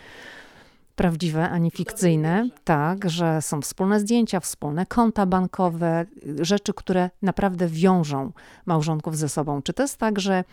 prawdziwe, 0.96 1.50
a 1.50 1.58
nie 1.58 1.72
fikcyjne. 1.72 2.50
Tak, 2.64 3.10
że 3.10 3.42
są 3.42 3.62
wspólne 3.62 4.00
zdjęcia, 4.00 4.40
wspólne 4.40 4.86
konta 4.86 5.26
bankowe, 5.26 6.06
rzeczy, 6.42 6.74
które 6.74 7.10
naprawdę 7.22 7.68
wiążą 7.68 8.32
małżonków 8.66 9.18
ze 9.18 9.30
sobą. 9.30 9.62
Czy 9.62 9.74
to 9.74 9.84
jest 9.84 9.98
tak, 9.98 10.20
że 10.20 10.44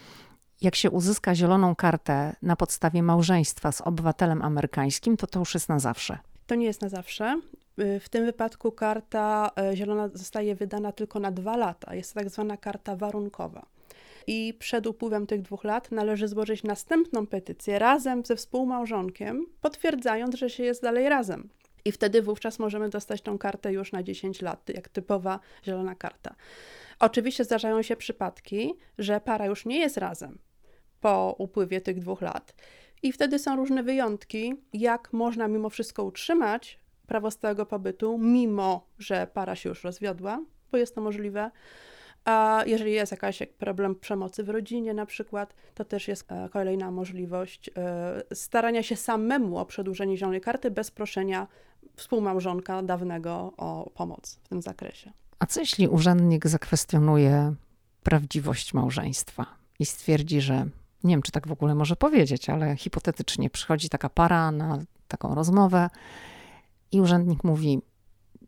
jak 0.62 0.74
się 0.74 0.90
uzyska 0.90 1.34
zieloną 1.34 1.74
kartę 1.74 2.36
na 2.42 2.56
podstawie 2.56 3.02
małżeństwa 3.02 3.72
z 3.72 3.80
obywatelem 3.80 4.42
amerykańskim, 4.42 5.16
to 5.16 5.26
to 5.26 5.38
już 5.38 5.54
jest 5.54 5.68
na 5.68 5.78
zawsze. 5.78 6.18
To 6.46 6.54
nie 6.54 6.66
jest 6.66 6.82
na 6.82 6.88
zawsze. 6.88 7.40
Y, 7.80 8.00
w 8.00 8.08
tym 8.08 8.24
wypadku 8.24 8.72
karta 8.72 9.50
y, 9.72 9.76
zielona 9.76 10.08
zostaje 10.14 10.54
wydana 10.54 10.92
tylko 10.92 11.20
na 11.20 11.30
dwa 11.30 11.56
lata. 11.56 11.94
Jest 11.94 12.14
to 12.14 12.20
tak 12.20 12.30
zwana 12.30 12.56
karta 12.56 12.96
warunkowa. 12.96 13.66
I 14.26 14.54
przed 14.58 14.86
upływem 14.86 15.26
tych 15.26 15.42
dwóch 15.42 15.64
lat 15.64 15.92
należy 15.92 16.28
złożyć 16.28 16.62
następną 16.62 17.26
petycję 17.26 17.78
razem 17.78 18.24
ze 18.24 18.36
współmałżonkiem, 18.36 19.46
potwierdzając, 19.60 20.34
że 20.34 20.50
się 20.50 20.62
jest 20.62 20.82
dalej 20.82 21.08
razem. 21.08 21.48
I 21.84 21.92
wtedy 21.92 22.22
wówczas 22.22 22.58
możemy 22.58 22.88
dostać 22.88 23.22
tą 23.22 23.38
kartę 23.38 23.72
już 23.72 23.92
na 23.92 24.02
10 24.02 24.42
lat, 24.42 24.68
jak 24.68 24.88
typowa 24.88 25.40
zielona 25.64 25.94
karta. 25.94 26.34
Oczywiście 27.00 27.44
zdarzają 27.44 27.82
się 27.82 27.96
przypadki, 27.96 28.74
że 28.98 29.20
para 29.20 29.46
już 29.46 29.66
nie 29.66 29.78
jest 29.78 29.96
razem, 29.96 30.38
po 31.00 31.34
upływie 31.38 31.80
tych 31.80 31.98
dwóch 31.98 32.20
lat. 32.20 32.54
I 33.02 33.12
wtedy 33.12 33.38
są 33.38 33.56
różne 33.56 33.82
wyjątki, 33.82 34.54
jak 34.72 35.12
można 35.12 35.48
mimo 35.48 35.70
wszystko 35.70 36.04
utrzymać 36.04 36.80
prawo 37.06 37.30
stałego 37.30 37.66
pobytu, 37.66 38.18
mimo 38.18 38.86
że 38.98 39.26
para 39.34 39.56
się 39.56 39.68
już 39.68 39.84
rozwiodła, 39.84 40.40
bo 40.72 40.78
jest 40.78 40.94
to 40.94 41.00
możliwe. 41.00 41.50
A 42.24 42.62
jeżeli 42.66 42.92
jest 42.92 43.12
jakiś 43.12 43.42
problem 43.58 43.94
przemocy 43.94 44.44
w 44.44 44.48
rodzinie, 44.48 44.94
na 44.94 45.06
przykład, 45.06 45.54
to 45.74 45.84
też 45.84 46.08
jest 46.08 46.32
e, 46.32 46.48
kolejna 46.48 46.90
możliwość 46.90 47.70
e, 47.76 48.22
starania 48.34 48.82
się 48.82 48.96
samemu 48.96 49.58
o 49.58 49.66
przedłużenie 49.66 50.16
zielonej 50.16 50.40
karty 50.40 50.70
bez 50.70 50.90
proszenia 50.90 51.46
współmałżonka 51.96 52.82
dawnego 52.82 53.52
o 53.56 53.90
pomoc 53.94 54.40
w 54.44 54.48
tym 54.48 54.62
zakresie. 54.62 55.12
A 55.38 55.46
co 55.46 55.60
jeśli 55.60 55.88
urzędnik 55.88 56.46
zakwestionuje 56.46 57.54
prawdziwość 58.02 58.74
małżeństwa 58.74 59.46
i 59.78 59.86
stwierdzi, 59.86 60.40
że 60.40 60.66
nie 61.04 61.14
wiem, 61.14 61.22
czy 61.22 61.32
tak 61.32 61.48
w 61.48 61.52
ogóle 61.52 61.74
może 61.74 61.96
powiedzieć, 61.96 62.50
ale 62.50 62.76
hipotetycznie 62.76 63.50
przychodzi 63.50 63.88
taka 63.88 64.08
para 64.08 64.50
na 64.50 64.78
taką 65.08 65.34
rozmowę 65.34 65.90
i 66.92 67.00
urzędnik 67.00 67.44
mówi: 67.44 67.80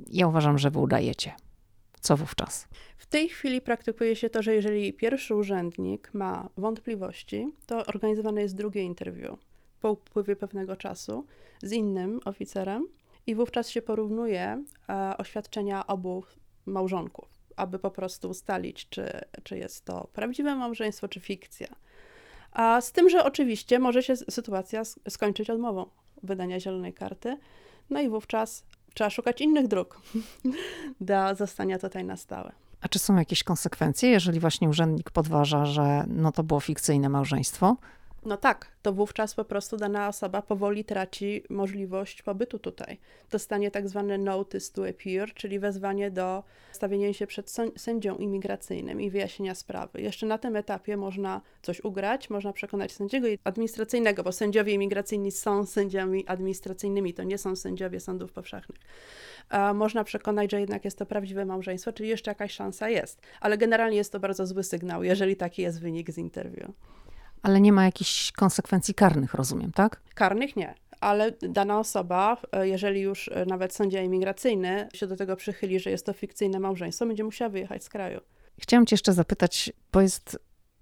Ja 0.08 0.26
uważam, 0.26 0.58
że 0.58 0.70
wy 0.70 0.78
udajecie. 0.78 1.32
Co 2.00 2.16
wówczas? 2.16 2.68
W 2.98 3.06
tej 3.06 3.28
chwili 3.28 3.60
praktykuje 3.60 4.16
się 4.16 4.30
to, 4.30 4.42
że 4.42 4.54
jeżeli 4.54 4.92
pierwszy 4.92 5.34
urzędnik 5.34 6.14
ma 6.14 6.48
wątpliwości, 6.56 7.52
to 7.66 7.86
organizowane 7.86 8.42
jest 8.42 8.56
drugie 8.56 8.82
interwiu 8.82 9.38
po 9.80 9.92
upływie 9.92 10.36
pewnego 10.36 10.76
czasu 10.76 11.26
z 11.62 11.72
innym 11.72 12.20
oficerem 12.24 12.88
i 13.26 13.34
wówczas 13.34 13.68
się 13.68 13.82
porównuje 13.82 14.64
e, 14.88 15.16
oświadczenia 15.18 15.86
obu 15.86 16.24
małżonków, 16.66 17.28
aby 17.56 17.78
po 17.78 17.90
prostu 17.90 18.30
ustalić, 18.30 18.88
czy, 18.88 19.10
czy 19.42 19.58
jest 19.58 19.84
to 19.84 20.08
prawdziwe 20.12 20.56
małżeństwo, 20.56 21.08
czy 21.08 21.20
fikcja. 21.20 21.68
A 22.52 22.80
z 22.80 22.92
tym, 22.92 23.10
że 23.10 23.24
oczywiście 23.24 23.78
może 23.78 24.02
się 24.02 24.16
sytuacja 24.16 24.82
skończyć 25.08 25.50
odmową 25.50 25.86
wydania 26.22 26.60
zielonej 26.60 26.92
karty, 26.92 27.38
no 27.90 28.00
i 28.00 28.08
wówczas 28.08 28.64
trzeba 28.94 29.10
szukać 29.10 29.40
innych 29.40 29.68
dróg 29.68 30.00
do 31.00 31.34
zostania 31.34 31.78
tutaj 31.78 32.04
na 32.04 32.16
stałe. 32.16 32.52
A 32.80 32.88
czy 32.88 32.98
są 32.98 33.16
jakieś 33.16 33.44
konsekwencje, 33.44 34.10
jeżeli 34.10 34.40
właśnie 34.40 34.68
urzędnik 34.68 35.10
podważa, 35.10 35.66
że 35.66 36.04
no 36.08 36.32
to 36.32 36.42
było 36.42 36.60
fikcyjne 36.60 37.08
małżeństwo? 37.08 37.76
No 38.24 38.36
tak, 38.36 38.66
to 38.82 38.92
wówczas 38.92 39.34
po 39.34 39.44
prostu 39.44 39.76
dana 39.76 40.08
osoba 40.08 40.42
powoli 40.42 40.84
traci 40.84 41.42
możliwość 41.50 42.22
pobytu 42.22 42.58
tutaj. 42.58 42.98
Dostanie 43.30 43.70
tak 43.70 43.88
zwany 43.88 44.18
notice 44.18 44.72
to 44.72 44.88
appear, 44.88 45.34
czyli 45.34 45.58
wezwanie 45.58 46.10
do 46.10 46.42
stawienia 46.72 47.12
się 47.12 47.26
przed 47.26 47.54
sędzią 47.76 48.16
imigracyjnym 48.16 49.00
i 49.00 49.10
wyjaśnienia 49.10 49.54
sprawy. 49.54 50.00
Jeszcze 50.00 50.26
na 50.26 50.38
tym 50.38 50.56
etapie 50.56 50.96
można 50.96 51.40
coś 51.62 51.80
ugrać, 51.80 52.30
można 52.30 52.52
przekonać 52.52 52.92
sędziego 52.92 53.28
administracyjnego, 53.44 54.22
bo 54.22 54.32
sędziowie 54.32 54.72
imigracyjni 54.72 55.32
są 55.32 55.66
sędziami 55.66 56.26
administracyjnymi, 56.26 57.14
to 57.14 57.22
nie 57.22 57.38
są 57.38 57.56
sędziowie 57.56 58.00
sądów 58.00 58.32
powszechnych. 58.32 58.78
Można 59.74 60.04
przekonać, 60.04 60.50
że 60.50 60.60
jednak 60.60 60.84
jest 60.84 60.98
to 60.98 61.06
prawdziwe 61.06 61.44
małżeństwo, 61.44 61.92
czyli 61.92 62.08
jeszcze 62.08 62.30
jakaś 62.30 62.52
szansa 62.52 62.88
jest. 62.88 63.20
Ale 63.40 63.58
generalnie 63.58 63.96
jest 63.96 64.12
to 64.12 64.20
bardzo 64.20 64.46
zły 64.46 64.64
sygnał, 64.64 65.04
jeżeli 65.04 65.36
taki 65.36 65.62
jest 65.62 65.80
wynik 65.80 66.10
z 66.10 66.18
interwiu. 66.18 66.72
Ale 67.42 67.60
nie 67.60 67.72
ma 67.72 67.84
jakichś 67.84 68.32
konsekwencji 68.32 68.94
karnych, 68.94 69.34
rozumiem, 69.34 69.72
tak? 69.72 70.00
Karnych 70.14 70.56
nie 70.56 70.74
ale 71.02 71.32
dana 71.32 71.78
osoba, 71.78 72.36
e, 72.52 72.68
jeżeli 72.68 73.00
już 73.00 73.28
e, 73.28 73.46
nawet 73.46 73.74
sędzia 73.74 74.02
imigracyjny 74.02 74.88
się 74.94 75.06
do 75.06 75.16
tego 75.16 75.36
przychyli, 75.36 75.80
że 75.80 75.90
jest 75.90 76.06
to 76.06 76.12
fikcyjne 76.12 76.60
małżeństwo, 76.60 77.06
będzie 77.06 77.24
musiała 77.24 77.48
wyjechać 77.48 77.84
z 77.84 77.88
kraju. 77.88 78.20
Chciałam 78.60 78.86
Cię 78.86 78.94
jeszcze 78.94 79.12
zapytać, 79.12 79.72
bo 79.92 80.00
jest 80.00 80.38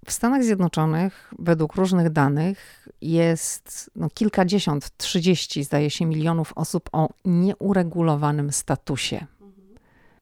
w 0.07 0.13
Stanach 0.13 0.45
Zjednoczonych, 0.45 1.35
według 1.39 1.75
różnych 1.75 2.11
danych, 2.11 2.89
jest 3.01 3.91
no, 3.97 4.09
kilkadziesiąt, 4.15 4.97
trzydzieści, 4.97 5.65
zdaje 5.65 5.91
się, 5.91 6.07
milionów 6.07 6.53
osób 6.57 6.89
o 6.93 7.09
nieuregulowanym 7.25 8.53
statusie. 8.53 9.27
Mhm. 9.41 9.79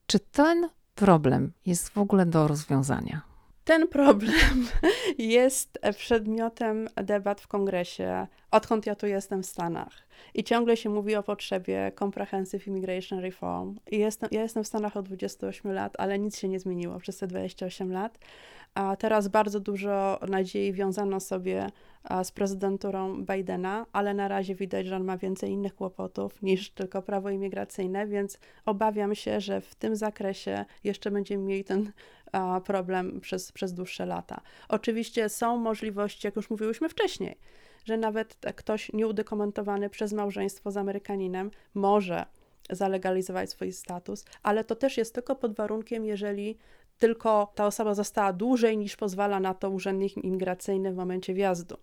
Czy 0.06 0.20
ten 0.20 0.68
problem 0.94 1.52
jest 1.66 1.88
w 1.88 1.98
ogóle 1.98 2.26
do 2.26 2.48
rozwiązania? 2.48 3.27
Ten 3.68 3.88
problem 3.88 4.66
jest 5.18 5.78
przedmiotem 5.96 6.88
debat 6.96 7.40
w 7.40 7.48
kongresie, 7.48 8.26
odkąd 8.50 8.86
ja 8.86 8.94
tu 8.94 9.06
jestem 9.06 9.42
w 9.42 9.46
Stanach. 9.46 10.08
I 10.34 10.44
ciągle 10.44 10.76
się 10.76 10.90
mówi 10.90 11.16
o 11.16 11.22
potrzebie 11.22 11.92
Comprehensive 11.98 12.66
Immigration 12.66 13.18
Reform. 13.18 13.76
I 13.90 13.98
jestem, 13.98 14.28
ja 14.32 14.42
jestem 14.42 14.64
w 14.64 14.66
Stanach 14.66 14.96
od 14.96 15.06
28 15.06 15.72
lat, 15.72 15.94
ale 15.98 16.18
nic 16.18 16.38
się 16.38 16.48
nie 16.48 16.60
zmieniło 16.60 16.98
przez 16.98 17.18
te 17.18 17.26
28 17.26 17.92
lat. 17.92 18.18
A 18.74 18.96
teraz 18.96 19.28
bardzo 19.28 19.60
dużo 19.60 20.18
nadziei 20.28 20.72
wiązano 20.72 21.20
sobie 21.20 21.66
z 22.22 22.30
prezydenturą 22.30 23.24
Bidena, 23.24 23.86
ale 23.92 24.14
na 24.14 24.28
razie 24.28 24.54
widać, 24.54 24.86
że 24.86 24.96
on 24.96 25.04
ma 25.04 25.16
więcej 25.16 25.50
innych 25.50 25.74
kłopotów 25.74 26.42
niż 26.42 26.70
tylko 26.70 27.02
prawo 27.02 27.30
imigracyjne, 27.30 28.06
więc 28.06 28.38
obawiam 28.64 29.14
się, 29.14 29.40
że 29.40 29.60
w 29.60 29.74
tym 29.74 29.96
zakresie 29.96 30.64
jeszcze 30.84 31.10
będziemy 31.10 31.44
mieli 31.44 31.64
ten 31.64 31.92
problem 32.64 33.20
przez, 33.20 33.52
przez 33.52 33.74
dłuższe 33.74 34.06
lata. 34.06 34.40
Oczywiście 34.68 35.28
są 35.28 35.56
możliwości, 35.56 36.26
jak 36.26 36.36
już 36.36 36.50
mówiłyśmy 36.50 36.88
wcześniej, 36.88 37.38
że 37.84 37.96
nawet 37.96 38.36
ktoś 38.56 38.92
nieudokumentowany 38.92 39.90
przez 39.90 40.12
małżeństwo 40.12 40.70
z 40.70 40.76
Amerykaninem 40.76 41.50
może 41.74 42.26
zalegalizować 42.70 43.50
swój 43.50 43.72
status, 43.72 44.24
ale 44.42 44.64
to 44.64 44.76
też 44.76 44.96
jest 44.96 45.14
tylko 45.14 45.36
pod 45.36 45.54
warunkiem, 45.54 46.04
jeżeli 46.04 46.58
tylko 46.98 47.52
ta 47.54 47.66
osoba 47.66 47.94
została 47.94 48.32
dłużej 48.32 48.78
niż 48.78 48.96
pozwala 48.96 49.40
na 49.40 49.54
to 49.54 49.70
urzędnik 49.70 50.16
imigracyjny 50.16 50.92
w 50.92 50.96
momencie 50.96 51.34
wjazdu. 51.34 51.76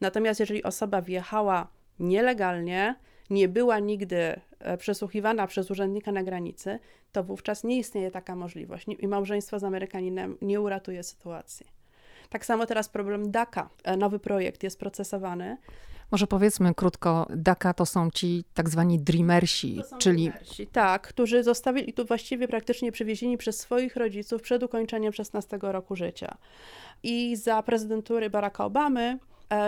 Natomiast 0.00 0.40
jeżeli 0.40 0.62
osoba 0.62 1.02
wjechała 1.02 1.68
nielegalnie, 1.98 2.94
nie 3.30 3.48
była 3.48 3.78
nigdy 3.78 4.40
e, 4.58 4.76
przesłuchiwana 4.76 5.46
przez 5.46 5.70
urzędnika 5.70 6.12
na 6.12 6.22
granicy, 6.22 6.78
to 7.12 7.24
wówczas 7.24 7.64
nie 7.64 7.78
istnieje 7.78 8.10
taka 8.10 8.36
możliwość 8.36 8.86
i 8.98 9.08
małżeństwo 9.08 9.58
z 9.58 9.64
Amerykaninem 9.64 10.36
nie 10.42 10.60
uratuje 10.60 11.02
sytuacji. 11.02 11.66
Tak 12.28 12.46
samo 12.46 12.66
teraz 12.66 12.88
problem 12.88 13.30
DACA. 13.30 13.70
E, 13.84 13.96
nowy 13.96 14.18
projekt 14.18 14.62
jest 14.62 14.78
procesowany. 14.78 15.56
Może 16.10 16.26
powiedzmy 16.26 16.74
krótko, 16.74 17.26
DACA 17.36 17.74
to 17.74 17.86
są 17.86 18.10
ci 18.10 18.44
tak 18.54 18.68
zwani 18.68 18.98
dreamersi, 18.98 19.82
czyli... 19.98 20.24
Dreamersi, 20.24 20.66
tak, 20.66 21.08
którzy 21.08 21.42
zostali 21.42 21.92
tu 21.92 22.04
właściwie 22.04 22.48
praktycznie 22.48 22.92
przywiezieni 22.92 23.38
przez 23.38 23.60
swoich 23.60 23.96
rodziców 23.96 24.42
przed 24.42 24.62
ukończeniem 24.62 25.12
16 25.12 25.58
roku 25.62 25.96
życia. 25.96 26.36
I 27.02 27.36
za 27.36 27.62
prezydentury 27.62 28.30
Baracka 28.30 28.64
Obamy 28.64 29.18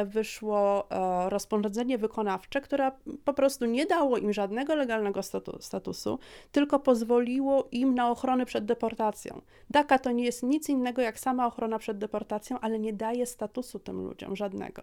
wyszło 0.06 0.90
e, 0.90 1.30
rozporządzenie 1.30 1.98
wykonawcze, 1.98 2.60
które 2.60 2.92
po 3.24 3.34
prostu 3.34 3.66
nie 3.66 3.86
dało 3.86 4.18
im 4.18 4.32
żadnego 4.32 4.74
legalnego 4.74 5.20
statusu, 5.60 6.18
tylko 6.52 6.78
pozwoliło 6.78 7.68
im 7.72 7.94
na 7.94 8.10
ochronę 8.10 8.46
przed 8.46 8.64
deportacją. 8.64 9.40
DACA 9.70 9.98
to 9.98 10.12
nie 10.12 10.24
jest 10.24 10.42
nic 10.42 10.68
innego 10.68 11.02
jak 11.02 11.20
sama 11.20 11.46
ochrona 11.46 11.78
przed 11.78 11.98
deportacją, 11.98 12.60
ale 12.60 12.78
nie 12.78 12.92
daje 12.92 13.26
statusu 13.26 13.78
tym 13.78 14.04
ludziom 14.04 14.36
żadnego. 14.36 14.82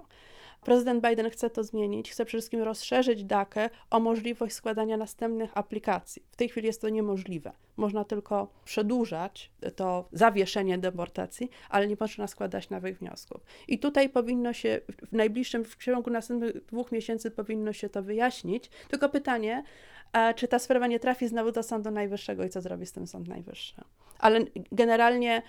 Prezydent 0.66 1.08
Biden 1.08 1.30
chce 1.30 1.50
to 1.50 1.64
zmienić, 1.64 2.12
chce 2.12 2.26
przede 2.26 2.42
wszystkim 2.42 2.62
rozszerzyć 2.62 3.24
DACę 3.24 3.70
o 3.90 4.00
możliwość 4.00 4.56
składania 4.56 4.98
następnych 4.98 5.58
aplikacji. 5.58 6.24
W 6.32 6.36
tej 6.36 6.50
chwili 6.50 6.68
jest 6.68 6.82
to 6.82 6.90
niemożliwe. 6.90 7.52
Można 7.78 8.04
tylko 8.04 8.48
przedłużać 8.66 9.52
to 9.76 10.08
zawieszenie 10.12 10.78
deportacji, 10.78 11.50
ale 11.70 11.88
nie 11.88 11.96
można 12.00 12.28
składać 12.28 12.70
nowych 12.70 13.00
wniosków. 13.00 13.42
I 13.68 13.80
tutaj 13.80 14.10
powinno 14.10 14.54
się 14.54 14.82
w 15.12 15.12
najbliższym, 15.12 15.66
w 15.66 15.76
ciągu 15.76 16.10
następnych 16.10 16.66
dwóch 16.66 16.92
miesięcy 16.92 17.32
powinno 17.32 17.74
się 17.74 17.90
to 17.90 18.04
wyjaśnić. 18.04 18.70
Tylko 18.90 19.10
pytanie, 19.10 19.64
czy 20.36 20.48
ta 20.48 20.60
sprawa 20.60 20.88
nie 20.88 21.00
trafi 21.00 21.28
znowu 21.28 21.52
do 21.52 21.64
Sądu 21.64 21.92
Najwyższego 21.92 22.44
i 22.44 22.50
co 22.50 22.62
zrobi 22.62 22.86
z 22.86 22.92
tym 22.92 23.08
Sąd 23.08 23.28
Najwyższy. 23.28 23.82
Ale 24.20 24.40
generalnie 24.72 25.42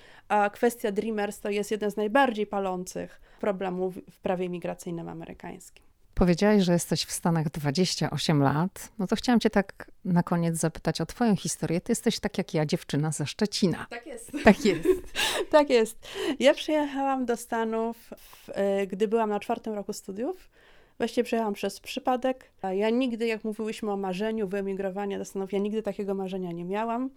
kwestia 0.52 0.92
Dreamers 0.92 1.40
to 1.40 1.50
jest 1.50 1.70
jeden 1.70 1.90
z 1.90 1.96
najbardziej 1.96 2.46
palących 2.46 3.20
problemów 3.40 3.94
w 4.10 4.20
prawie 4.20 4.48
migracyjnym 4.48 5.08
amerykańskim. 5.08 5.86
Powiedziałaś, 6.14 6.62
że 6.62 6.72
jesteś 6.72 7.04
w 7.04 7.12
Stanach 7.12 7.50
28 7.50 8.42
lat. 8.42 8.92
No 8.98 9.06
to 9.06 9.16
chciałam 9.16 9.40
cię 9.40 9.50
tak 9.50 9.90
na 10.04 10.22
koniec 10.22 10.56
zapytać 10.56 11.00
o 11.00 11.06
twoją 11.06 11.36
historię. 11.36 11.80
Ty 11.80 11.92
jesteś 11.92 12.20
tak 12.20 12.38
jak 12.38 12.54
ja, 12.54 12.66
dziewczyna 12.66 13.12
ze 13.12 13.26
Szczecina. 13.26 13.86
Tak 13.90 14.06
jest. 14.06 14.32
Tak 14.44 14.64
jest. 14.64 14.88
tak 15.50 15.70
jest. 15.70 16.08
Ja 16.38 16.54
przyjechałam 16.54 17.26
do 17.26 17.36
Stanów, 17.36 17.96
w, 18.16 18.50
e, 18.54 18.86
gdy 18.86 19.08
byłam 19.08 19.30
na 19.30 19.40
czwartym 19.40 19.74
roku 19.74 19.92
studiów. 19.92 20.50
Właściwie 20.98 21.24
przyjechałam 21.24 21.54
przez 21.54 21.80
przypadek. 21.80 22.50
Ja 22.72 22.90
nigdy, 22.90 23.26
jak 23.26 23.44
mówiłyśmy 23.44 23.92
o 23.92 23.96
marzeniu 23.96 24.48
wyemigrowania 24.48 25.18
do 25.18 25.24
Stanów, 25.24 25.52
ja 25.52 25.58
nigdy 25.58 25.82
takiego 25.82 26.14
marzenia 26.14 26.52
nie 26.52 26.64
miałam. 26.64 27.10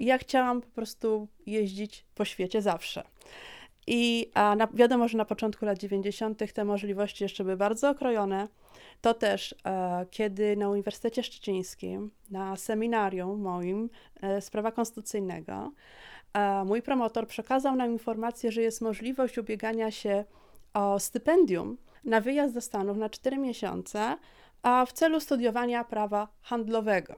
Ja 0.00 0.18
chciałam 0.18 0.60
po 0.60 0.68
prostu 0.68 1.28
jeździć 1.46 2.04
po 2.14 2.24
świecie 2.24 2.62
zawsze. 2.62 3.04
I 3.86 4.30
a 4.34 4.56
na, 4.56 4.66
wiadomo, 4.66 5.08
że 5.08 5.18
na 5.18 5.24
początku 5.24 5.64
lat 5.64 5.78
90. 5.78 6.52
te 6.52 6.64
możliwości 6.64 7.24
jeszcze 7.24 7.44
były 7.44 7.56
bardzo 7.56 7.90
okrojone. 7.90 8.48
To 9.00 9.14
też, 9.14 9.54
e, 9.66 10.06
kiedy 10.10 10.56
na 10.56 10.68
Uniwersytecie 10.68 11.22
Szczecińskim, 11.22 12.10
na 12.30 12.56
seminarium 12.56 13.40
moim 13.40 13.90
e, 14.20 14.40
z 14.40 14.50
prawa 14.50 14.72
konstytucyjnego, 14.72 15.72
e, 16.32 16.64
mój 16.64 16.82
promotor 16.82 17.26
przekazał 17.26 17.76
nam 17.76 17.92
informację, 17.92 18.52
że 18.52 18.62
jest 18.62 18.80
możliwość 18.80 19.38
ubiegania 19.38 19.90
się 19.90 20.24
o 20.74 20.98
stypendium 20.98 21.76
na 22.04 22.20
wyjazd 22.20 22.54
do 22.54 22.60
Stanów 22.60 22.96
na 22.96 23.08
4 23.10 23.38
miesiące, 23.38 24.16
a 24.62 24.86
w 24.86 24.92
celu 24.92 25.20
studiowania 25.20 25.84
prawa 25.84 26.28
handlowego. 26.42 27.14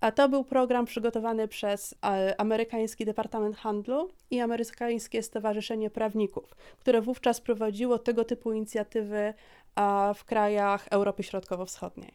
A 0.00 0.12
to 0.12 0.28
był 0.28 0.44
program 0.44 0.84
przygotowany 0.84 1.48
przez 1.48 1.94
e, 2.04 2.40
amerykański 2.40 3.04
Departament 3.04 3.56
Handlu 3.56 4.10
i 4.30 4.40
amerykańskie 4.40 5.22
Stowarzyszenie 5.22 5.90
Prawników, 5.90 6.54
które 6.78 7.00
wówczas 7.00 7.40
prowadziło 7.40 7.98
tego 7.98 8.24
typu 8.24 8.52
inicjatywy 8.52 9.34
w 10.14 10.24
krajach 10.24 10.88
Europy 10.90 11.22
Środkowo-Wschodniej. 11.22 12.14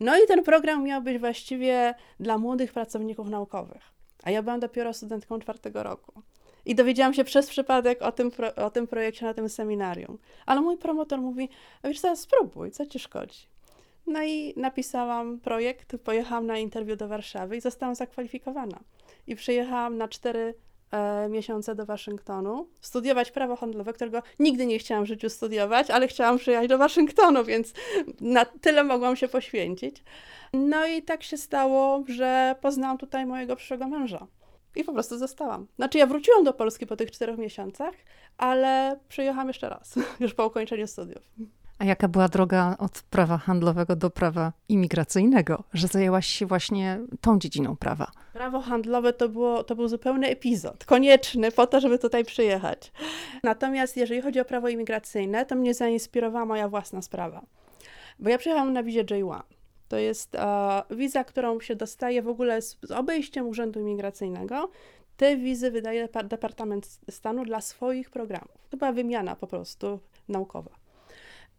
No 0.00 0.24
i 0.24 0.26
ten 0.26 0.42
program 0.42 0.84
miał 0.84 1.02
być 1.02 1.18
właściwie 1.18 1.94
dla 2.20 2.38
młodych 2.38 2.72
pracowników 2.72 3.28
naukowych, 3.28 3.82
a 4.22 4.30
ja 4.30 4.42
byłam 4.42 4.60
dopiero 4.60 4.92
studentką 4.92 5.38
czwartego 5.38 5.82
roku. 5.82 6.22
I 6.66 6.74
dowiedziałam 6.74 7.14
się 7.14 7.24
przez 7.24 7.48
przypadek 7.50 8.02
o 8.02 8.12
tym, 8.12 8.30
o 8.56 8.70
tym 8.70 8.86
projekcie 8.86 9.26
na 9.26 9.34
tym 9.34 9.48
seminarium. 9.48 10.18
Ale 10.46 10.60
mój 10.60 10.78
promotor 10.78 11.20
mówi, 11.20 11.48
wiesz 11.84 12.00
co, 12.00 12.16
spróbuj, 12.16 12.70
co 12.70 12.86
ci 12.86 12.98
szkodzi? 12.98 13.53
No 14.06 14.22
i 14.22 14.54
napisałam 14.56 15.40
projekt, 15.40 15.96
pojechałam 16.04 16.46
na 16.46 16.58
interwiu 16.58 16.96
do 16.96 17.08
Warszawy 17.08 17.56
i 17.56 17.60
zostałam 17.60 17.94
zakwalifikowana. 17.94 18.80
I 19.26 19.36
przyjechałam 19.36 19.96
na 19.96 20.08
cztery 20.08 20.54
e, 20.90 21.28
miesiące 21.28 21.74
do 21.74 21.86
Waszyngtonu, 21.86 22.68
studiować 22.80 23.30
prawo 23.30 23.56
handlowe, 23.56 23.92
którego 23.92 24.22
nigdy 24.38 24.66
nie 24.66 24.78
chciałam 24.78 25.04
w 25.04 25.08
życiu 25.08 25.30
studiować, 25.30 25.90
ale 25.90 26.08
chciałam 26.08 26.38
przyjechać 26.38 26.68
do 26.68 26.78
Waszyngtonu, 26.78 27.44
więc 27.44 27.72
na 28.20 28.44
tyle 28.44 28.84
mogłam 28.84 29.16
się 29.16 29.28
poświęcić. 29.28 30.02
No 30.52 30.86
i 30.86 31.02
tak 31.02 31.22
się 31.22 31.36
stało, 31.36 32.04
że 32.08 32.54
poznałam 32.60 32.98
tutaj 32.98 33.26
mojego 33.26 33.56
przyszłego 33.56 33.88
męża. 33.88 34.26
I 34.76 34.84
po 34.84 34.92
prostu 34.92 35.18
zostałam. 35.18 35.66
Znaczy, 35.76 35.98
ja 35.98 36.06
wróciłam 36.06 36.44
do 36.44 36.52
Polski 36.52 36.86
po 36.86 36.96
tych 36.96 37.10
czterech 37.10 37.38
miesiącach, 37.38 37.94
ale 38.38 39.00
przyjechałam 39.08 39.48
jeszcze 39.48 39.68
raz, 39.68 39.94
już 40.20 40.34
po 40.34 40.46
ukończeniu 40.46 40.86
studiów. 40.86 41.22
A 41.78 41.84
jaka 41.84 42.08
była 42.08 42.28
droga 42.28 42.76
od 42.78 43.02
prawa 43.02 43.38
handlowego 43.38 43.96
do 43.96 44.10
prawa 44.10 44.52
imigracyjnego, 44.68 45.64
że 45.72 45.86
zajęłaś 45.86 46.26
się 46.26 46.46
właśnie 46.46 47.00
tą 47.20 47.38
dziedziną 47.38 47.76
prawa? 47.76 48.10
Prawo 48.32 48.60
handlowe 48.60 49.12
to, 49.12 49.28
było, 49.28 49.64
to 49.64 49.76
był 49.76 49.88
zupełny 49.88 50.26
epizod, 50.28 50.84
konieczny 50.84 51.52
po 51.52 51.66
to, 51.66 51.80
żeby 51.80 51.98
tutaj 51.98 52.24
przyjechać. 52.24 52.92
Natomiast 53.42 53.96
jeżeli 53.96 54.22
chodzi 54.22 54.40
o 54.40 54.44
prawo 54.44 54.68
imigracyjne, 54.68 55.46
to 55.46 55.54
mnie 55.54 55.74
zainspirowała 55.74 56.44
moja 56.44 56.68
własna 56.68 57.02
sprawa. 57.02 57.42
Bo 58.18 58.30
ja 58.30 58.38
przyjechałam 58.38 58.72
na 58.72 58.82
wizie 58.82 59.04
J1. 59.04 59.40
To 59.88 59.98
jest 59.98 60.34
e, 60.34 60.82
wiza, 60.90 61.24
którą 61.24 61.60
się 61.60 61.76
dostaje 61.76 62.22
w 62.22 62.28
ogóle 62.28 62.62
z, 62.62 62.78
z 62.82 62.90
obejściem 62.90 63.46
Urzędu 63.46 63.80
Imigracyjnego. 63.80 64.70
Te 65.16 65.36
wizy 65.36 65.70
wydaje 65.70 66.08
Departament 66.24 66.98
Stanu 67.10 67.44
dla 67.44 67.60
swoich 67.60 68.10
programów. 68.10 68.68
To 68.70 68.76
była 68.76 68.92
wymiana 68.92 69.36
po 69.36 69.46
prostu 69.46 70.00
naukowa. 70.28 70.83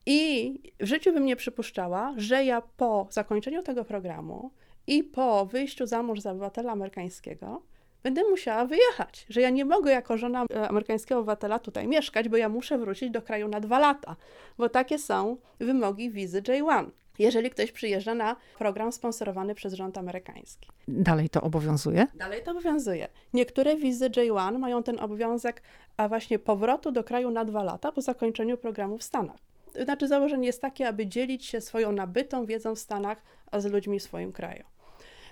I 0.06 0.54
w 0.80 0.86
życiu 0.86 1.14
bym 1.14 1.26
nie 1.26 1.36
przypuszczała, 1.36 2.14
że 2.18 2.46
ja 2.46 2.62
po 2.78 3.08
zakończeniu 3.10 3.64
tego 3.64 3.86
programu 3.86 4.52
i 4.88 5.04
po 5.04 5.46
wyjściu 5.46 5.86
za 5.86 6.04
mąż 6.04 6.20
za 6.20 6.32
obywatela 6.32 6.72
amerykańskiego 6.72 7.62
będę 8.04 8.30
musiała 8.30 8.66
wyjechać, 8.66 9.26
że 9.30 9.42
ja 9.42 9.50
nie 9.50 9.66
mogę 9.66 9.92
jako 9.92 10.18
żona 10.18 10.46
e, 10.54 10.70
amerykańskiego 10.70 11.20
obywatela 11.20 11.60
tutaj 11.60 11.88
mieszkać, 11.88 12.30
bo 12.30 12.38
ja 12.38 12.50
muszę 12.50 12.78
wrócić 12.78 13.12
do 13.12 13.22
kraju 13.22 13.48
na 13.48 13.60
dwa 13.60 13.80
lata, 13.80 14.16
bo 14.58 14.70
takie 14.70 15.00
są 15.00 15.38
wymogi 15.60 16.12
wizy 16.12 16.42
J1 16.42 16.90
jeżeli 17.20 17.50
ktoś 17.50 17.72
przyjeżdża 17.72 18.16
na 18.16 18.36
program 18.58 18.92
sponsorowany 18.92 19.56
przez 19.56 19.74
rząd 19.74 19.98
amerykański. 19.98 20.70
Dalej 20.88 21.30
to 21.30 21.42
obowiązuje? 21.42 22.08
Dalej 22.16 22.44
to 22.44 22.52
obowiązuje. 22.52 23.08
Niektóre 23.34 23.76
wizy 23.76 24.10
J1 24.10 24.60
mają 24.60 24.84
ten 24.84 25.00
obowiązek 25.00 25.62
a 25.98 26.08
właśnie 26.08 26.40
powrotu 26.40 26.92
do 26.92 27.04
kraju 27.04 27.32
na 27.32 27.46
dwa 27.46 27.64
lata 27.64 27.92
po 27.92 28.02
zakończeniu 28.02 28.58
programu 28.58 28.98
w 28.98 29.04
Stanach 29.04 29.38
znaczy 29.84 30.08
założenie 30.08 30.48
jest 30.48 30.62
takie, 30.62 30.88
aby 30.88 31.08
dzielić 31.08 31.46
się 31.46 31.62
swoją 31.62 31.92
nabytą 31.92 32.46
wiedzą 32.46 32.76
w 32.76 32.80
Stanach 32.80 33.24
z 33.58 33.66
ludźmi 33.66 34.00
w 34.00 34.04
swoim 34.04 34.32
kraju. 34.32 34.64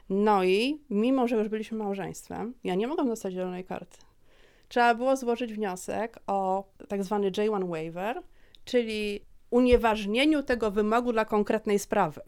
No 0.10 0.44
i 0.44 0.82
mimo, 0.90 1.28
że 1.28 1.36
już 1.36 1.48
byliśmy 1.48 1.78
małżeństwem, 1.78 2.54
ja 2.64 2.76
nie 2.76 2.88
mogłam 2.88 3.08
dostać 3.08 3.34
zielonej 3.34 3.66
karty. 3.66 3.98
Trzeba 4.68 4.96
było 4.96 5.16
złożyć 5.16 5.54
wniosek 5.54 6.20
o 6.28 6.64
tak 6.88 7.04
zwany 7.04 7.32
J1 7.32 7.70
waiver, 7.70 8.22
czyli 8.66 9.26
unieważnieniu 9.50 10.44
tego 10.44 10.72
wymogu 10.72 11.12
dla 11.12 11.26
konkretnej 11.26 11.80
sprawy. 11.80 12.22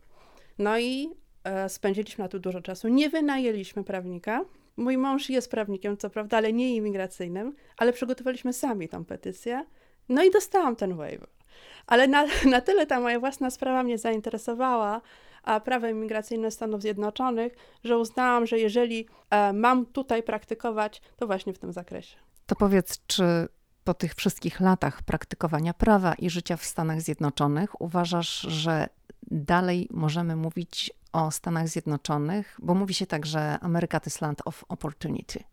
No 0.57 0.79
i 0.79 1.09
e, 1.43 1.69
spędziliśmy 1.69 2.23
na 2.23 2.27
to 2.27 2.39
dużo 2.39 2.61
czasu. 2.61 2.87
Nie 2.87 3.09
wynajęliśmy 3.09 3.83
prawnika. 3.83 4.45
Mój 4.77 4.97
mąż 4.97 5.29
jest 5.29 5.51
prawnikiem, 5.51 5.97
co 5.97 6.09
prawda, 6.09 6.37
ale 6.37 6.53
nie 6.53 6.75
imigracyjnym, 6.75 7.55
ale 7.77 7.93
przygotowaliśmy 7.93 8.53
sami 8.53 8.89
tą 8.89 9.05
petycję. 9.05 9.65
No 10.09 10.23
i 10.23 10.31
dostałam 10.31 10.75
ten 10.75 10.95
waiver. 10.95 11.34
Ale 11.87 12.07
na, 12.07 12.25
na 12.53 12.61
tyle 12.61 12.87
ta 12.87 12.99
moja 12.99 13.19
własna 13.19 13.49
sprawa 13.49 13.83
mnie 13.83 13.97
zainteresowała, 13.97 15.01
a 15.43 15.59
prawo 15.59 15.87
imigracyjne 15.87 16.51
Stanów 16.51 16.81
Zjednoczonych, 16.81 17.55
że 17.83 17.97
uznałam, 17.97 18.47
że 18.47 18.59
jeżeli 18.59 19.07
e, 19.29 19.53
mam 19.53 19.85
tutaj 19.85 20.23
praktykować, 20.23 21.01
to 21.15 21.27
właśnie 21.27 21.53
w 21.53 21.59
tym 21.59 21.73
zakresie. 21.73 22.17
To 22.45 22.55
powiedz, 22.55 23.05
czy 23.07 23.47
po 23.83 23.93
tych 23.93 24.15
wszystkich 24.15 24.59
latach 24.59 25.01
praktykowania 25.01 25.73
prawa 25.73 26.13
i 26.13 26.29
życia 26.29 26.57
w 26.57 26.65
Stanach 26.65 27.01
Zjednoczonych 27.01 27.81
uważasz, 27.81 28.41
że 28.41 28.87
dalej 29.31 29.87
możemy 29.91 30.35
mówić 30.35 30.91
o 31.13 31.31
Stanach 31.31 31.67
Zjednoczonych, 31.67 32.57
bo 32.63 32.73
mówi 32.73 32.93
się 32.93 33.05
tak, 33.05 33.25
że 33.25 33.59
Ameryka 33.59 33.99
to 33.99 34.07
jest 34.07 34.21
land 34.21 34.41
of 34.45 34.65
opportunity. 34.69 35.43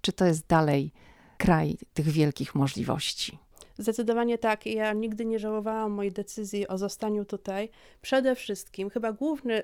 Czy 0.00 0.12
to 0.12 0.24
jest 0.24 0.46
dalej 0.46 0.92
kraj 1.38 1.78
tych 1.94 2.08
wielkich 2.08 2.54
możliwości? 2.54 3.38
Zdecydowanie 3.78 4.38
tak. 4.38 4.66
Ja 4.66 4.92
nigdy 4.92 5.24
nie 5.24 5.38
żałowałam 5.38 5.92
mojej 5.92 6.12
decyzji 6.12 6.68
o 6.68 6.78
zostaniu 6.78 7.24
tutaj. 7.24 7.68
Przede 8.02 8.34
wszystkim, 8.34 8.90
chyba 8.90 9.12
główny, 9.12 9.62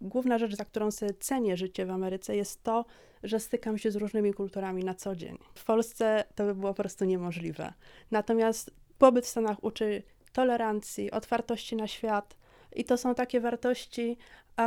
główna 0.00 0.38
rzecz, 0.38 0.56
za 0.56 0.64
którą 0.64 0.90
sobie 0.90 1.14
cenię 1.14 1.56
życie 1.56 1.86
w 1.86 1.90
Ameryce, 1.90 2.36
jest 2.36 2.62
to, 2.62 2.84
że 3.22 3.40
stykam 3.40 3.78
się 3.78 3.90
z 3.90 3.96
różnymi 3.96 4.34
kulturami 4.34 4.84
na 4.84 4.94
co 4.94 5.16
dzień. 5.16 5.38
W 5.54 5.64
Polsce 5.64 6.24
to 6.34 6.44
by 6.44 6.54
było 6.54 6.74
po 6.74 6.82
prostu 6.82 7.04
niemożliwe. 7.04 7.72
Natomiast 8.10 8.70
pobyt 8.98 9.24
w 9.24 9.28
Stanach 9.28 9.64
uczy 9.64 10.02
tolerancji, 10.32 11.10
otwartości 11.10 11.76
na 11.76 11.86
świat. 11.86 12.36
I 12.76 12.84
to 12.84 12.98
są 12.98 13.14
takie 13.14 13.40
wartości, 13.40 14.18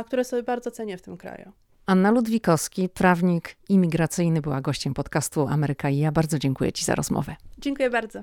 które 0.06 0.24
sobie 0.24 0.42
bardzo 0.42 0.70
cenię 0.70 0.98
w 0.98 1.02
tym 1.02 1.16
kraju. 1.16 1.52
Anna 1.88 2.10
Ludwikowski, 2.10 2.88
prawnik 2.88 3.56
imigracyjny, 3.68 4.40
była 4.40 4.60
gościem 4.60 4.94
podcastu 4.94 5.48
Ameryka 5.48 5.90
i 5.90 5.98
ja. 5.98 6.12
Bardzo 6.12 6.38
dziękuję 6.38 6.72
Ci 6.72 6.84
za 6.84 6.94
rozmowę. 6.94 7.36
Dziękuję 7.58 7.90
bardzo. 7.90 8.22